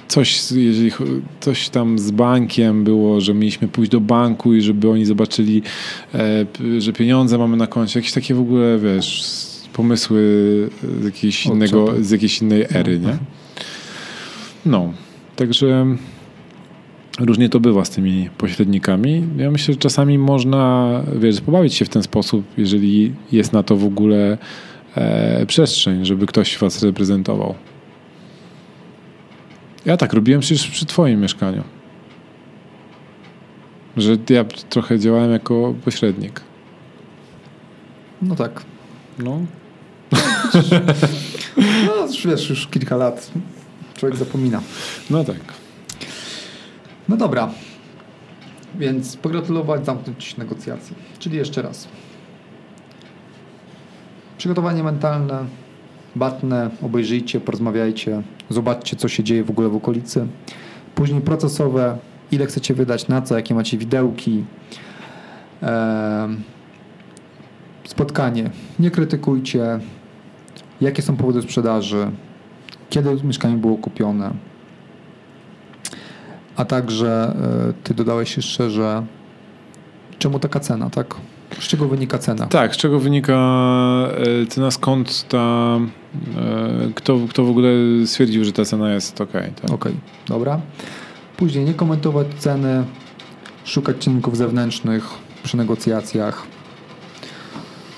coś, 0.08 0.52
jeżeli 0.52 0.90
coś 1.40 1.68
tam 1.68 1.98
z 1.98 2.10
bankiem 2.10 2.84
było, 2.84 3.20
że 3.20 3.34
mieliśmy 3.34 3.68
pójść 3.68 3.90
do 3.90 4.00
banku 4.00 4.54
i 4.54 4.60
żeby 4.60 4.90
oni 4.90 5.04
zobaczyli, 5.04 5.62
e, 6.14 6.46
że 6.78 6.92
pieniądze 6.92 7.38
mamy 7.38 7.56
na 7.56 7.66
koncie, 7.66 7.98
jakieś 7.98 8.12
takie 8.12 8.34
w 8.34 8.40
ogóle, 8.40 8.78
wiesz, 8.78 9.22
pomysły 9.78 10.20
z 11.00 11.04
jakiejś, 11.04 11.46
Od 11.46 11.54
innego, 11.54 11.86
czego? 11.86 12.04
z 12.04 12.10
jakiejś 12.10 12.42
innej 12.42 12.66
ery, 12.70 12.98
nie? 13.00 13.18
No, 14.66 14.92
także 15.36 15.86
różnie 17.20 17.48
to 17.48 17.60
bywa 17.60 17.84
z 17.84 17.90
tymi 17.90 18.30
pośrednikami. 18.38 19.24
Ja 19.36 19.50
myślę, 19.50 19.74
że 19.74 19.80
czasami 19.80 20.18
można, 20.18 20.90
wiesz, 21.16 21.40
pobawić 21.40 21.74
się 21.74 21.84
w 21.84 21.88
ten 21.88 22.02
sposób, 22.02 22.44
jeżeli 22.56 23.14
jest 23.32 23.52
na 23.52 23.62
to 23.62 23.76
w 23.76 23.84
ogóle 23.84 24.38
e, 24.94 25.46
przestrzeń, 25.46 26.04
żeby 26.04 26.26
ktoś 26.26 26.58
was 26.58 26.82
reprezentował. 26.82 27.54
Ja 29.86 29.96
tak 29.96 30.12
robiłem 30.12 30.40
przecież 30.40 30.68
przy 30.68 30.86
twoim 30.86 31.20
mieszkaniu. 31.20 31.62
Że 33.96 34.16
ja 34.30 34.44
trochę 34.44 34.98
działałem 34.98 35.30
jako 35.32 35.74
pośrednik. 35.84 36.40
no 38.22 38.36
tak. 38.36 38.64
No, 39.18 39.40
No, 41.86 42.06
już 42.06 42.26
wiesz, 42.26 42.50
już 42.50 42.66
kilka 42.66 42.96
lat 42.96 43.30
człowiek 43.94 44.18
zapomina. 44.18 44.60
no 45.10 45.24
tak. 45.24 45.36
No 47.08 47.16
dobra. 47.16 47.50
Więc 48.74 49.16
pogratulować, 49.16 49.86
zamknąć 49.86 50.36
negocjacje. 50.36 50.96
Czyli 51.18 51.36
jeszcze 51.36 51.62
raz. 51.62 51.88
Przygotowanie 54.38 54.82
mentalne, 54.82 55.44
batne, 56.16 56.70
obejrzyjcie, 56.82 57.40
porozmawiajcie, 57.40 58.22
zobaczcie, 58.50 58.96
co 58.96 59.08
się 59.08 59.24
dzieje 59.24 59.44
w 59.44 59.50
ogóle 59.50 59.68
w 59.68 59.76
okolicy. 59.76 60.26
Później 60.94 61.20
procesowe, 61.20 61.98
ile 62.32 62.46
chcecie 62.46 62.74
wydać, 62.74 63.08
na 63.08 63.22
co, 63.22 63.36
jakie 63.36 63.54
macie 63.54 63.78
widełki. 63.78 64.44
Em, 65.62 66.42
spotkanie. 67.84 68.50
Nie 68.78 68.90
krytykujcie, 68.90 69.80
jakie 70.80 71.02
są 71.02 71.16
powody 71.16 71.42
sprzedaży, 71.42 72.10
kiedy 72.90 73.24
mieszkanie 73.24 73.56
było 73.56 73.76
kupione, 73.76 74.30
a 76.56 76.64
także 76.64 77.36
e, 77.68 77.72
ty 77.84 77.94
dodałeś 77.94 78.36
jeszcze, 78.36 78.70
że 78.70 79.06
czemu 80.18 80.38
taka 80.38 80.60
cena, 80.60 80.90
tak? 80.90 81.14
Z 81.60 81.68
czego 81.68 81.88
wynika 81.88 82.18
cena? 82.18 82.46
Tak, 82.46 82.74
z 82.74 82.76
czego 82.76 83.00
wynika 83.00 83.34
e, 84.42 84.46
cena, 84.46 84.70
skąd 84.70 85.28
ta, 85.28 85.78
e, 86.36 86.92
kto, 86.94 87.18
kto 87.30 87.44
w 87.44 87.50
ogóle 87.50 87.68
stwierdził, 88.06 88.44
że 88.44 88.52
ta 88.52 88.64
cena 88.64 88.94
jest 88.94 89.20
ok. 89.20 89.32
Tak? 89.32 89.70
Okej, 89.70 89.94
dobra. 90.26 90.60
Później 91.36 91.64
nie 91.64 91.74
komentować 91.74 92.26
ceny, 92.38 92.84
szukać 93.64 93.96
czynników 93.98 94.36
zewnętrznych 94.36 95.08
przy 95.42 95.56
negocjacjach 95.56 96.46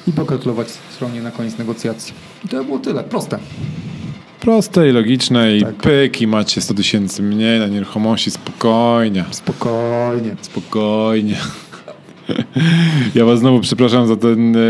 i 0.06 0.12
pogratulować 0.12 0.68
stronie 0.70 1.22
na 1.22 1.30
koniec 1.30 1.58
negocjacji. 1.58 2.29
I 2.44 2.48
to 2.48 2.64
było 2.64 2.78
tyle. 2.78 3.04
Proste. 3.04 3.38
Proste 4.40 4.88
i 4.88 4.92
logiczne 4.92 5.56
i 5.56 5.62
Tak. 5.62 5.74
pyk 5.74 6.20
i 6.22 6.26
macie 6.26 6.60
100 6.60 6.74
tysięcy 6.74 7.22
mniej 7.22 7.60
na 7.60 7.66
nieruchomości. 7.66 8.30
Spokojnie. 8.30 9.24
Spokojnie. 9.30 10.36
Spokojnie. 10.42 11.36
Ja 13.14 13.24
was 13.24 13.38
znowu 13.38 13.60
przepraszam 13.60 14.06
za 14.06 14.16
ten 14.16 14.56
e, 14.56 14.60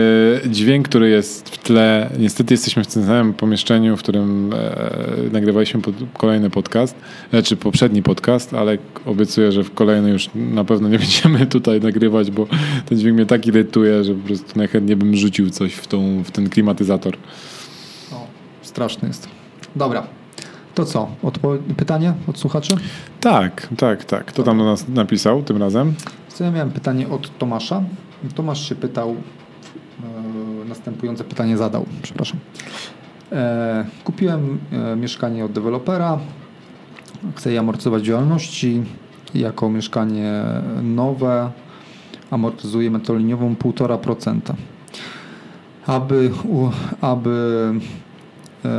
dźwięk, 0.47 0.89
który 0.89 1.11
jest 1.11 1.49
w 1.49 1.59
tle. 1.59 2.11
Niestety 2.19 2.55
jesteśmy 2.55 2.85
w 2.85 2.87
tym 2.87 3.05
samym 3.05 3.35
pomieszczeniu, 3.35 3.97
w 3.97 4.03
którym 4.03 4.53
e, 4.53 4.87
nagrywaliśmy 5.33 5.81
kolejny 6.19 6.51
podcast, 6.51 6.97
czy 7.45 7.57
poprzedni 7.57 8.03
podcast, 8.03 8.55
ale 8.55 8.79
obiecuję, 9.07 9.53
że 9.53 9.65
w 9.65 9.75
kolejny 9.75 10.11
już 10.11 10.31
na 10.35 10.65
pewno 10.65 10.89
nie 10.89 10.99
będziemy 11.09 11.47
tutaj 11.47 11.81
nagrywać, 11.81 12.31
bo 12.31 12.47
ten 12.89 12.99
dźwięk 12.99 13.17
mnie 13.17 13.27
tak 13.27 13.47
irytuje, 13.47 14.05
że 14.05 14.15
po 14.15 14.27
prostu 14.27 14.59
najchętniej 14.59 14.97
bym 14.97 15.17
rzucił 15.17 15.51
coś 15.51 15.75
w, 15.75 15.87
tą, 15.87 16.23
w 16.23 16.31
ten 16.31 16.49
klimatyzator. 16.49 17.17
O, 18.13 18.27
straszny 18.63 19.09
jest. 19.09 19.29
Dobra. 19.77 20.20
To 20.75 20.85
co? 20.85 21.09
Odpo- 21.23 21.59
pytanie 21.77 22.15
od 22.27 22.39
słuchaczy? 22.39 22.75
Tak, 23.21 23.69
tak, 23.77 24.05
tak. 24.05 24.25
Kto 24.25 24.43
tam 24.43 24.59
do 24.59 24.65
nas 24.65 24.89
napisał 24.89 25.43
tym 25.43 25.57
razem? 25.57 25.95
Co 26.29 26.45
ja 26.45 26.51
miałem 26.51 26.71
pytanie 26.71 27.09
od 27.09 27.39
Tomasza. 27.39 27.83
Tomasz 28.35 28.69
się 28.69 28.75
pytał, 28.75 29.11
e, 29.11 30.69
następujące 30.69 31.25
pytanie 31.25 31.57
zadał, 31.57 31.87
przepraszam. 32.03 32.39
E, 33.33 33.85
kupiłem 34.05 34.59
e, 34.73 34.97
mieszkanie 34.97 35.45
od 35.45 35.53
dewelopera, 35.53 36.19
chcę 37.37 37.53
je 37.53 37.61
amortyzować 37.61 38.03
działalności 38.03 38.83
jako 39.35 39.69
mieszkanie 39.69 40.43
nowe, 40.83 41.51
amortyzuję 42.31 42.91
metą 42.91 43.17
liniową 43.17 43.55
1,5%. 43.55 44.41
Aby, 45.87 46.31
u, 46.49 46.69
aby 47.01 47.73
e, 48.65 48.71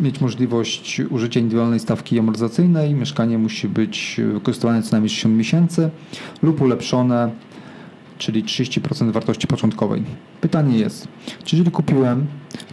mieć 0.00 0.20
możliwość 0.20 1.00
użycia 1.10 1.40
indywidualnej 1.40 1.80
stawki 1.80 2.18
amortyzacyjnej. 2.18 2.94
Mieszkanie 2.94 3.38
musi 3.38 3.68
być 3.68 4.20
wykorzystywane 4.32 4.82
co 4.82 4.92
najmniej 4.92 5.10
60 5.10 5.36
miesięcy 5.36 5.90
lub 6.42 6.60
ulepszone, 6.60 7.30
czyli 8.18 8.44
30% 8.44 9.12
wartości 9.12 9.46
początkowej. 9.46 10.02
Pytanie 10.40 10.78
jest, 10.78 11.08
czy 11.44 11.56
jeżeli 11.56 11.70
kupiłem 11.70 12.26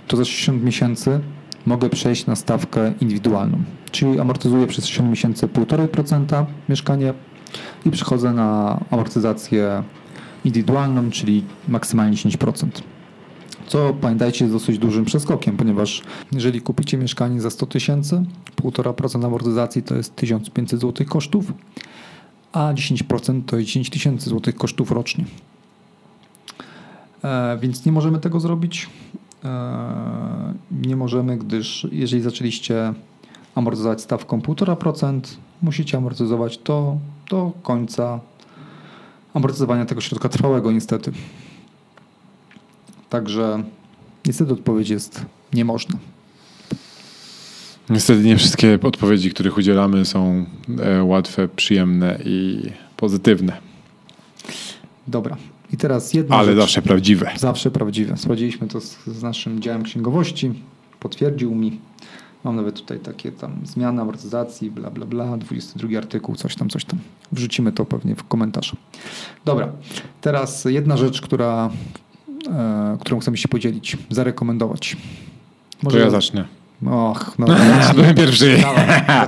to 0.08 0.18
za 0.18 0.26
60 0.26 0.64
miesięcy, 0.64 1.20
mogę 1.66 1.90
przejść 1.90 2.26
na 2.26 2.36
stawkę 2.36 2.94
indywidualną, 3.02 3.58
czyli 3.92 4.20
amortyzuję 4.20 4.68
przez 4.68 4.86
60 4.86 5.10
miesięcy 5.10 5.48
1,5% 5.48 6.46
mieszkanie 6.70 7.14
i 7.86 7.92
przechodzę 7.92 8.34
na 8.34 8.80
amortyzację 8.92 9.84
indywidualną, 10.46 11.12
czyli 11.12 11.44
maksymalnie 11.68 12.18
10%. 12.18 12.93
Co 13.68 13.94
pamiętajcie 14.02 14.46
jest 14.46 14.56
dosyć 14.56 14.80
dużym 14.80 15.06
przeskokiem, 15.06 15.58
ponieważ 15.58 16.02
jeżeli 16.32 16.62
kupicie 16.62 16.98
mieszkanie 16.98 17.42
za 17.42 17.50
100 17.50 17.66
tysięcy, 17.66 18.24
1,5% 18.62 19.26
amortyzacji 19.26 19.84
to 19.84 19.96
jest 19.96 20.16
1500 20.16 20.80
zł 20.82 21.08
kosztów, 21.10 21.54
a 22.54 22.74
10% 22.74 23.42
to 23.46 23.58
jest 23.58 23.68
10 23.68 23.90
tysięcy 23.90 24.30
złotych 24.30 24.56
kosztów 24.56 24.92
rocznie. 24.92 25.26
E, 27.24 27.58
więc 27.62 27.86
nie 27.86 27.92
możemy 27.92 28.20
tego 28.20 28.40
zrobić. 28.40 28.90
E, 29.44 30.54
nie 30.72 30.96
możemy, 30.96 31.38
gdyż 31.38 31.88
jeżeli 31.92 32.22
zaczęliście 32.22 32.94
amortyzować 33.56 34.02
stawką 34.02 34.40
1,5%, 34.40 35.22
musicie 35.62 35.98
amortyzować 35.98 36.58
to 36.58 36.98
do 37.30 37.52
końca 37.64 38.20
amortyzowania 39.34 39.86
tego 39.86 40.02
środka 40.02 40.30
trwałego 40.30 40.72
niestety. 40.72 41.12
Także 43.14 43.64
niestety 44.26 44.54
odpowiedź 44.54 44.90
jest 44.90 45.26
nie 45.54 45.66
można. 45.66 46.00
Niestety 47.90 48.24
nie 48.24 48.38
wszystkie 48.38 48.80
odpowiedzi, 48.84 49.30
których 49.30 49.58
udzielamy 49.58 50.06
są 50.06 50.46
e, 50.80 51.04
łatwe, 51.04 51.48
przyjemne 51.48 52.20
i 52.26 52.62
pozytywne, 52.98 53.58
Dobra. 55.08 55.38
I 55.74 55.78
teraz 55.78 56.14
jedna 56.14 56.36
ale 56.36 56.52
rzecz. 56.52 56.62
zawsze 56.62 56.82
prawdziwe. 56.82 57.32
Zawsze 57.38 57.72
prawdziwe. 57.72 58.18
Sprawdziliśmy 58.18 58.68
to 58.68 58.82
z, 58.82 58.98
z 59.06 59.24
naszym 59.24 59.62
działem 59.62 59.84
księgowości. 59.84 60.54
Potwierdził 61.00 61.56
mi. 61.56 61.80
Mam 62.44 62.56
nawet 62.56 62.80
tutaj 62.80 63.00
takie 63.00 63.32
tam 63.32 63.52
zmiany 63.66 64.02
amortyzacji, 64.02 64.72
bla, 64.72 64.90
bla, 64.92 65.06
bla. 65.06 65.38
22 65.38 65.98
artykuł, 65.98 66.36
coś 66.36 66.56
tam, 66.56 66.70
coś 66.70 66.86
tam. 66.86 67.00
Wrzucimy 67.32 67.72
to 67.72 67.86
pewnie 67.86 68.16
w 68.16 68.24
komentarz. 68.24 68.76
Dobra. 69.46 69.72
Teraz 70.22 70.66
jedna 70.66 70.98
rzecz, 70.98 71.22
która, 71.22 71.70
którą 73.00 73.20
chcemy 73.20 73.38
się 73.38 73.48
podzielić, 73.48 73.98
zarekomendować. 74.10 74.98
To 75.90 75.98
ja 75.98 76.10
zacznę. 76.10 76.46
Och, 76.86 77.40
no. 77.40 77.48
Byłem 77.96 78.16
pierwszy. 78.16 78.58
Dawaj. 78.58 79.28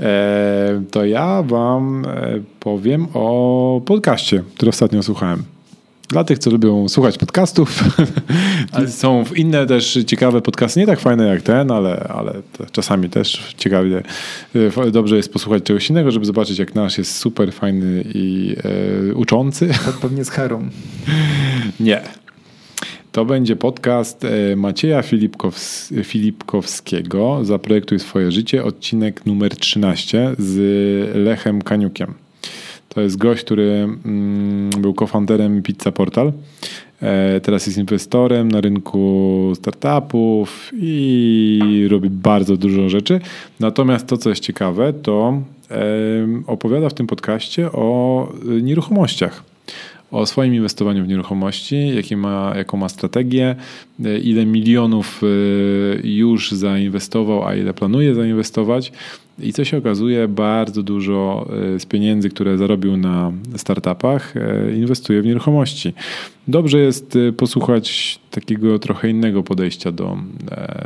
E, 0.00 0.82
to 0.90 1.04
ja 1.04 1.42
wam 1.42 2.04
e, 2.06 2.40
powiem 2.60 3.06
o 3.14 3.80
podcaście, 3.84 4.42
który 4.54 4.68
ostatnio 4.68 5.02
słuchałem. 5.02 5.42
Dla 6.12 6.24
tych, 6.24 6.38
co 6.38 6.50
lubią 6.50 6.88
słuchać 6.88 7.18
podcastów, 7.18 7.84
są 8.88 9.24
inne 9.36 9.66
też 9.66 9.98
ciekawe 10.06 10.42
podcasty, 10.42 10.80
nie 10.80 10.86
tak 10.86 11.00
fajne 11.00 11.26
jak 11.26 11.42
ten, 11.42 11.70
ale, 11.70 12.06
ale 12.08 12.32
to 12.52 12.66
czasami 12.72 13.10
też 13.10 13.54
ciekawie, 13.56 14.02
e, 14.86 14.90
dobrze 14.90 15.16
jest 15.16 15.32
posłuchać 15.32 15.62
czegoś 15.62 15.90
innego, 15.90 16.10
żeby 16.10 16.24
zobaczyć, 16.26 16.58
jak 16.58 16.74
nasz 16.74 16.98
jest 16.98 17.16
super 17.16 17.52
fajny 17.52 18.04
i 18.14 18.56
e, 19.10 19.14
uczący. 19.14 19.68
Pe- 19.68 20.00
Pewnie 20.00 20.24
z 20.24 20.30
Herą. 20.30 20.68
Nie. 21.80 22.02
To 23.12 23.24
będzie 23.24 23.56
podcast 23.56 24.24
e, 24.24 24.56
Macieja 24.56 25.02
Filipkows 25.02 25.92
Filipkowskiego 26.04 27.44
Zaprojektuj 27.44 27.98
swoje 27.98 28.32
życie, 28.32 28.64
odcinek 28.64 29.26
numer 29.26 29.56
13 29.56 30.34
z 30.38 31.16
Lechem 31.16 31.62
Kaniukiem. 31.62 32.14
To 32.94 33.00
jest 33.00 33.16
gość, 33.16 33.44
który 33.44 33.88
mm, 34.04 34.70
był 34.78 34.94
cofounderem 34.94 35.62
Pizza 35.62 35.92
Portal. 35.92 36.32
E, 37.02 37.40
Teraz 37.40 37.66
jest 37.66 37.78
inwestorem 37.78 38.50
na 38.50 38.60
rynku 38.60 39.52
startupów 39.54 40.70
i 40.72 41.86
robi 41.90 42.10
bardzo 42.10 42.56
dużo 42.56 42.88
rzeczy. 42.88 43.20
Natomiast 43.60 44.06
to, 44.06 44.16
co 44.16 44.28
jest 44.28 44.42
ciekawe, 44.42 44.92
to 44.92 45.42
opowiada 46.46 46.88
w 46.88 46.94
tym 46.94 47.06
podcaście 47.06 47.72
o 47.72 48.28
y, 48.58 48.62
nieruchomościach 48.62 49.42
o 50.12 50.26
swoim 50.26 50.54
inwestowaniu 50.54 51.04
w 51.04 51.08
nieruchomości, 51.08 51.96
jakie 51.96 52.16
ma, 52.16 52.52
jaką 52.56 52.76
ma 52.76 52.88
strategię, 52.88 53.56
e, 54.04 54.18
ile 54.18 54.46
milionów 54.46 55.20
e, 55.22 55.26
już 56.08 56.52
zainwestował, 56.52 57.44
a 57.44 57.54
ile 57.54 57.74
planuje 57.74 58.14
zainwestować. 58.14 58.92
I 59.38 59.52
co 59.52 59.64
się 59.64 59.76
okazuje, 59.76 60.28
bardzo 60.28 60.82
dużo 60.82 61.48
e, 61.74 61.80
z 61.80 61.86
pieniędzy, 61.86 62.30
które 62.30 62.58
zarobił 62.58 62.96
na 62.96 63.32
startupach, 63.56 64.34
inwestuje 64.76 65.22
w 65.22 65.26
nieruchomości. 65.26 65.92
Dobrze 66.48 66.78
jest 66.78 67.18
posłuchać 67.36 68.18
takiego 68.30 68.78
trochę 68.78 69.10
innego 69.10 69.42
podejścia 69.42 69.92
do, 69.92 70.18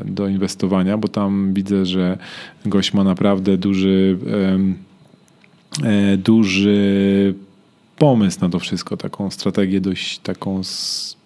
do 0.04 0.28
inwestowania, 0.28 0.98
bo 0.98 1.08
tam 1.08 1.54
widzę, 1.54 1.86
że 1.86 2.18
gość 2.66 2.94
ma 2.94 3.04
naprawdę 3.04 3.56
duży, 3.56 4.18
duży 6.18 7.34
pomysł 7.98 8.38
na 8.40 8.48
to 8.48 8.58
wszystko, 8.58 8.96
taką 8.96 9.30
strategię 9.30 9.80
dość 9.80 10.18
taką 10.18 10.58
s- 10.60 11.16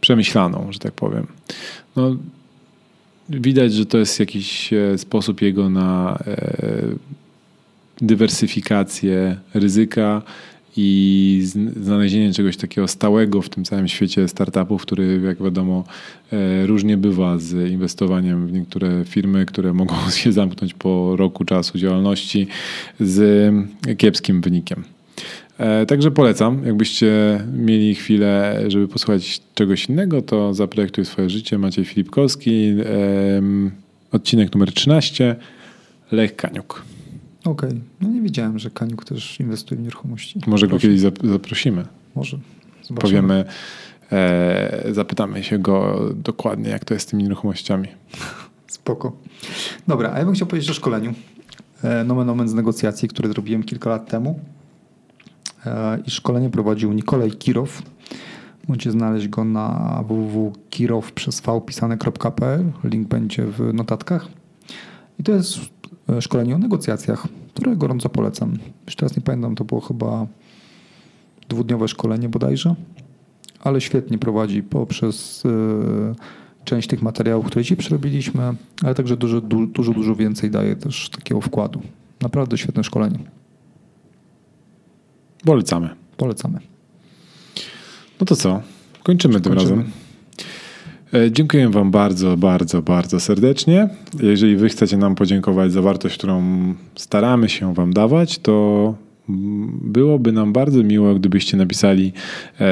przemyślaną, 0.00 0.68
że 0.72 0.78
tak 0.78 0.92
powiem. 0.92 1.26
No, 1.96 2.16
widać, 3.30 3.72
że 3.74 3.86
to 3.86 3.98
jest 3.98 4.20
jakiś 4.20 4.72
e, 4.72 4.98
sposób 4.98 5.42
jego 5.42 5.70
na 5.70 6.18
e, 6.26 6.82
dywersyfikację 8.00 9.36
ryzyka 9.54 10.22
i 10.76 11.40
zn- 11.44 11.84
znalezienie 11.84 12.32
czegoś 12.32 12.56
takiego 12.56 12.88
stałego 12.88 13.42
w 13.42 13.48
tym 13.48 13.64
całym 13.64 13.88
świecie 13.88 14.28
startupów, 14.28 14.82
który 14.82 15.20
jak 15.24 15.42
wiadomo 15.42 15.84
e, 16.32 16.66
różnie 16.66 16.96
bywa 16.96 17.38
z 17.38 17.70
inwestowaniem 17.70 18.46
w 18.46 18.52
niektóre 18.52 19.04
firmy, 19.04 19.46
które 19.46 19.72
mogą 19.72 19.94
się 20.10 20.32
zamknąć 20.32 20.74
po 20.74 21.16
roku 21.16 21.44
czasu 21.44 21.78
działalności 21.78 22.46
z 23.00 23.50
kiepskim 23.98 24.40
wynikiem. 24.40 24.84
E, 25.62 25.86
Także 25.86 26.10
polecam. 26.10 26.66
Jakbyście 26.66 27.40
mieli 27.56 27.94
chwilę, 27.94 28.60
żeby 28.68 28.88
posłuchać 28.88 29.40
czegoś 29.54 29.86
innego, 29.88 30.22
to 30.22 30.54
zaprojektuj 30.54 31.04
swoje 31.04 31.30
życie. 31.30 31.58
Maciej 31.58 31.84
Filipkowski, 31.84 32.74
odcinek 34.12 34.54
numer 34.54 34.72
13, 34.72 35.36
Lech 36.12 36.36
Kaniuk. 36.36 36.82
Okej. 37.44 37.70
No 38.00 38.08
nie 38.08 38.20
wiedziałem, 38.22 38.58
że 38.58 38.70
Kaniuk 38.70 39.04
też 39.04 39.40
inwestuje 39.40 39.80
w 39.80 39.84
nieruchomości. 39.84 40.40
Może 40.46 40.66
go 40.66 40.70
Proszę. 40.70 40.82
kiedyś 40.82 41.00
zap- 41.00 41.28
zaprosimy. 41.32 41.84
Może. 42.14 42.38
Zobaczymy. 42.82 42.94
Powiemy, 43.00 43.44
e, 44.12 44.82
zapytamy 44.90 45.44
się 45.44 45.58
go 45.58 46.00
dokładnie, 46.16 46.70
jak 46.70 46.84
to 46.84 46.94
jest 46.94 47.06
z 47.08 47.10
tymi 47.10 47.22
nieruchomościami. 47.22 47.88
Spoko. 48.66 49.16
Dobra, 49.88 50.12
a 50.14 50.18
ja 50.18 50.24
bym 50.24 50.34
chciał 50.34 50.48
powiedzieć 50.48 50.70
o 50.70 50.74
szkoleniu. 50.74 51.14
E, 51.84 52.04
Nomen 52.04 52.30
omen 52.30 52.48
z 52.48 52.54
negocjacji, 52.54 53.08
które 53.08 53.28
zrobiłem 53.28 53.62
kilka 53.62 53.90
lat 53.90 54.10
temu. 54.10 54.40
E, 55.66 55.98
I 56.06 56.10
szkolenie 56.10 56.50
prowadził 56.50 56.92
Nikolaj 56.92 57.30
Kirow. 57.30 57.82
Możecie 58.68 58.90
znaleźć 58.90 59.28
go 59.28 59.44
na 59.44 59.98
www.kirow 60.08 61.12
vpisane.pl. 61.62 62.72
Link 62.84 63.08
będzie 63.08 63.44
w 63.44 63.74
notatkach. 63.74 64.28
I 65.20 65.22
to 65.22 65.32
jest 65.32 65.58
e, 66.08 66.22
szkolenie 66.22 66.54
o 66.54 66.58
negocjacjach, 66.58 67.26
które 67.54 67.76
gorąco 67.76 68.08
polecam. 68.08 68.58
Już 68.86 68.96
teraz 68.96 69.16
nie 69.16 69.22
pamiętam, 69.22 69.54
to 69.54 69.64
było 69.64 69.80
chyba 69.80 70.26
dwudniowe 71.48 71.88
szkolenie 71.88 72.28
bodajże, 72.28 72.74
ale 73.60 73.80
świetnie 73.80 74.18
prowadzi 74.18 74.62
poprzez 74.62 75.42
e, 75.46 76.14
część 76.64 76.88
tych 76.88 77.02
materiałów, 77.02 77.46
które 77.46 77.62
dzisiaj 77.62 77.76
przerobiliśmy, 77.76 78.54
ale 78.82 78.94
także 78.94 79.16
dużo, 79.16 79.40
dużo, 79.40 79.92
dużo 79.92 80.14
więcej 80.14 80.50
daje 80.50 80.76
też 80.76 81.10
takiego 81.10 81.40
wkładu. 81.40 81.82
Naprawdę 82.20 82.58
świetne 82.58 82.84
szkolenie. 82.84 83.18
Polecamy. 85.44 85.88
Polecamy. 86.16 86.58
No 88.20 88.26
to 88.26 88.36
co? 88.36 88.60
Kończymy, 89.02 89.40
tym 89.40 89.52
razem. 89.52 89.84
E, 91.14 91.30
dziękuję 91.30 91.68
Wam 91.68 91.90
bardzo, 91.90 92.36
bardzo, 92.36 92.82
bardzo 92.82 93.20
serdecznie. 93.20 93.88
Jeżeli 94.20 94.56
Wy 94.56 94.68
chcecie 94.68 94.96
nam 94.96 95.14
podziękować 95.14 95.72
za 95.72 95.82
wartość, 95.82 96.18
którą 96.18 96.42
staramy 96.94 97.48
się 97.48 97.74
Wam 97.74 97.92
dawać, 97.92 98.38
to 98.38 98.94
byłoby 99.82 100.32
nam 100.32 100.52
bardzo 100.52 100.82
miło, 100.82 101.14
gdybyście 101.14 101.56
napisali 101.56 102.12
e, 102.60 102.68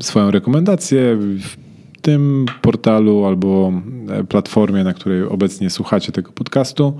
swoją 0.00 0.30
rekomendację 0.30 1.16
w 1.20 1.56
tym 2.02 2.46
portalu 2.62 3.24
albo 3.24 3.72
e, 4.08 4.24
platformie, 4.24 4.84
na 4.84 4.94
której 4.94 5.22
obecnie 5.22 5.70
słuchacie 5.70 6.12
tego 6.12 6.32
podcastu. 6.32 6.92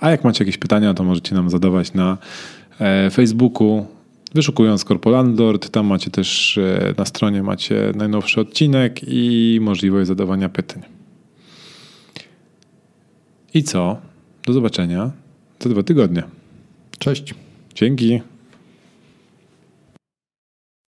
A 0.00 0.10
jak 0.10 0.24
macie 0.24 0.44
jakieś 0.44 0.58
pytania, 0.58 0.94
to 0.94 1.04
możecie 1.04 1.34
nam 1.34 1.50
zadawać 1.50 1.94
na 1.94 2.18
Facebooku, 3.10 3.86
wyszukując 4.34 4.84
Corpo 4.84 5.10
Landlord. 5.10 5.70
Tam 5.70 5.86
macie 5.86 6.10
też 6.10 6.58
e, 6.58 6.94
na 6.98 7.04
stronie 7.04 7.42
macie 7.42 7.92
najnowszy 7.94 8.40
odcinek 8.40 9.00
i 9.06 9.58
możliwość 9.62 10.08
zadawania 10.08 10.48
pytań. 10.48 10.82
I 13.54 13.62
co? 13.62 13.96
Do 14.46 14.52
zobaczenia 14.52 15.10
za 15.60 15.70
dwa 15.70 15.82
tygodnie. 15.82 16.22
Cześć. 16.98 17.34
Dzięki. 17.74 18.33